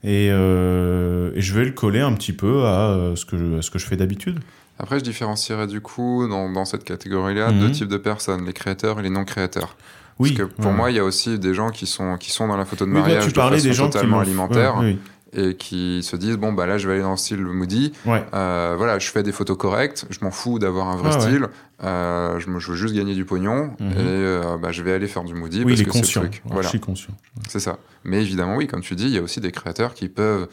[0.04, 3.58] et, euh, et je vais le coller un petit peu à, euh, ce, que je,
[3.58, 4.40] à ce que je fais d'habitude.
[4.78, 7.60] Après, je différencierais du coup dans, dans cette catégorie-là Mhm.
[7.60, 9.76] deux types de personnes, les créateurs et les non-créateurs.
[10.18, 10.76] Oui, Parce que pour ouais.
[10.76, 12.90] moi, il y a aussi des gens qui sont, qui sont dans la photo de
[12.90, 14.98] Oui, mariage tu de parlais façon des gens qui totalement alimentaire ouais, oui.
[15.34, 17.92] Et qui se disent bon bah là je vais aller dans le style Moody.
[18.04, 18.22] Ouais.
[18.34, 21.22] Euh, voilà, je fais des photos correctes, je m'en fous d'avoir un vrai Ah ouais.
[21.22, 21.46] style.
[21.84, 23.90] Euh, je, veux juste gagner du pognon Mhm.
[23.92, 26.20] et euh, bah, je vais aller faire du Moody Oui, parce il est que c'est
[26.20, 26.42] le truc.
[26.44, 27.12] Voilà, Je suis conscient.
[27.48, 27.78] c'est ça.
[28.04, 30.48] Mais évidemment, oui, comme tu dis, il y a aussi des créateurs qui peuvent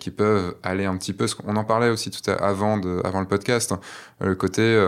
[0.00, 1.26] qui peuvent aller un petit peu.
[1.46, 3.70] On en parlait aussi tout à, avant de, avant le podcast.
[3.72, 3.78] hein,
[4.20, 4.84] le côté,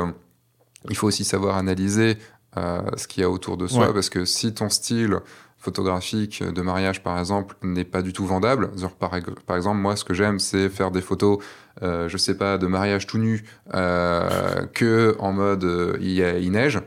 [0.91, 2.19] il faut aussi savoir analyser
[2.57, 3.95] ce qu'il y a autour de soi Ouais.
[3.95, 5.19] parce que si ton style
[5.59, 10.15] photographique de mariage par exemple n'est pas du tout vendable par, exemple moi ce que
[10.15, 11.39] j'aime c'est faire des photos
[11.83, 13.45] euh, je sais pas de mariage tout nu
[13.75, 16.81] euh, que en mode euh, il, neige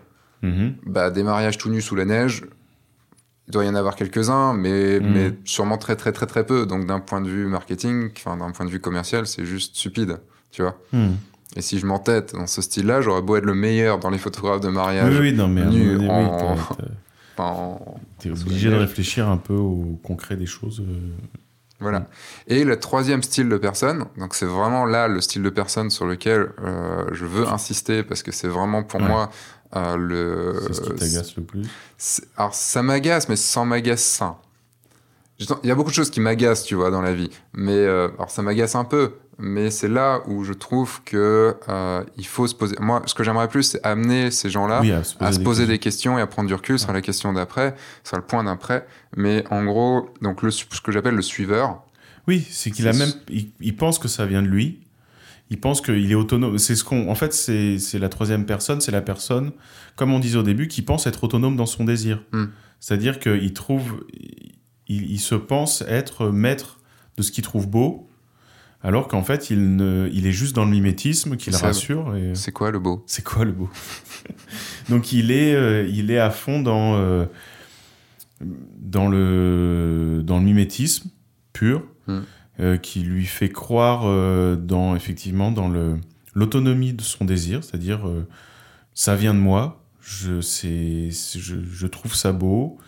[0.44, 0.74] Mhm.
[0.88, 2.44] bah, des mariages tout nus sous la neige,
[3.48, 5.12] il doit y en avoir quelques-uns, mais, Mhm.
[5.14, 6.66] mais sûrement très très très très peu.
[6.66, 10.18] Donc d'un point de vue marketing, d'un point de vue commercial, c'est juste stupide,
[10.52, 10.80] tu vois.
[10.94, 11.18] Mhm.
[11.58, 14.62] Et si je m'entête dans ce style-là, j'aurais beau être le meilleur dans les photographes
[14.62, 15.14] de mariage.
[15.14, 16.56] Oui, oui, non, mais nu en-
[17.38, 20.82] en- t'es sous obligé de réfléchir un peu au concret des choses.
[20.82, 21.00] euh.
[21.80, 22.06] Voilà.
[22.48, 26.06] Et le troisième style de personne, donc c'est vraiment là le style de personne sur
[26.06, 29.08] lequel euh, je veux insister parce que c'est vraiment pour Ouais.
[29.08, 29.30] moi
[29.76, 30.60] euh, le.
[30.68, 31.64] C'est ce qui t'agace le plus.
[32.38, 34.26] Alors, ça m'agace, mais sans m'agacer.
[35.64, 37.32] Il y a beaucoup de choses qui m'agacent, tu vois, dans la vie.
[37.54, 39.14] Mais, euh, alors, ça m'agace un peu.
[39.44, 42.76] Mais c'est là où je trouve que euh, il faut se poser.
[42.80, 45.40] Moi, ce que j'aimerais plus, c'est amener ces gens-là Oui, à se poser, à se
[45.40, 45.66] des questions.
[45.68, 48.86] des questions et à prendre du recul sur la question d'après, sur le point d'après.
[49.18, 51.84] Mais en gros, donc le, ce que j'appelle le suiveur.
[52.28, 53.12] Oui, c'est qu'il a même.
[53.30, 54.82] Il, il pense que ça vient de lui.
[55.50, 56.60] il pense qu'il est autonome.
[56.60, 59.52] C'est ce qu'on, en fait, c'est c'est la troisième personne, c'est la personne,
[59.96, 62.24] comme on disait au début, qui pense être autonome dans son désir.
[62.32, 62.46] Hmm.
[62.80, 64.06] C'est-à-dire qu'il trouve,
[64.88, 66.80] il, il se pense être maître
[67.18, 68.08] de ce qu'il trouve beau,
[68.84, 72.16] alors qu'en fait, il ne, il est juste dans le mimétisme qui le rassure.
[72.16, 72.34] Et...
[72.34, 73.04] C'est quoi le beau?
[73.06, 73.70] C'est quoi le beau?
[74.90, 77.26] Donc il est, euh, il est à fond dans, euh,
[78.42, 81.10] dans, le, dans le mimétisme
[81.54, 82.20] pur, Mm.
[82.60, 84.02] euh, qui lui fait croire
[84.58, 85.72] dans, effectivement dans
[86.34, 88.02] l'autonomie de son désir, c'est-à-dire
[88.96, 92.80] ça vient de moi, je, je, je trouve ça beau.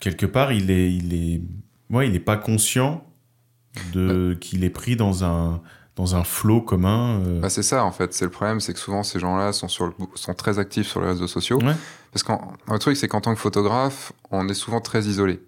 [0.00, 1.42] Quelque part, il est, il est,
[1.90, 3.06] ouais, il est pas conscient
[3.92, 5.60] de qu'il est pris dans un
[5.96, 7.20] dans un flot commun.
[7.24, 9.68] euh, Bah, c'est ça en fait, c'est le problème, c'est que souvent ces gens-là sont,
[9.68, 11.58] sur le- sont très actifs sur les réseaux sociaux.
[11.62, 11.76] Ouais.
[12.12, 15.40] Parce qu'un le truc, c'est qu'en tant que photographe, on est souvent très isolé.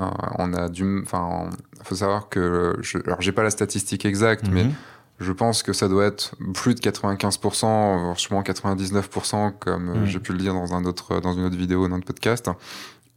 [0.00, 0.06] Euh,
[0.38, 1.50] on a du, enfin,
[1.82, 4.72] faut savoir que, je, alors j'ai pas la statistique exacte, mais mhm.
[5.20, 10.32] je pense que ça doit être plus de 95%, franchement 99%, comme euh, j'ai pu
[10.32, 12.48] le dire dans un autre, dans une autre vidéo, dans un podcast.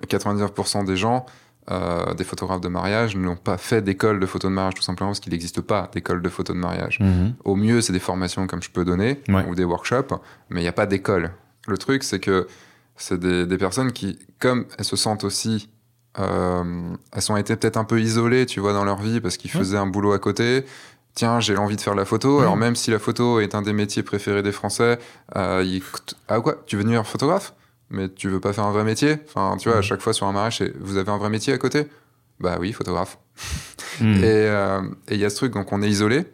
[0.08, 1.26] 99% des gens,
[1.72, 5.09] euh, des photographes de mariage, n'ont pas fait d'école de photo de mariage, tout simplement
[5.09, 6.99] parce qu'il n'existe pas d'école de photo de mariage.
[6.99, 7.34] Mhm.
[7.43, 9.45] Au mieux, c'est des formations comme je peux donner Ouais.
[9.47, 10.13] ou des workshops,
[10.49, 11.32] mais il n'y a pas d'école.
[11.68, 12.47] Le truc, c'est que
[12.95, 15.70] c'est des, des personnes qui, comme elles se sentent aussi,
[16.20, 16.63] euh,
[17.11, 19.59] elles ont été peut-être un peu isolées, tu vois, dans leur vie parce qu'ils Ouais.
[19.59, 20.66] faisaient un boulot à côté.
[21.13, 22.39] Tiens, j'ai l'envie de faire la photo.
[22.41, 24.99] Alors même si la photo est un des métiers préférés des Français,
[25.36, 25.80] euh,
[26.28, 27.53] ah quoi, tu veux devenir photographe?
[27.90, 29.18] Mais tu veux pas faire un vrai métier?
[29.28, 29.84] Enfin, tu vois, à Mhm.
[29.84, 31.88] chaque fois sur un mariage, c'est, vous avez un vrai métier à côté?
[32.40, 33.18] Bah oui, photographe.
[34.02, 36.26] Et euh, et il y a ce truc, donc on est isolé.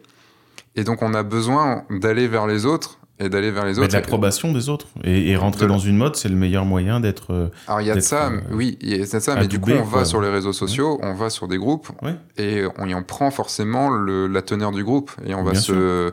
[0.74, 3.88] Et donc on a besoin d'aller vers les autres et d'aller vers les Mais autres.
[3.88, 4.88] de l'approbation des autres.
[5.04, 7.32] Et, et rentrer dans une mode, c'est le meilleur moyen d'être.
[7.32, 9.46] euh, Alors il y a de ça, euh, oui, il y a de ça, mais
[9.46, 10.00] du coup on quoi.
[10.00, 12.16] va sur les réseaux sociaux, on va sur des groupes Ouais.
[12.38, 16.10] et on y en prend forcément le, la teneur du groupe et on va se-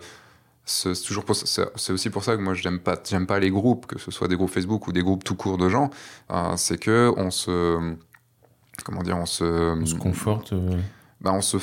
[0.71, 4.11] c'est toujours aussi pour ça que moi j'aime pas j'aime pas les groupes que ce
[4.11, 5.89] soit des groupes Facebook ou des groupes tout court de gens,
[6.31, 7.95] euh, c'est que on se
[8.85, 10.53] comment dire on se On se conforte.
[10.53, 10.77] euh,
[11.21, 11.57] bah on se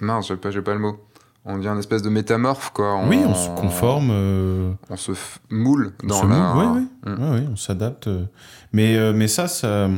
[0.00, 0.98] mince j'ai pas j'ai pas le mot
[1.44, 4.10] on devient une espèce de métamorphe quoi Oui, on se conforme.
[4.12, 5.12] euh, on se
[5.50, 7.22] moule on dans se la moule, ouais, Mm.
[7.22, 8.06] ouais, ouais, on s'adapte.
[8.06, 8.24] euh.
[8.72, 9.88] Mais, mais ça, ça,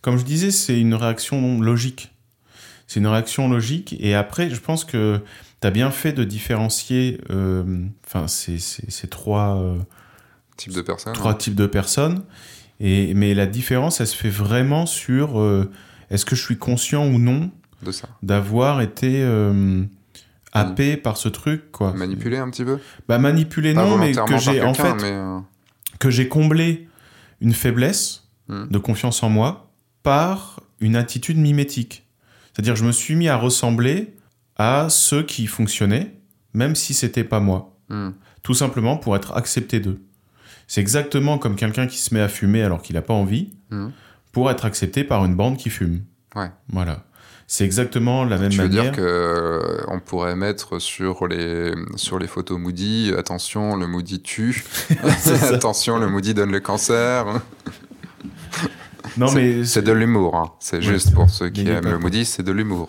[0.00, 2.14] comme je disais, c'est une réaction logique.
[2.86, 3.94] C'est une réaction logique.
[4.00, 5.20] Et après, je pense que
[5.60, 9.78] tu as bien fait de différencier euh, enfin, ces, ces, ces trois, euh,
[10.56, 12.22] type de personne trois types de personnes.
[12.80, 15.70] Et, mais la différence, elle se fait vraiment sur euh,
[16.10, 17.50] est-ce que je suis conscient ou non
[17.82, 19.82] de ça d'avoir été euh,
[20.52, 21.92] happé par ce truc, quoi.
[21.92, 22.78] manipuler un petit peu?
[23.08, 25.38] Bah manipuler Pas non, mais que j'ai en fait mais, euh,
[25.98, 26.88] que j'ai comblé
[27.40, 28.66] une faiblesse Hmm.
[28.68, 29.70] de confiance en moi
[30.02, 32.04] par une attitude mimétique.
[32.52, 34.12] C'est-à-dire je me suis mis à ressembler
[34.62, 36.14] à ceux qui fonctionnaient,
[36.52, 37.76] même si c'était pas moi.
[37.88, 38.10] hmm.
[38.42, 40.00] Tout simplement pour être accepté d'eux.
[40.66, 43.88] C'est exactement comme quelqu'un qui se met à fumer alors qu'il n'a pas envie, Hmm.
[44.32, 46.02] pour être accepté par une bande qui fume.
[46.34, 46.50] Ouais.
[46.68, 47.04] Voilà.
[47.46, 48.82] C'est exactement la même Tu veux manière.
[48.84, 54.20] dire que euh, on pourrait mettre sur les sur les photos Moody attention le Moody
[54.22, 54.62] tue
[55.52, 57.24] attention le Moody donne le cancer
[59.16, 60.52] Non C'est- mais c'est de l'humour hein.
[60.60, 61.98] c'est Ouais, juste pour ceux qui aiment le.
[61.98, 62.88] Moody c'est de l'humour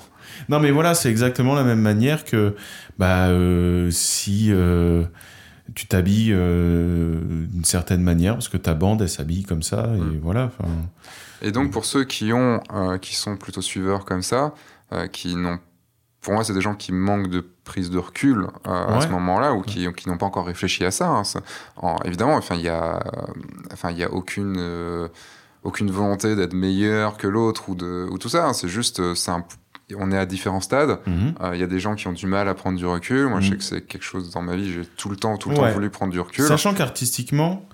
[0.51, 2.55] Non, mais voilà, c'est exactement la même manière que
[2.99, 5.03] bah, euh, si euh,
[5.75, 7.19] tu t'habilles euh,
[7.51, 10.19] d'une certaine manière, parce que ta bande, elle s'habille comme ça, et Mm.
[10.21, 10.51] voilà.
[11.41, 12.59] et donc pour ceux qui ont
[13.01, 14.53] qui sont plutôt suiveurs comme ça
[15.13, 15.57] qui n'ont
[16.21, 19.01] pour moi, c'est des gens qui manquent de prise de recul à Ouais.
[19.01, 21.07] ce moment-là ou qui, qui n'ont pas encore réfléchi à ça.
[21.07, 21.23] hein.
[21.77, 22.99] En- évidemment, enfin, il y a,
[23.73, 25.09] enfin, il y a aucune,
[25.63, 28.45] aucune volonté d'être meilleur que l'autre ou de, ou tout ça.
[28.45, 28.53] hein.
[28.53, 29.43] C'est juste, c'est un-
[29.99, 30.99] on est à différents stades.
[31.05, 31.33] mhm.
[31.41, 33.27] Euh, Il y a des gens qui ont du mal à prendre du recul.
[33.27, 33.57] Moi, je sais Mhm.
[33.57, 34.71] que c'est quelque chose dans ma vie.
[34.71, 35.67] J'ai tout le temps, tout le Ouais.
[35.69, 36.45] temps voulu prendre du recul.
[36.45, 37.65] Sachant qu'artistiquement,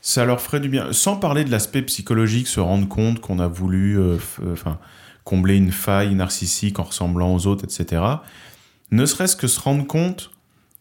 [0.00, 0.92] ça leur ferait du bien.
[0.92, 4.78] Sans parler de l'aspect psychologique, se rendre compte qu'on a voulu euh, euh, enfin,
[5.24, 8.02] combler une faille narcissique en ressemblant aux autres, etc.
[8.90, 10.30] Ne serait-ce que se rendre compte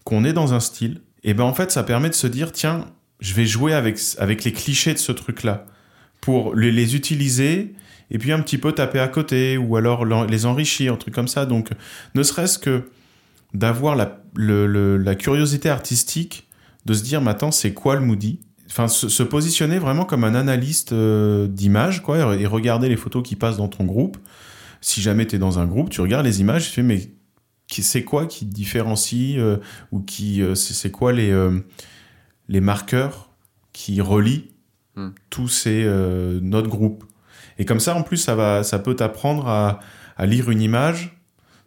[0.04, 2.86] qu'on est dans un style, et ben en fait, ça permet de se dire tiens,
[3.22, 5.66] je vais jouer avec, avec les clichés de ce truc-là
[6.20, 7.74] pour les, les utiliser
[8.14, 11.28] et puis un petit peu taper à côté ou alors les enrichir, un truc comme
[11.28, 11.46] ça.
[11.46, 11.70] Donc,
[12.16, 12.84] ne serait-ce que
[13.54, 16.48] d'avoir la, le- le- la curiosité artistique
[16.86, 18.40] de se dire maintenant c'est quoi le Moody?
[18.68, 23.22] Enfin se, se positionner vraiment comme un analyste euh, d'image quoi et regarder les photos
[23.22, 24.18] qui passent dans ton groupe
[24.82, 27.12] si jamais tu es dans un groupe tu regardes les images tu fais mais
[27.70, 29.58] c'est quoi qui te différencie euh,
[29.92, 31.60] ou qui euh, c'est quoi les euh,
[32.50, 33.30] les marqueurs
[33.74, 34.50] qui relient
[34.96, 35.10] Hmm.
[35.32, 35.86] tous ces
[36.44, 37.04] notre groupe?
[37.58, 39.80] Et comme ça en plus ça va ça peut t'apprendre à,
[40.26, 41.18] lire une image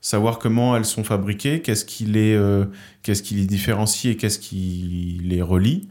[0.07, 2.65] savoir comment elles sont fabriquées, qu'est-ce qui les, euh,
[3.03, 5.89] qu'est-ce qui les différencie et qu'est-ce qui les relie,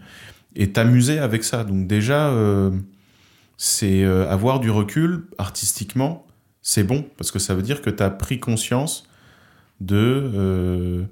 [0.56, 1.66] et t'amuser avec ça.
[1.66, 2.72] Donc déjà, euh,
[3.58, 6.26] c'est euh, avoir du recul artistiquement,
[6.62, 9.06] c'est bon, parce que ça veut dire que tu as pris conscience
[9.82, 11.06] de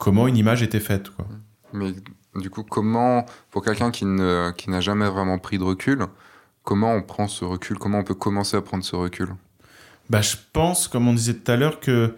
[0.00, 1.10] comment une image était faite.
[1.74, 1.92] Mais
[2.34, 6.06] du coup, comment, pour quelqu'un qui ne, qui n'a jamais vraiment pris de recul,
[6.68, 9.28] comment on prend ce recul Comment on peut commencer à prendre ce recul
[10.10, 12.14] Bah, je pense, comme on disait tout à l'heure, que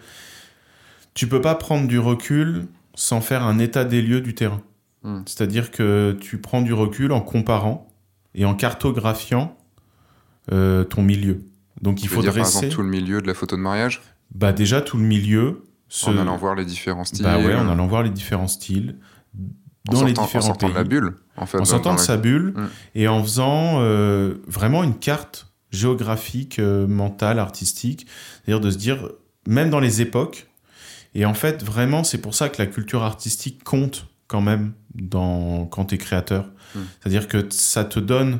[1.13, 4.61] tu peux pas prendre du recul sans faire un état des lieux du terrain.
[5.03, 5.21] Hmm.
[5.25, 7.87] C'est-à-dire que tu prends du recul en comparant
[8.35, 9.55] et en cartographiant
[10.51, 11.39] euh, ton milieu.
[11.81, 13.61] Donc il Tu faut dire, par dresser exemple, tout le milieu de la photo de
[13.61, 14.01] mariage?
[14.35, 15.63] Bah, déjà tout le milieu.
[15.87, 17.23] ce- En allant voir les différents styles.
[17.23, 18.97] bah ouais, en allant voir les différents styles
[19.91, 20.73] dans les sortant- en différents sortant pays.
[20.73, 21.59] de la bulle, en fait.
[21.59, 22.67] en sortant de sa bulle Mm.
[22.95, 28.05] et en faisant euh, vraiment une carte géographique, euh, mentale, artistique.
[28.45, 29.09] C'est-à-dire de se dire,
[29.47, 30.47] même dans les époques,
[31.15, 35.65] et en fait, vraiment, c'est pour ça que la culture artistique compte quand même dans,
[35.65, 36.45] quand tu es créateur.
[36.75, 36.79] Mm.
[36.99, 38.39] C'est-à-dire que ça te donne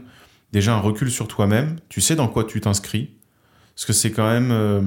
[0.52, 3.12] déjà un recul sur toi-même, tu sais dans quoi tu t'inscris,
[3.76, 4.52] parce que c'est quand même...
[4.52, 4.82] euh,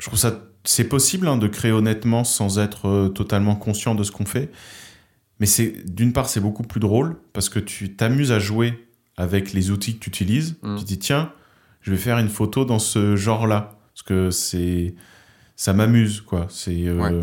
[0.00, 0.40] je trouve ça...
[0.64, 4.50] C'est possible hein, de créer honnêtement sans être euh, totalement conscient de ce qu'on fait.
[5.40, 8.86] Mais c'est d'une part, c'est beaucoup plus drôle parce que tu t'amuses à jouer
[9.16, 10.56] avec les outils que tu utilises.
[10.62, 10.76] Mm.
[10.76, 11.32] Tu te dis, tiens,
[11.82, 13.78] je vais faire une photo dans ce genre-là.
[13.94, 14.94] Parce que c'est.
[15.56, 16.46] Ça m'amuse, quoi.
[16.50, 16.86] C'est.
[16.86, 17.22] euh,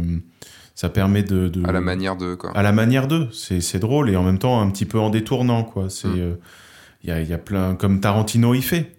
[0.76, 1.48] Ça permet de.
[1.48, 2.36] de- À la manière de.
[2.36, 2.52] Quoi.
[2.56, 3.30] à la manière d'eux.
[3.32, 5.90] C'est c'est drôle et en même temps un petit peu en détournant, quoi.
[5.90, 6.08] C'est.
[6.08, 6.20] Mm.
[6.20, 6.36] euh,
[7.04, 7.76] Il y, y a plein.
[7.76, 8.92] Comme Tarantino, il fait.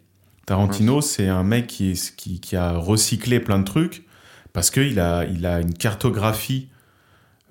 [0.46, 1.94] Tarantino, c'est un mec qui,
[2.40, 4.04] qui a recyclé plein de trucs
[4.52, 6.68] parce qu'il a, il a une cartographie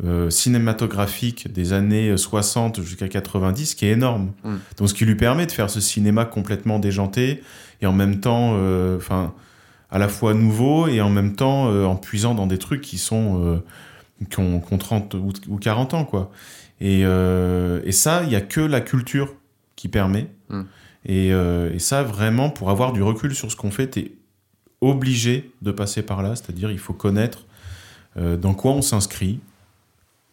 [0.04, 4.34] euh, cinématographique des années 60 jusqu'à 90 qui est énorme.
[4.44, 4.56] Mm.
[4.76, 7.42] Donc, ce qui lui permet de faire ce cinéma complètement déjanté
[7.82, 9.34] et en même temps, euh, enfin,
[9.90, 12.98] à la fois nouveau et en même temps euh, en puisant dans des trucs qui
[12.98, 13.64] sont
[14.30, 16.30] qui ont, qui ont 30 ou, ou 40 ans, quoi.
[16.82, 19.34] Et, et ça, il y a que la culture
[19.78, 20.28] qui permet.
[20.50, 20.62] Mm.
[21.06, 24.12] Et, et ça, vraiment, pour avoir du recul sur ce qu'on fait, t'es
[24.82, 26.36] obligé de passer par là.
[26.36, 27.46] C'est-à-dire, il faut connaître
[28.18, 29.40] dans quoi on s'inscrit,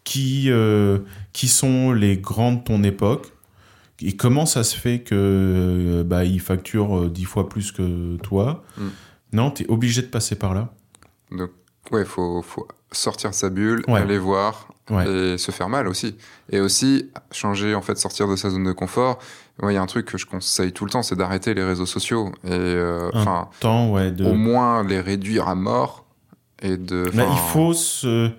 [0.05, 0.98] qui, euh,
[1.32, 3.32] qui sont les grands de ton époque,
[4.00, 8.16] et comment ça se fait que euh, bah, ils facturent euh, dix fois plus que
[8.16, 8.64] toi.
[8.76, 8.88] Mm.
[9.34, 10.72] Non, tu es obligé de passer par là.
[11.30, 11.50] Donc,
[11.92, 14.00] ouais, faut, faut sortir de sa bulle, Ouais.
[14.00, 15.09] aller voir Ouais.
[15.09, 16.16] et se faire mal aussi.
[16.50, 19.20] Et aussi, changer, en fait, sortir de sa zone de confort.
[19.62, 21.62] Ouais, il y a un truc que je conseille tout le temps, c'est d'arrêter les
[21.62, 22.32] réseaux sociaux.
[22.44, 22.82] Et,
[23.14, 24.24] enfin, de...
[24.24, 26.05] au moins les réduire à mort.
[26.61, 27.09] Et de.
[27.14, 28.30] Il faut se.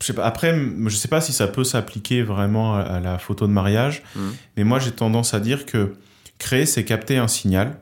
[0.00, 3.46] Je sais pas, après, je sais pas si ça peut s'appliquer vraiment à, la photo
[3.46, 4.32] de mariage, Mhm.
[4.56, 5.94] mais moi j'ai tendance à dire que
[6.38, 7.78] créer, c'est capter un signal.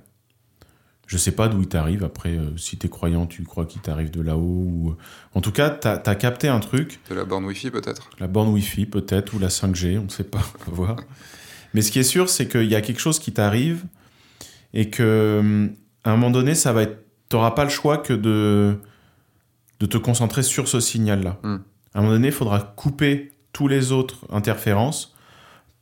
[1.07, 2.05] Je sais pas d'où il t'arrive.
[2.05, 4.41] Après, euh, si t'es croyant, tu crois qu'il t'arrive de là-haut.
[4.43, 4.97] Ou...
[5.33, 7.01] En tout cas, t'as as capté un truc.
[7.09, 8.11] De la borne Wi-Fi, peut-être.
[8.19, 10.97] La borne Wi-Fi, peut-être, ou la 5G, on ne sait pas, on va voir.
[11.73, 13.85] Mais ce qui est sûr, c'est qu'il y a quelque chose qui t'arrive
[14.75, 15.71] et que
[16.05, 16.99] à un moment donné, ça va être.
[17.31, 18.77] T'auras pas le choix que de
[19.81, 21.39] de te concentrer sur ce signal-là.
[21.43, 21.59] Hmm.
[21.95, 25.15] À un moment donné, il faudra couper tous les autres interférences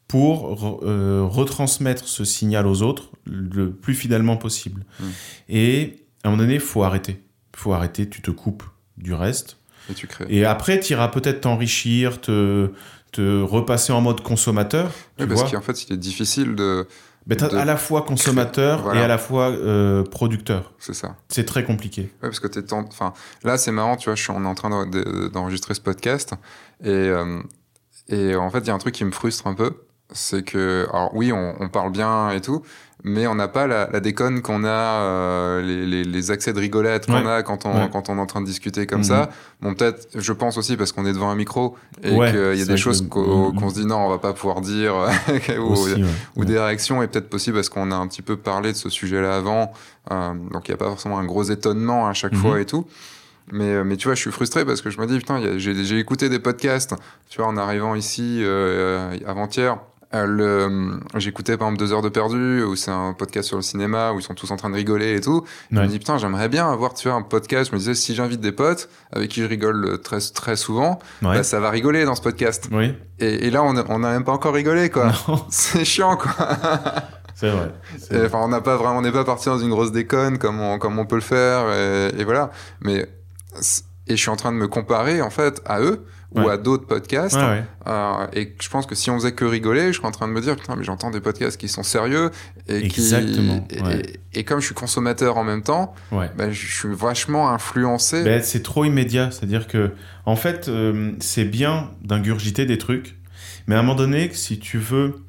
[0.08, 4.84] pour euh, retransmettre ce signal aux autres le plus fidèlement possible.
[5.00, 5.10] Hmm.
[5.48, 7.22] Et à un moment donné, il faut arrêter.
[7.54, 8.62] Il faut arrêter, tu te coupes
[8.96, 9.58] du reste.
[9.90, 10.26] Et tu crées.
[10.28, 12.70] Et après, tu iras peut-être t'enrichir, te,
[13.12, 14.90] te repasser en mode consommateur.
[15.16, 16.86] Tu Ouais, parce qu'en fait, il est difficile de.
[17.26, 19.00] Mais à la fois consommateur Voilà.
[19.00, 20.72] et à la fois euh, producteur.
[20.78, 21.16] C'est ça.
[21.28, 22.02] C'est très compliqué.
[22.02, 22.84] Ouais, parce que t'es tant...
[22.86, 23.12] enfin,
[23.42, 25.80] là, c'est marrant, tu vois, je suis, on est en train de- de- d'enregistrer ce
[25.80, 26.34] podcast.
[26.84, 27.40] Et, euh,
[28.08, 29.72] et en fait, il y a un truc qui me frustre un peu.
[30.12, 32.62] C'est que, alors oui, on, on parle bien et tout,
[33.02, 36.60] mais on n'a pas la, la déconne qu'on a, euh, les, les- les accès de
[36.60, 37.30] rigolette qu'on Ouais.
[37.30, 37.88] a quand on, Ouais.
[37.92, 39.04] quand on est en train de discuter comme Mhm.
[39.04, 39.30] ça.
[39.60, 42.62] Bon, peut-être, je pense aussi parce qu'on est devant un micro et Ouais, qu'il y
[42.62, 44.94] a des choses que- qu'on se dit non, on va pas pouvoir dire,
[45.60, 46.04] ou, Aussi,
[46.36, 49.36] des réactions est peut-être possible parce qu'on a un petit peu parlé de ce sujet-là
[49.36, 49.72] avant.
[50.12, 52.38] Euh, donc il n'y a pas forcément un gros étonnement à chaque Mhm.
[52.38, 52.86] fois et tout.
[53.52, 55.98] Mais, euh, mais tu vois, je suis frustré parce que je me dis, putain, j'ai
[55.98, 56.94] écouté des podcasts,
[57.28, 59.78] tu vois, en arrivant ici euh, avant-hier.
[60.14, 63.62] Euh, le- J'écoutais par exemple Deux heures de perdu, où c'est un podcast sur le
[63.62, 65.44] cinéma, où ils sont tous en train de rigoler et tout.
[65.70, 67.70] Je me dis, putain, j'aimerais bien avoir tu vois, un podcast.
[67.70, 71.36] Je me disais, si j'invite des potes avec qui je rigole très, très souvent, Ouais.
[71.38, 72.68] bah, ça va rigoler dans ce podcast.
[72.72, 72.94] Oui.
[73.18, 75.12] Et, et là, on n'a on même pas encore rigolé, quoi.
[75.50, 76.32] C'est chiant, quoi.
[77.34, 77.72] c'est vrai.
[78.26, 80.78] Enfin, on n'a pas vraiment, on n'est pas parti dans une grosse déconne comme on,
[80.78, 82.50] comme on peut le faire, et, et voilà.
[82.80, 83.08] Mais
[84.08, 86.04] et je suis en train de me comparer en fait à eux,
[86.36, 87.36] ou à d'autres podcasts.
[87.36, 87.64] Ouais, ouais.
[87.86, 90.32] Euh, et je pense que si on faisait que rigoler, je serais en train de
[90.32, 92.30] me dire, putain, mais j'entends des podcasts qui sont sérieux.
[92.68, 93.78] Et Exactement, Qui,
[94.34, 98.24] et, comme je suis consommateur en même temps, bah, je suis vachement influencé.
[98.24, 99.30] Ben, c'est trop immédiat.
[99.30, 99.92] C'est-à-dire que,
[100.24, 103.16] en fait, euh, c'est bien d'ingurgiter des trucs,
[103.66, 105.22] mais à un moment donné, si tu veux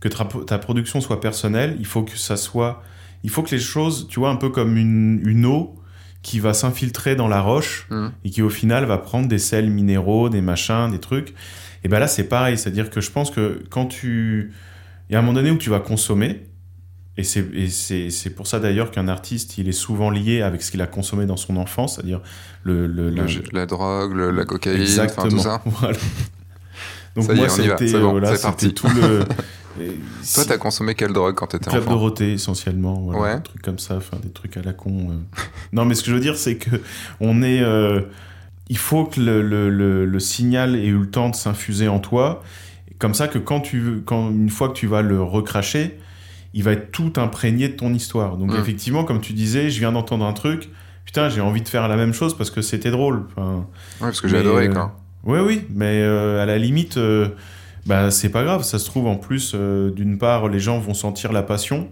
[0.00, 2.82] que ta, ta production soit personnelle, il faut que ça soit.
[3.22, 5.74] Il faut que les choses, tu vois, un peu comme une, une eau
[6.24, 8.10] qui va s'infiltrer dans la roche Mhm.
[8.24, 11.34] et qui, au final, va prendre des sels minéraux, des machins, des trucs.
[11.84, 12.56] Et ben là, c'est pareil.
[12.58, 14.52] C'est-à-dire que je pense que quand tu.
[15.08, 16.46] Il y a un moment donné où tu vas consommer.
[17.16, 20.88] Et c'est- pour ça d'ailleurs qu'un artiste, il est souvent lié avec ce qu'il a
[20.88, 22.20] consommé dans son enfance, c'est-à-dire
[22.64, 25.28] le, le- Le- la- la drogue, la cocaïne, Exactement.
[25.28, 25.62] tout ça.
[25.66, 25.96] Voilà.
[27.14, 28.34] Donc Ça moi, c'était voilà,
[28.74, 29.20] tout le.
[29.80, 33.36] et Toi, si- t'as consommé quelle drogue quand t'étais Club enfant Dorothée essentiellement, voilà, Ouais.
[33.36, 35.10] des trucs comme ça, enfin des trucs à la con.
[35.10, 35.14] euh.
[35.72, 36.70] non, mais ce que je veux dire, c'est que
[37.20, 38.00] on est, euh,
[38.68, 41.98] il faut que le, le- le- le signal ait eu le temps de s'infuser en
[41.98, 42.42] toi,
[42.98, 45.98] comme ça que quand tu, quand une fois que tu vas le recracher,
[46.54, 48.36] il va être tout imprégné de ton histoire.
[48.36, 48.56] Donc Mm.
[48.60, 50.70] effectivement, comme tu disais, je viens d'entendre un truc,
[51.04, 53.24] putain, j'ai envie de faire la même chose parce que c'était drôle.
[53.36, 53.64] Enfin, Ouais,
[54.06, 54.96] parce que j'ai adoré, euh, quoi.
[55.24, 57.28] oui, oui, mais euh, à la limite, euh,
[57.86, 58.62] bah, c'est pas grave.
[58.62, 61.90] Ça se trouve, en plus, euh, d'une part, les gens vont sentir la passion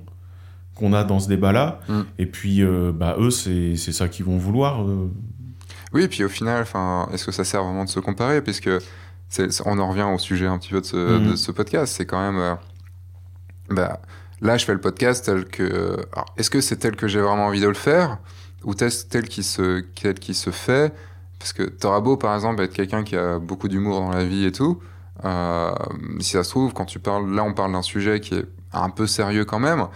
[0.74, 1.80] qu'on a dans ce débat-là.
[1.88, 2.00] Mm.
[2.18, 4.82] Et puis, euh, bah, eux, c'est ça qu'ils vont vouloir.
[4.82, 5.10] euh.
[5.92, 6.64] Oui, puis au final,
[7.12, 8.40] est-ce que ça sert vraiment de se comparer?
[8.40, 8.70] Puisque
[9.66, 11.94] on en revient au sujet un petit peu de ce, de ce podcast.
[11.96, 12.56] C'est quand même.
[13.68, 14.00] bah,
[14.40, 15.96] là, je fais le podcast tel que.
[16.38, 18.18] Est-ce que c'est tel que j'ai vraiment envie de le faire?
[18.64, 20.94] Ou tel, tel, qui, se, tel qui se fait?
[21.38, 24.46] Parce que t'auras beau, par exemple, être quelqu'un qui a beaucoup d'humour dans la vie
[24.46, 24.80] et tout.
[25.24, 25.72] Euh,
[26.20, 27.32] si ça se trouve, quand tu parles.
[27.34, 29.86] Là, on parle d'un sujet qui est un peu sérieux quand même.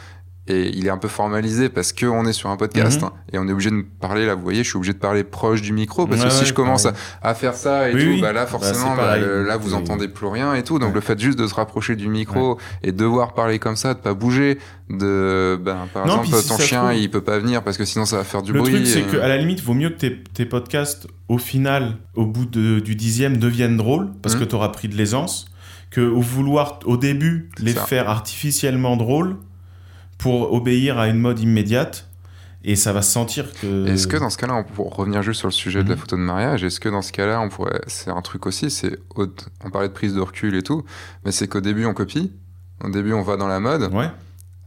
[0.49, 3.09] Et il est un peu formalisé parce qu'on est sur un podcast Mhm.
[3.09, 4.37] hein, et on est obligé de parler là.
[4.37, 6.47] Vous voyez, je suis obligé de parler proche du micro parce Ouais, que si ouais,
[6.47, 8.21] je commence à, à faire ça et Oui, tout, oui.
[8.21, 10.79] bah là Bah, forcément, bah, le- là vous C'est- entendez plus rien et tout.
[10.79, 13.95] Donc le fait juste de se rapprocher du micro et de devoir parler comme ça,
[13.95, 17.39] de pas bouger, de ben, par Non, exemple si ton chien trouve- il peut pas
[17.39, 18.73] venir parce que sinon ça va faire du Le bruit.
[18.73, 22.25] truc, c'est et- qu'à la limite, vaut mieux que tes, tes podcasts, au final, au
[22.27, 24.43] bout de- du dixième, deviennent drôles, parce Mhm.
[24.43, 25.47] que tu auras pris de l'aisance,
[25.91, 29.37] que au vouloir, au début, les faire artificiellement drôles
[30.19, 32.07] pour obéir à une mode immédiate.
[32.69, 33.87] Et ça va se sentir que.
[33.87, 36.01] Est-ce que dans ce cas-là, on pour revenir juste sur le sujet de la Mhm.
[36.01, 38.99] photo de mariage, est-ce que dans ce cas-là, on pourrait, c'est un truc aussi, c'est,
[39.65, 40.85] on parlait de prise de recul et tout,
[41.25, 42.33] mais c'est qu'au début on copie,
[42.85, 44.11] au début on va dans la mode, Ouais.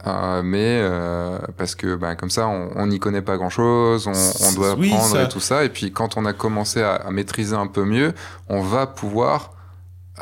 [0.06, 4.12] Euh, mais euh, parce que ben, comme ça, on n'y connaît pas grand-chose, on,
[4.48, 5.62] on doit Oui, apprendre ça- et tout ça.
[5.64, 8.14] Et puis quand on a commencé à, à maîtriser un peu mieux,
[8.48, 9.52] on va pouvoir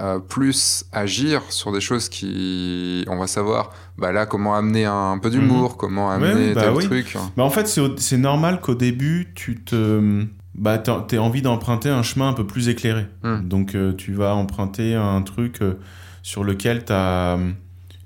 [0.01, 3.05] euh, plus agir sur des choses qui...
[3.09, 6.49] On va savoir, bah là, comment amener un, un peu d'humour, comment amener Mhm.
[6.49, 6.85] oui, bah tel oui.
[6.85, 7.17] truc.
[7.37, 7.67] Bah en fait,
[7.99, 10.25] c'est normal qu'au début, tu te.
[10.55, 13.07] Bah, t'as envie d'emprunter un chemin un peu plus éclairé.
[13.23, 13.47] Hmm.
[13.47, 15.75] Donc, euh, tu vas emprunter un truc euh,
[16.23, 17.39] sur lequel ta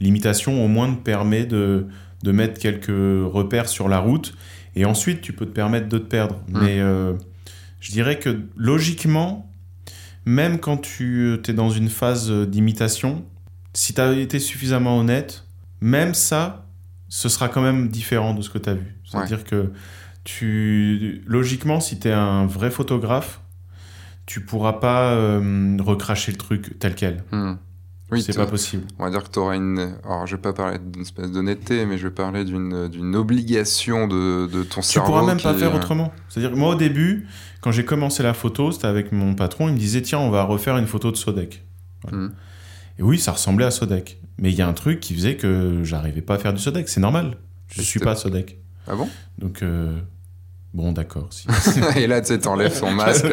[0.01, 1.87] limitation, au moins, te permet de,
[2.23, 4.35] de mettre quelques repères sur la route.
[4.77, 6.37] Et ensuite, tu peux te permettre de te perdre.
[6.49, 6.61] Hmm.
[6.63, 6.79] Mais
[7.81, 9.51] je dirais que logiquement,
[10.25, 13.25] même quand tu es dans une phase euh, d'imitation,
[13.75, 15.45] si tu as été suffisamment honnête,
[15.81, 16.67] même ça,
[17.09, 18.97] ce sera quand même différent de ce que tu as vu.
[19.05, 19.73] C'est-à-dire que
[20.25, 23.41] tu, logiquement, si tu es un vrai photographe,
[24.27, 27.25] tu pourras pas euh, recracher le truc tel quel.
[27.33, 27.55] Hmm.
[28.13, 28.85] Oui, c'est pas possible.
[28.99, 29.95] on va dire que tu auras une...
[30.05, 34.47] Alors, je vais pas parler d'une espèce d'honnêteté, mais je vais parler d'une obligation de,
[34.47, 35.09] de ton Tu cerveau.
[35.09, 36.13] pourras même pas faire autrement.
[36.29, 37.27] C'est-à-dire moi, au début,
[37.63, 40.45] quand j'ai commencé la photo, c'était avec mon patron, il me disait tiens, on va
[40.45, 41.65] refaire une photo de Sodec.
[42.03, 42.19] Voilà.
[42.19, 42.33] Mhm.
[42.99, 44.21] Et oui, ça ressemblait à Sodec.
[44.39, 46.89] Mais il y a un truc qui faisait que j'arrivais pas à faire du Sodec.
[46.89, 47.37] C'est normal.
[47.75, 48.59] Je suis pas Sodec.
[48.87, 49.09] Ah bon?
[49.39, 49.97] Donc, euh,
[50.75, 51.29] bon, d'accord.
[51.31, 51.47] si.
[51.97, 53.27] Et là, tu sais, t'enlèves son masque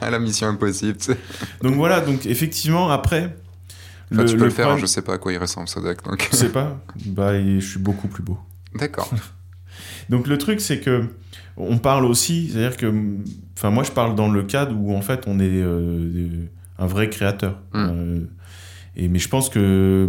[0.00, 0.96] à la mission impossible.
[0.96, 1.12] tu
[1.62, 3.36] donc voilà, donc effectivement, après.
[4.12, 6.02] Enfin, tu peux le, faire, problème- je sais pas à quoi il ressemble, Sodak.
[6.04, 6.26] Donc...
[6.30, 6.80] Je sais pas.
[7.06, 8.38] Bah, je suis beaucoup plus beau.
[8.74, 9.10] D'accord.
[10.08, 11.04] Donc le truc, c'est que
[11.56, 12.92] on parle aussi, c'est-à-dire que,
[13.56, 16.46] enfin moi je parle dans le cadre où en fait on est euh,
[16.78, 17.60] un vrai créateur.
[17.72, 17.88] Mm.
[17.90, 18.20] Euh,
[18.96, 20.08] et mais je pense que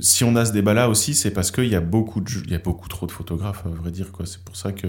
[0.00, 2.54] si on a ce débat-là aussi, c'est parce qu'il y a beaucoup de, il y
[2.54, 4.26] a beaucoup trop de photographes, à vrai dire quoi.
[4.26, 4.88] C'est pour ça que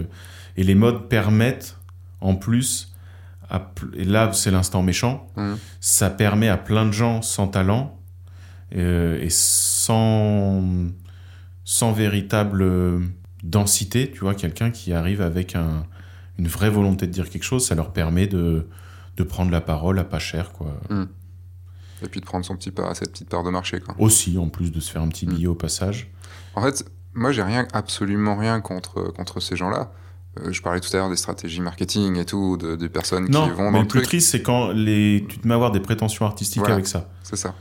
[0.58, 1.78] et les modes permettent
[2.22, 2.94] en plus,
[3.50, 5.28] à et là c'est l'instant méchant,
[5.80, 8.00] ça permet à plein de gens sans talent
[8.76, 10.64] euh, et sans
[11.64, 13.00] sans véritable euh,
[13.43, 15.86] densité, tu vois, quelqu'un qui arrive avec un,
[16.38, 18.68] une vraie volonté de dire quelque chose, ça leur permet de,
[19.18, 20.80] de prendre la parole à pas cher, quoi.
[22.04, 23.80] Et puis de prendre son petit part, cette petite part de marché.
[23.80, 23.96] Quoi.
[23.98, 25.30] Aussi, en plus de se faire un petit Mm.
[25.34, 26.12] billet au passage.
[26.54, 29.91] En fait, moi, j'ai rien, absolument rien contre, contre ces gens-là.
[30.40, 33.46] Euh, je parlais tout à l'heure des stratégies marketing et tout, de, des personnes Non,
[33.46, 34.10] qui vont mais dans le le plus truc.
[34.10, 35.26] triste, c'est quand les...
[35.30, 36.76] tu te mets à avoir des prétentions artistiques Voilà.
[36.76, 37.10] avec ça.
[37.24, 37.54] C'est ça.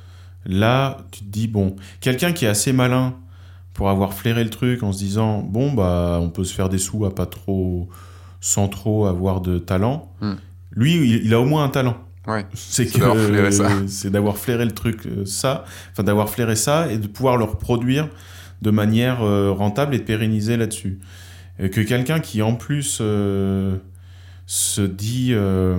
[0.46, 3.14] Là, tu te dis, bon, quelqu'un qui est assez malin
[3.72, 6.78] pour avoir flairé le truc en se disant, bon, bah, on peut se faire des
[6.78, 7.88] sous à pas trop,
[8.40, 10.12] sans trop avoir de talent.
[10.20, 10.34] Hmm.
[10.72, 11.96] Lui, il, il a au moins un talent.
[12.26, 12.46] Ouais.
[12.54, 13.68] C'est C'est d'avoir flairé ça.
[13.68, 17.36] que c'est d'avoir flairé le truc, euh, ça, enfin d'avoir flairé ça et de pouvoir
[17.36, 18.08] le reproduire
[18.62, 21.00] de manière euh, rentable et de pérenniser là-dessus.
[21.58, 23.76] Que quelqu'un qui en plus euh,
[24.46, 25.78] se dit, euh,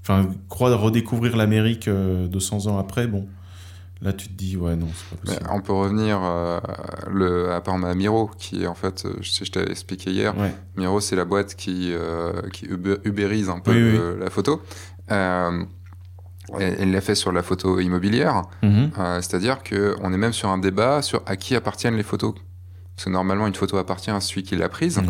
[0.00, 3.26] enfin croit redécouvrir l'Amérique euh, 200 ans après, bon,
[4.00, 5.50] là tu te dis ouais non c'est pas Mais possible.
[5.52, 6.60] on peut revenir euh,
[7.10, 10.54] le, à part ma Miro, qui en fait, je sais, je t'avais expliqué hier, Ouais.
[10.76, 11.92] Miro, c'est la boîte qui,
[12.52, 13.98] qui uber- ubérise un peu Oui, oui.
[13.98, 14.62] le- la photo.
[15.08, 18.90] Elle l'a fait sur la photo immobilière, Mhm.
[19.20, 22.34] c'est-à-dire qu'on est même sur un débat sur à qui appartiennent les photos.
[22.98, 25.00] Parce que normalement, une photo appartient à celui qui l'a prise,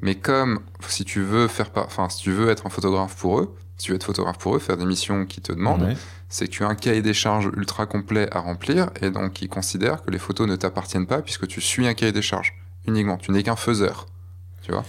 [0.00, 3.56] mais comme si tu veux faire, enfin, si tu veux être un photographe pour eux,
[3.76, 5.96] si tu veux être photographe pour eux, faire des missions qui te demandent,
[6.28, 9.48] c'est que tu as un cahier des charges ultra complet à remplir et donc ils
[9.48, 12.54] considèrent que les photos ne t'appartiennent pas puisque tu suis un cahier des charges
[12.86, 13.16] uniquement.
[13.16, 14.06] Tu n'es qu'un faiseur.
[14.62, 14.84] Tu vois?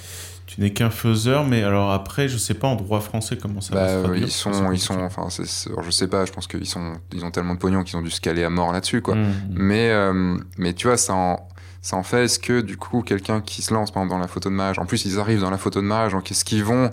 [0.45, 3.73] Tu n'es qu'un faiseur, mais alors après, je sais pas en droit français comment ça
[3.73, 4.27] va bah, se traduire.
[4.27, 6.25] Ils sont, sont, enfin, je sais pas.
[6.25, 8.51] Je pense qu'ils sont, ils ont tellement de pognon qu'ils ont dû se caler à
[8.51, 9.17] mort là-dessus, quoi.
[9.49, 11.47] Mais, euh, mais tu vois, ça en,
[11.85, 12.25] ça en fait.
[12.25, 14.79] Est-ce que du coup, quelqu'un qui se lance par exemple, dans la photo de mariage,
[14.79, 16.89] en plus ils arrivent dans la photo de mariage, donc est-ce qu'ils vont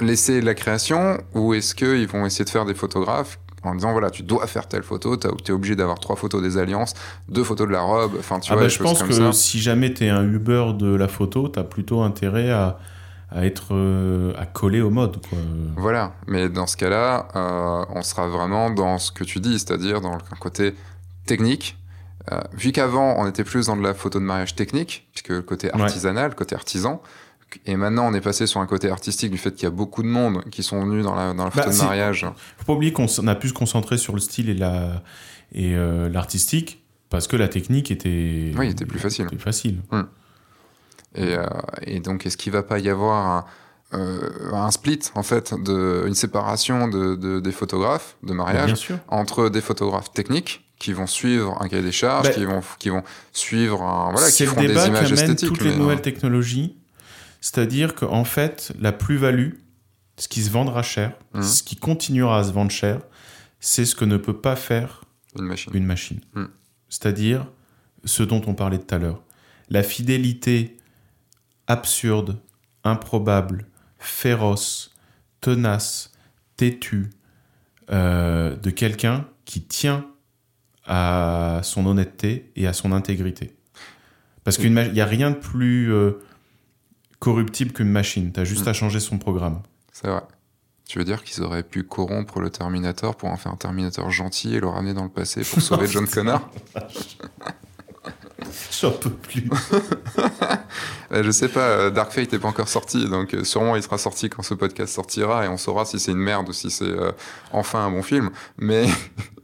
[0.00, 4.10] laisser la création ou est-ce qu'ils vont essayer de faire des photographes en disant voilà,
[4.10, 6.94] tu dois faire telle photo, tu es obligé d'avoir trois photos des alliances,
[7.28, 9.32] deux photos de la robe, enfin tu Ah vois, bah, je pense comme que ça.
[9.32, 12.78] si jamais tu es un Uber de la photo, tu as plutôt intérêt à,
[13.30, 15.16] à être euh, à coller au mode.
[15.28, 15.38] Quoi.
[15.76, 20.00] Voilà, mais dans ce cas-là, euh, on sera vraiment dans ce que tu dis, c'est-à-dire
[20.00, 20.74] dans le côté
[21.26, 21.76] technique.
[22.32, 25.42] Euh, vu qu'avant, on était plus dans de la photo de mariage technique, puisque le
[25.42, 25.80] côté Ouais.
[25.82, 27.00] artisanal, le côté artisan,
[27.64, 30.02] et maintenant on est passé sur un côté artistique du fait qu'il y a beaucoup
[30.02, 32.26] de monde qui sont venus dans la, dans la photo Bah, de mariage.
[32.58, 35.02] Faut pas oublier qu'on a pu se concentrer sur le style et la
[35.52, 39.26] et euh, l'artistique parce que la technique était Oui, était plus facile.
[39.26, 39.78] était facile.
[41.14, 41.46] Et, euh,
[41.82, 43.44] et donc, est-ce qu'il va pas y avoir un,
[43.94, 48.74] euh, un split, en fait, de, une séparation de, de- des photographes de mariage Bien
[48.74, 48.98] sûr.
[49.08, 52.88] entre des photographes techniques qui vont suivre un cahier des charges, Bah, qui, vont, qui
[52.90, 53.02] vont
[53.32, 55.48] suivre un, voilà, qui c'est le feront des débat images esthétiques.
[55.48, 56.76] toutes les nouvelles euh, technologies,
[57.40, 59.52] c'est-à-dire qu'en fait, la plus-value,
[60.18, 61.42] ce qui se vendra cher, Mhm.
[61.42, 63.00] ce qui continuera à se vendre cher,
[63.60, 65.04] c'est ce que ne peut pas faire
[65.38, 65.72] une machine.
[65.74, 66.20] une machine.
[66.34, 66.44] Mm.
[66.88, 67.46] C'est-à-dire
[68.04, 69.22] ce dont on parlait tout à l'heure.
[69.70, 70.76] La fidélité
[71.66, 72.38] absurde,
[72.84, 73.66] improbable,
[73.98, 74.94] féroce,
[75.40, 76.12] tenace,
[76.56, 77.10] têtue
[77.90, 80.06] euh, de quelqu'un qui tient
[80.86, 83.54] à son honnêteté et à son intégrité.
[84.44, 86.12] Parce qu'il n'y a rien de plus euh,
[87.18, 88.32] corruptible qu'une machine.
[88.32, 88.68] Tu as juste Mm.
[88.68, 89.62] à changer son programme.
[89.92, 90.22] C'est vrai.
[90.88, 94.54] Tu veux dire qu'ils auraient pu corrompre le Terminator pour en faire un Terminator gentil
[94.54, 96.48] et le ramener dans le passé pour sauver John Connor?
[98.80, 99.48] J'en peux plus.
[101.12, 103.82] Euh, Je sais pas, euh, Dark Fate n'est pas encore sorti, donc euh, sûrement il
[103.82, 106.68] sera sorti quand ce podcast sortira et on saura si c'est une merde ou si
[106.68, 106.92] c'est
[107.52, 108.30] enfin un bon film.
[108.58, 108.86] Mais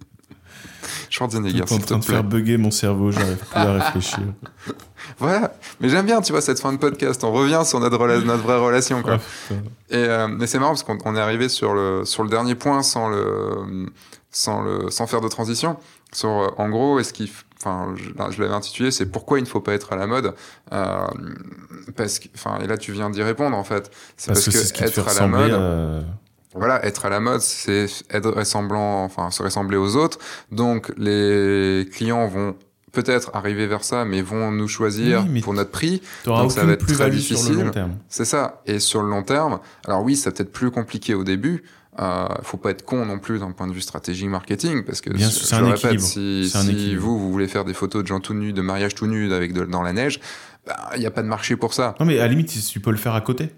[1.13, 2.41] Schwarzenegger, en s'il train te de faire plaît.
[2.41, 4.19] bugger mon cerveau, j'arrive plus à réfléchir.
[5.19, 5.53] Voilà.
[5.81, 7.23] Mais j'aime bien, tu vois, cette fin de podcast.
[7.25, 9.19] On revient sur notre, rela- notre vraie relation, quoi.
[9.51, 9.55] Ah.
[9.91, 12.55] Et, euh, mais c'est marrant parce qu'on on est arrivé sur le, sur le dernier
[12.55, 13.87] point sans, le,
[14.31, 15.77] sans, le, sans faire de transition.
[16.13, 17.29] Sur, euh, en gros, est-ce qu'il.
[17.59, 20.07] Enfin, je, là, je l'avais intitulé, c'est pourquoi il ne faut pas être à la
[20.07, 20.35] mode.
[20.73, 21.07] Euh,
[21.97, 23.91] parce que, enfin, et là, tu viens d'y répondre, en fait.
[24.17, 26.01] C'est Parce, parce, que, c'est ce être à la mode, à...
[26.55, 30.19] voilà, être à la mode, c'est être ressemblant, enfin, se ressembler aux autres.
[30.51, 32.57] Donc, les clients vont
[32.93, 36.03] peut-être arriver vers ça, mais vont nous choisir Oui, pour notre prix.
[36.27, 37.71] Donc, ça va être très difficile.
[38.09, 38.61] C'est ça.
[38.67, 41.63] Et sur le long terme, alors oui, c'est peut-être plus compliqué au début.
[42.01, 45.11] Euh, faut pas être con non plus d'un point de vue stratégie marketing parce que
[45.11, 46.49] Bien je sûr, c'est le un répète, équilibre.
[46.49, 49.31] si, vous vous voulez faire des photos de gens tout nus, de mariage tout nus
[49.35, 50.19] avec de- dans la neige,
[50.95, 51.95] il n'y a pas de marché pour ça.
[52.01, 53.51] Non, mais à la limite, tu peux le faire à côté.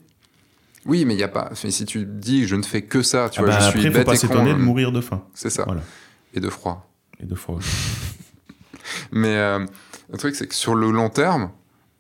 [0.87, 1.51] Oui, mais il y a pas.
[1.65, 3.81] mais Si tu dis je ne fais que ça, tu Ah vois, bah je après,
[3.81, 4.21] suis faut bête pas et con.
[4.21, 5.23] s'étonner de euh, mourir de faim.
[5.35, 5.65] C'est ça.
[5.65, 5.83] Voilà.
[6.35, 6.91] Et de froid.
[7.21, 7.59] Et de fois.
[9.13, 9.65] Mais euh,
[10.13, 11.51] le truc, c'est que sur le long terme,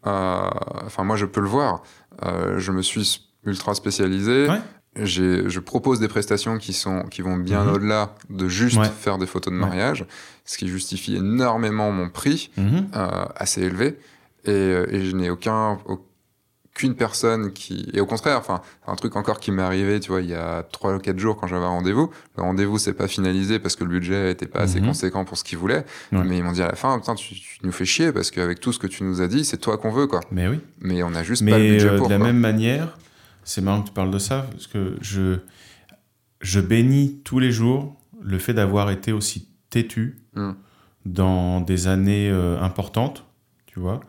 [0.07, 0.49] euh,
[0.85, 1.82] enfin, moi, je peux le voir.
[2.24, 4.49] Euh, je me suis ultra spécialisé.
[4.49, 4.61] Ouais.
[5.03, 7.72] J'ai- Je propose des prestations qui, sont, qui vont bien Mhm.
[7.74, 8.89] au-delà de juste Ouais.
[8.89, 9.64] faire des photos de Ouais.
[9.66, 10.05] mariage,
[10.45, 12.89] ce qui justifie énormément mon prix, Mhm.
[13.35, 13.99] assez élevé.
[14.45, 15.78] Et, et je n'ai aucun,
[16.75, 20.20] qu'une personne qui et au contraire enfin un truc encore qui m'est arrivé tu vois
[20.22, 23.07] il y a trois ou quatre jours quand j'avais un rendez-vous le rendez-vous s'est pas
[23.07, 24.87] finalisé parce que le budget était pas assez Mhm.
[24.89, 26.25] conséquent pour ce qu'ils voulaient Ouais.
[26.25, 28.59] mais ils m'ont dit à la fin putain tu, tu nous fais chier parce qu'avec
[28.59, 30.59] tout ce que tu nous as dit c'est toi qu'on veut quoi Mais oui.
[30.81, 32.27] mais on a juste pas le Mais budget euh, pour de la quoi.
[32.27, 32.99] même manière,
[33.45, 35.39] c'est marrant que tu parles de ça, parce que je,
[36.41, 40.51] je bénis tous les jours le fait d'avoir été aussi têtu Mm.
[41.07, 43.25] dans des années euh, importantes,
[43.66, 44.01] tu vois.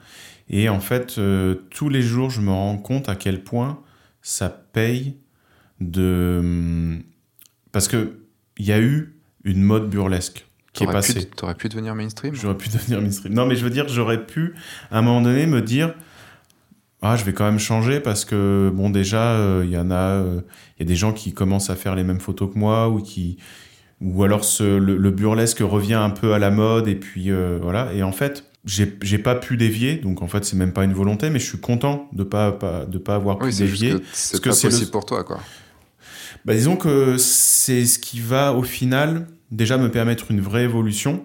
[0.50, 3.80] Et en fait, euh, tous les jours, je me rends compte à quel point
[4.22, 5.16] ça paye
[5.82, 6.38] de...
[6.40, 7.04] hum,
[7.72, 8.20] Parce que
[8.58, 11.26] il y a eu une mode burlesque qui est passée.
[11.26, 13.34] t'aurais pu devenir mainstream J'aurais pu devenir mainstream.
[13.34, 14.56] Non, mais je veux dire, j'aurais pu,
[14.92, 15.94] à un moment donné, me dire
[17.02, 19.96] Ah, je vais quand même changer parce que, bon, déjà, euh, il y en a,
[20.22, 20.42] euh,
[20.78, 23.02] il y a des gens qui commencent à faire les mêmes photos que moi ou
[23.02, 23.38] qui.
[24.02, 27.60] Ou alors ce- le, le burlesque revient un peu à la mode et puis euh,
[27.62, 27.94] voilà.
[27.94, 31.30] Et en fait, j'ai pas pu dévier, donc en fait, c'est même pas une volonté,
[31.30, 33.92] mais je suis content de pas, pas, de pas avoir pu oui dévier.
[33.94, 35.40] que c'est que pas le- possible pour toi quoi
[36.46, 41.24] Bah, disons que c'est ce qui va au final déjà me permettre une vraie évolution.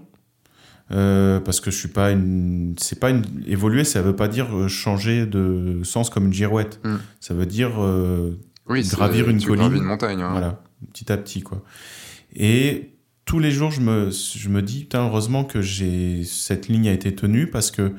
[0.93, 2.75] Euh, parce que je suis pas une.
[2.77, 3.23] C'est pas une.
[3.47, 6.81] Évoluer, ça veut pas dire euh, changer de sens comme une girouette.
[6.85, 6.97] Mm.
[7.21, 8.37] Ça veut dire euh,
[8.69, 9.73] oui Gravir une colline.
[9.73, 10.31] une montagne hein.
[10.33, 10.61] voilà,
[10.93, 11.63] petit à petit, quoi.
[12.35, 12.91] Et
[13.31, 16.93] tous les jours, je me, je me dis, putain, heureusement que j'ai cette ligne a
[16.93, 17.93] été tenue parce que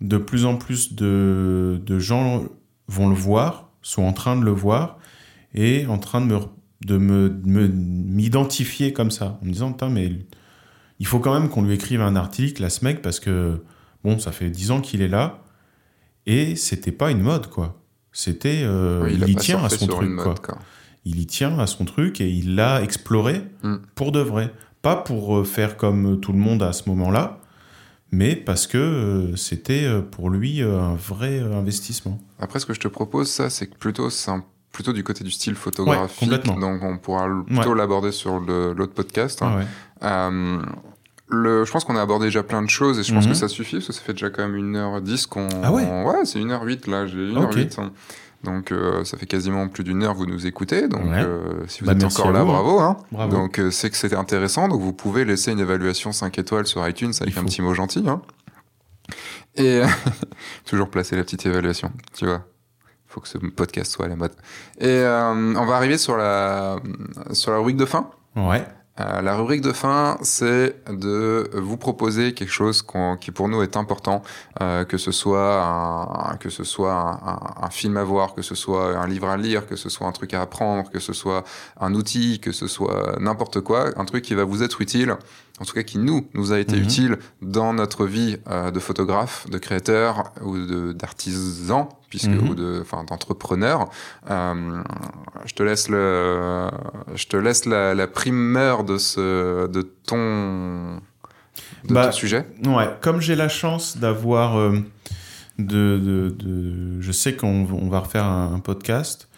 [0.00, 2.46] de plus en plus de, de gens
[2.88, 4.98] vont le voir, sont en train de le voir
[5.52, 6.38] et en train de me
[6.86, 7.28] de me
[7.68, 10.10] m'identifier comme ça en me disant putain mais
[11.00, 13.62] il faut quand même qu'on lui écrive un article à ce mec parce que
[14.04, 15.42] bon ça fait dix ans qu'il est là
[16.24, 20.34] et c'était pas une mode quoi c'était euh, Oui, il, tient à son truc quoi.
[21.04, 23.76] Il y tient à son truc et il l'a exploré Mm.
[23.94, 24.52] pour de vrai.
[24.82, 27.38] Pas pour euh, faire comme tout le monde à ce moment-là,
[28.12, 32.18] mais parce que euh, c'était euh, pour lui euh, un vrai euh, investissement.
[32.38, 34.30] Après, ce que je te propose, ça, c'est que plutôt, c'est
[34.72, 36.18] plutôt du côté du style photographique.
[36.20, 36.58] complètement.
[36.58, 37.76] donc, on pourra plutôt Ouais.
[37.78, 39.40] l'aborder sur l'autre podcast.
[39.42, 39.52] hein.
[39.52, 39.64] Ah ouais.
[40.02, 40.62] Euh,
[41.28, 43.32] le, je pense qu'on a abordé déjà plein de choses et je pense Mhm.
[43.32, 45.48] que ça suffit parce que ça fait déjà quand même 1h10 qu'on.
[45.62, 47.78] Ah ouais Ouais, c'est 1h08 là, j'ai 1h08.
[47.80, 47.92] hein.
[48.44, 50.86] Donc euh, ça fait quasiment plus d'une heure vous nous écoutez.
[50.86, 51.22] Donc Ouais.
[51.24, 52.54] euh, si vous Bah, êtes encore là, vous, hein.
[52.62, 52.78] bravo.
[52.80, 52.96] Hein.
[53.10, 53.32] Bravo.
[53.36, 54.68] Donc euh, c'est que c'était intéressant.
[54.68, 58.04] Donc vous pouvez laisser une évaluation 5 étoiles sur iTunes avec un petit mot gentil.
[58.06, 58.22] Hein.
[59.56, 59.82] Et
[60.66, 62.42] toujours placer la petite évaluation, tu vois.
[63.06, 64.32] faut que ce podcast soit à la mode.
[64.78, 66.76] Et euh, on va arriver sur la,
[67.32, 68.10] sur la rubrique de fin.
[68.36, 68.64] Ouais.
[69.00, 72.84] Euh, la rubrique de fin, c'est de vous proposer quelque chose
[73.20, 74.22] qui pour nous est important,
[74.60, 77.20] euh, que ce soit que ce soit
[77.60, 80.12] un film à voir, que ce soit un livre à lire, que ce soit un
[80.12, 81.42] truc à apprendre, que ce soit
[81.80, 85.16] un outil, que ce soit n'importe quoi, un truc qui va vous être utile,
[85.60, 86.82] en tout cas qui nous nous a été Mhm.
[86.82, 92.48] utile dans notre vie euh, de photographe, de créateur ou de- d'artisan, puisque Mhm.
[92.48, 93.88] ou de enfin d'entrepreneur.
[94.30, 94.82] Euh,
[95.44, 96.68] je te laisse le,
[97.14, 100.96] je te laisse la, la primeur de ce, de ton,
[101.84, 102.46] de Bah, ton sujet.
[102.66, 104.78] Ouais, comme j'ai la chance d'avoir euh,
[105.58, 109.28] de, de, de- je sais qu'on on va refaire un, un podcast.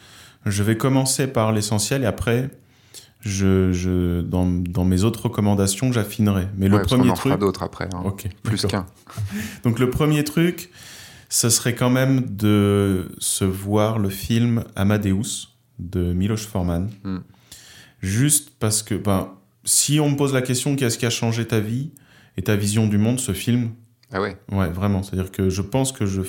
[0.46, 2.48] Je vais commencer par l'essentiel et après,
[3.26, 6.48] je, je dans, dans mes autres recommandations, j'affinerai.
[6.56, 7.88] Mais le Ouais, premier en fera truc, d'autres après.
[7.94, 8.14] hein.
[8.42, 8.86] Plus qu'un.
[9.64, 10.70] Donc le premier truc,
[11.28, 15.48] ce serait quand même de se voir le film Amadeus
[15.78, 16.90] de Miloš Forman.
[17.04, 17.18] Mm.
[18.00, 19.30] Juste parce que, ben,
[19.64, 21.90] si on me pose la question qu'est-ce qui a changé ta vie
[22.36, 23.70] et ta vision du monde, ce film,
[24.12, 24.36] Ah ouais.
[24.52, 25.02] ouais, vraiment.
[25.02, 26.22] C'est-à-dire que je pense que je,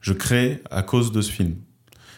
[0.00, 1.56] je crée à cause de ce film.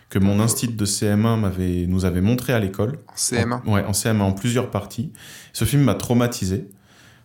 [0.08, 2.98] Que mon instit de CM1 m'avait, nous avait montré à l'école.
[3.08, 3.60] En CM1.
[3.66, 5.12] En- ouais, en CM1 en plusieurs parties.
[5.52, 6.68] Ce film m'a traumatisé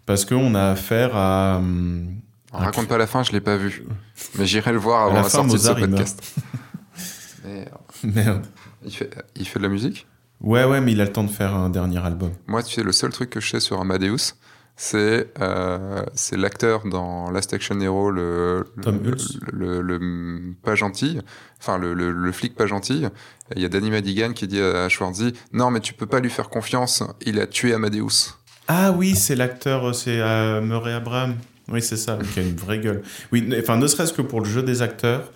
[0.05, 1.57] parce qu'on a affaire à.
[1.57, 2.15] hum,
[2.53, 3.85] On raconte pas la fin, je l'ai pas vu.
[4.39, 6.33] Mais j'irai le voir avant la la, fin, sortie Mozart, de ce podcast.
[7.45, 7.69] Merde.
[8.03, 8.45] Merde.
[8.83, 10.07] Il fait, il fait de la musique?
[10.41, 12.31] Ouais, ouais, mais il a le temps de faire un dernier album.
[12.47, 14.33] Moi, tu sais, le seul truc que je sais sur Amadeus,
[14.75, 18.65] c'est euh, c'est l'acteur dans Last Action Hero, le,
[19.51, 21.19] le, pas gentil,
[21.59, 23.05] enfin le, flic pas gentil.
[23.55, 26.29] Il y a Danny Madigan qui dit à Schwarzy Non, mais tu peux pas lui
[26.29, 28.35] faire confiance, il a tué Amadeus.
[28.67, 31.35] Ah oui, c'est l'acteur, c'est euh, Murray Abraham.
[31.67, 33.01] Oui, c'est ça, qui a une vraie gueule.
[33.31, 35.31] Oui, enfin, ne serait-ce que pour le jeu des acteurs.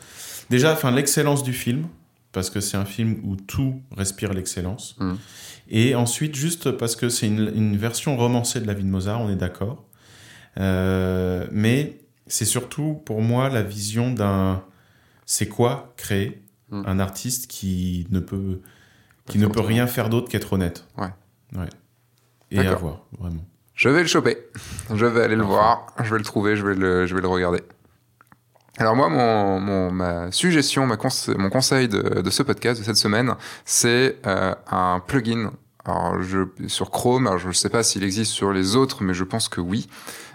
[0.49, 1.88] Déjà, enfin, l'excellence du film,
[2.36, 4.95] parce que c'est un film où tout respire l'excellence.
[4.99, 5.18] Mhm.
[5.70, 9.20] Et ensuite, juste parce que c'est une, une version romancée de la vie de Mozart,
[9.22, 9.84] on est d'accord.
[10.60, 11.98] Euh, mais
[12.28, 14.64] c'est surtout pour moi la vision d'un.
[15.26, 16.41] C'est quoi créer
[16.72, 16.84] Mhm.
[16.88, 18.60] un artiste qui ne peut,
[19.28, 20.86] qui ne peut rien faire d'autre qu'être honnête.
[20.98, 21.10] Ouais.
[21.56, 21.70] Ouais.
[22.52, 23.45] Et à voir, vraiment.
[23.76, 24.38] Je vais le choper.
[24.94, 25.88] Je vais aller le voir.
[26.03, 26.56] Je vais le trouver.
[26.56, 27.62] Je vais le, je vais le regarder.
[28.77, 32.85] Alors moi, mon, mon- ma suggestion, ma conse- mon conseil de, de ce podcast de
[32.85, 33.34] cette semaine,
[33.64, 35.52] c'est euh, un plugin.
[35.85, 39.14] Alors je, sur Chrome, alors je ne sais pas s'il existe sur les autres, mais
[39.14, 39.88] je pense que oui.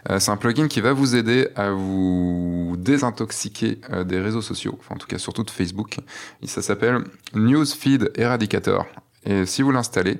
[0.08, 4.76] Euh, c'est un plugin qui va vous aider à vous désintoxiquer euh, des réseaux sociaux,
[4.80, 5.98] enfin en tout cas surtout de Facebook.
[6.44, 7.04] Ça s'appelle
[7.34, 8.86] Newsfeed Eradicator.
[9.26, 10.18] Et si vous l'installez,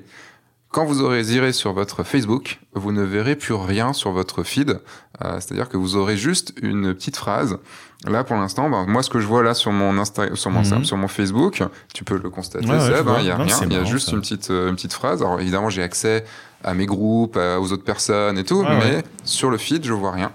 [0.71, 4.79] quand vous aurez iré sur votre Facebook, vous ne verrez plus rien sur votre feed.
[5.23, 7.57] Euh, C'est-à-dire que vous aurez juste une petite phrase.
[8.05, 10.61] Là, pour l'instant, ben, moi, ce que je vois là sur mon Insta, sur mon,
[10.61, 10.83] Mhm.
[10.85, 11.61] sur mon Facebook,
[11.93, 13.83] tu peux le constater, Ouais, Seb, hein, il y a Non, rien, il y a
[13.83, 14.15] juste ça.
[14.15, 15.21] une petite, euh, une petite phrase.
[15.21, 16.23] Alors évidemment, j'ai accès
[16.63, 20.11] à mes groupes, aux autres personnes et tout, Ouais, mais sur le feed, je vois
[20.11, 20.31] rien.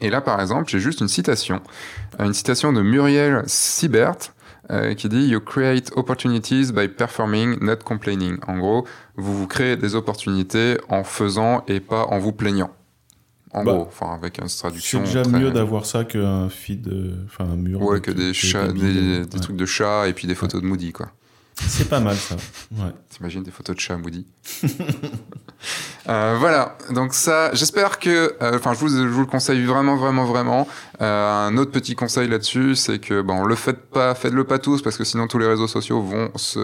[0.00, 1.60] Et là, par exemple, j'ai juste une citation,
[2.20, 4.16] Euh, une citation de Muriel Sibert,
[4.70, 8.38] euh, qui dit You create opportunities by performing, not complaining.
[8.46, 8.86] En gros,
[9.16, 12.70] vous vous créez des opportunités en faisant et pas en vous plaignant.
[13.52, 15.00] En Bah, gros, enfin avec une C'est traduction.
[15.00, 17.80] déjà très- mieux d'avoir ça qu'un feed, euh, enfin un mur.
[17.80, 19.40] Ouais, que des chats, des, des ouais.
[19.40, 21.10] trucs de chats et puis des photos de Moody, quoi.
[21.58, 22.36] C'est pas mal ça.
[22.72, 22.92] Ouais.
[23.10, 24.26] T'imagines des photos de chats Moody
[26.08, 29.96] Euh, Voilà, donc ça, j'espère que, euh, enfin, je, vous, je vous le conseille vraiment,
[29.96, 30.68] vraiment, vraiment.
[31.00, 34.82] Euh, un autre petit conseil là-dessus, c'est que, bon, le faites pas, faites-le pas tous,
[34.82, 36.60] parce que sinon tous les réseaux sociaux vont se,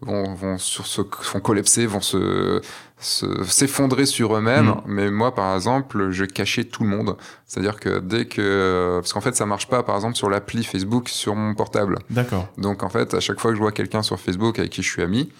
[0.00, 2.60] vont, vont sur se, vont collapser, vont se,
[3.00, 4.66] se- s'effondrer sur eux-mêmes.
[4.68, 4.82] Mm.
[4.86, 7.16] Mais moi, par exemple, je cachais tout le monde.
[7.46, 11.08] C'est-à-dire que dès que, parce qu'en fait, ça marche pas, par exemple, sur l'appli Facebook
[11.08, 11.98] sur mon portable.
[12.10, 12.48] D'accord.
[12.58, 14.90] Donc, en fait, à chaque fois que je vois quelqu'un sur Facebook avec qui je
[14.90, 15.30] suis ami,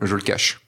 [0.00, 0.60] je le cache.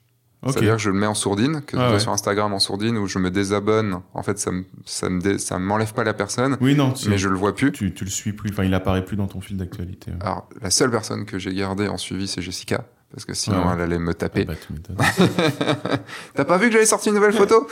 [0.42, 0.52] Ok.
[0.54, 2.00] C'est-à-dire que je le mets en sourdine, que Ah soit ouais.
[2.00, 4.00] sur Instagram en sourdine, ou je me désabonne.
[4.14, 6.94] En fait, ça me, ça me, dé- ça m'enlève pas la personne, Oui, non.
[7.08, 7.72] mais je le vois plus.
[7.72, 8.48] Tu, tu le suis plus.
[8.50, 10.12] Enfin, il apparaît plus dans ton fil d'actualité.
[10.22, 12.84] Alors, la seule personne que j'ai gardée en suivi, c'est Jessica.
[13.12, 14.44] Parce que sinon, Ouais, elle allait me Ah taper.
[14.44, 14.96] bah, tu m'étonnes.
[16.34, 17.66] T'as pas vu que j'avais sorti une nouvelle photo?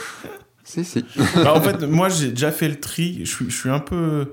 [0.65, 1.05] Si, si.
[1.37, 3.21] Bah, en fait, moi, j'ai déjà fait le tri.
[3.25, 4.33] Je suis, je suis un peu.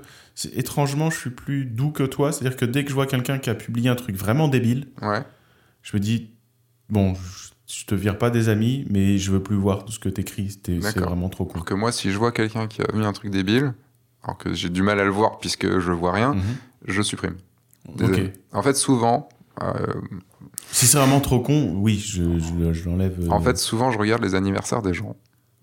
[0.54, 2.32] Étrangement, je suis plus doux que toi.
[2.32, 5.22] C'est-à-dire que dès que je vois quelqu'un qui a publié un truc vraiment débile, Ouais.
[5.82, 6.30] je me dis
[6.90, 9.98] bon, je, je te vire pas des amis, mais je veux plus voir tout ce
[9.98, 10.50] que t'écris.
[10.50, 11.54] C'était- C'est vraiment trop cool.
[11.56, 13.72] Alors que moi, si je vois quelqu'un qui a mis un truc débile,
[14.22, 16.42] alors que j'ai du mal à le voir puisque je vois rien, Mhm.
[16.88, 17.36] je supprime.
[17.88, 17.96] Ok.
[17.96, 18.32] Désolé.
[18.52, 19.28] En fait, souvent,
[20.70, 23.16] Si c'est vraiment trop con, oui, je, je, je l'enlève.
[23.20, 25.16] euh, En fait, souvent, je regarde les anniversaires des gens.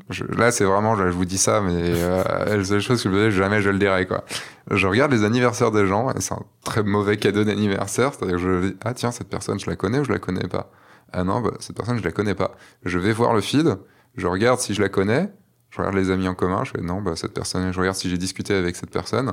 [0.10, 2.24] Je- là, c'est vraiment, je vous dis ça, mais euh,
[2.58, 4.24] la seule chose que je me dis, jamais je le dirai, quoi.
[4.72, 8.42] Je regarde les anniversaires des gens, et c'est un très mauvais cadeau d'anniversaire, c'est-à-dire que
[8.42, 10.72] je dis, ah tiens, cette personne, je la connais ou je la connais pas?
[11.14, 12.56] Ah non, bah, cette personne, je la connais pas.
[12.84, 13.78] Je vais voir le feed,
[14.18, 15.30] je regarde si je la connais,
[15.74, 18.10] je regarde les amis en commun, je fais, non, bah, cette personne, je regarde si
[18.10, 19.32] j'ai discuté avec cette personne,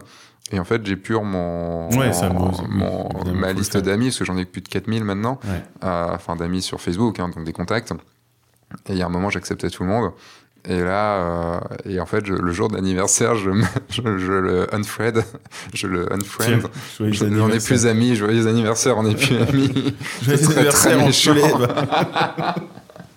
[0.52, 0.80] et en fait,
[1.22, 5.04] mon, Ouais, aussi, oui, mon- ma liste d'amis, parce que j'en ai plus de 4000
[5.04, 5.62] maintenant Ouais.
[5.84, 7.92] euh, enfin d'amis sur Facebook, hein, donc des contacts.
[8.88, 10.12] Et il y a un moment, j'acceptais tout le monde.
[10.66, 13.50] Et là, euh, et en fait, je- le jour d'anniversaire, je,
[13.90, 15.22] je, je le unfriend,
[15.74, 16.58] je le unfriend.
[16.96, 19.94] Tiens, Je- On n'est plus amis, joyeux anniversaire, on n'est plus amis.
[20.22, 21.34] Joyeux anniversaire, enculé, méchant.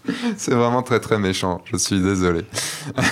[0.38, 2.46] C'est vraiment très très méchant, je suis désolé.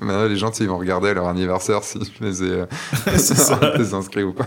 [0.00, 2.50] Maintenant, les gens, ils vont regarder leur anniversaire si je les ai,
[3.08, 4.46] euh, inscrits ou pas.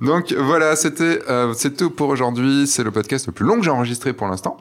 [0.00, 2.66] Donc voilà, c'était euh, c'est tout pour aujourd'hui.
[2.66, 4.56] C'est le podcast le plus long que j'ai enregistré pour l'instant.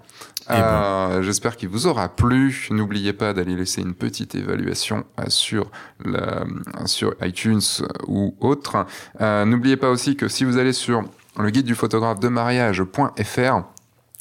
[0.49, 0.60] Eh ben.
[0.64, 2.68] Euh, J'espère qu'il vous aura plu.
[2.72, 5.69] N'oubliez pas d'aller laisser une petite évaluation euh, sur,
[6.03, 6.45] la-
[6.85, 7.61] sur iTunes
[8.07, 8.85] ou autre.
[9.19, 11.03] N'oubliez pas aussi que si vous allez sur
[11.39, 13.61] le guide du photographe de mariage.fr,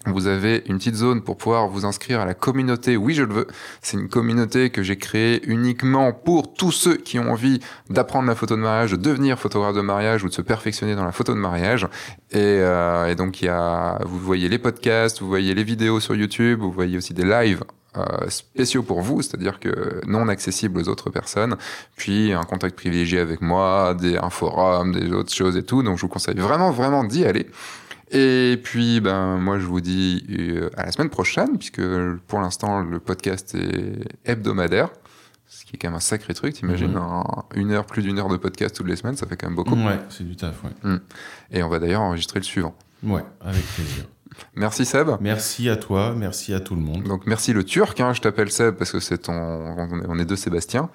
[0.06, 2.96] vous avez une petite zone pour pouvoir vous inscrire à la communauté.
[2.96, 3.46] Oui, je le veux.
[3.82, 7.60] C'est une communauté que j'ai créée uniquement pour tous ceux qui ont envie
[7.90, 11.04] d'apprendre la photo de mariage, de devenir photographe de mariage ou de se perfectionner dans
[11.04, 11.86] la photo de mariage.
[12.30, 16.00] Et, euh, et donc, il y a, vous voyez les podcasts, vous voyez les vidéos
[16.00, 17.62] sur YouTube, vous voyez aussi des lives
[17.96, 21.56] euh, spéciaux pour vous, c'est-à-dire que non accessibles aux autres personnes,
[21.96, 25.82] puis un contact privilégié avec moi, des, un forum, des autres choses et tout.
[25.82, 27.46] Donc, je vous conseille vraiment, vraiment d'y aller.
[28.12, 31.82] Et puis, ben, moi, je vous dis euh, à la semaine prochaine, puisque
[32.28, 34.90] pour l'instant, le podcast est hebdomadaire.
[35.48, 37.24] Ce qui est quand même un sacré truc, t'imagines, un-
[37.54, 39.74] une heure, plus d'une heure de podcast toutes les semaines, ça fait quand même beaucoup.
[39.76, 40.98] Ouais, c'est du taf, ouais.
[41.52, 42.74] Et on va d'ailleurs enregistrer le suivant.
[43.02, 44.04] Ouais, avec plaisir.
[44.54, 45.08] Merci Seb.
[45.20, 47.04] Merci à toi, merci à tout le monde.
[47.04, 49.32] Donc merci le Turc, hein, je t'appelle Seb parce que c'est ton,
[50.08, 50.90] on est deux Sébastien.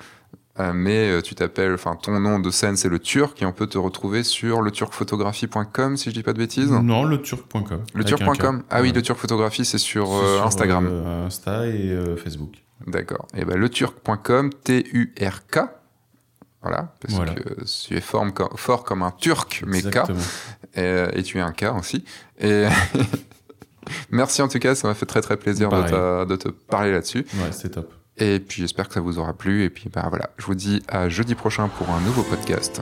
[0.59, 3.53] Euh, mais euh, tu t'appelles, enfin ton nom de scène c'est le Turc et on
[3.53, 6.71] peut te retrouver sur leturcphotographie.com si je dis pas de bêtises?
[6.71, 7.83] Non, le turc.com.
[7.93, 8.63] Le turc.com.
[8.69, 10.87] Ah oui, le turc photographie c'est sur, C'est euh, sur, Instagram.
[10.91, 12.55] euh, Insta et euh, Facebook.
[12.85, 13.27] D'accord.
[13.33, 15.59] Et ben leturc.com, T-U-R-K.
[16.61, 17.33] Voilà, parce Voilà.
[17.33, 19.99] que tu es fort comme un turc, mais K,
[20.75, 22.03] et, et tu es un K aussi.
[22.39, 22.65] Et
[24.11, 26.91] merci en tout cas, ça m'a fait très très plaisir de, t'a- de te parler
[26.91, 27.25] là-dessus.
[27.35, 27.91] Ouais, c'était top.
[28.17, 29.63] Et puis j'espère que ça vous aura plu.
[29.63, 32.81] Et puis bah voilà, je vous dis à jeudi prochain pour un nouveau podcast.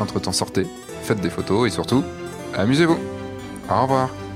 [0.00, 0.66] Entre temps, sortez,
[1.02, 2.04] faites des photos et surtout,
[2.54, 2.98] amusez-vous.
[3.70, 4.27] Au revoir.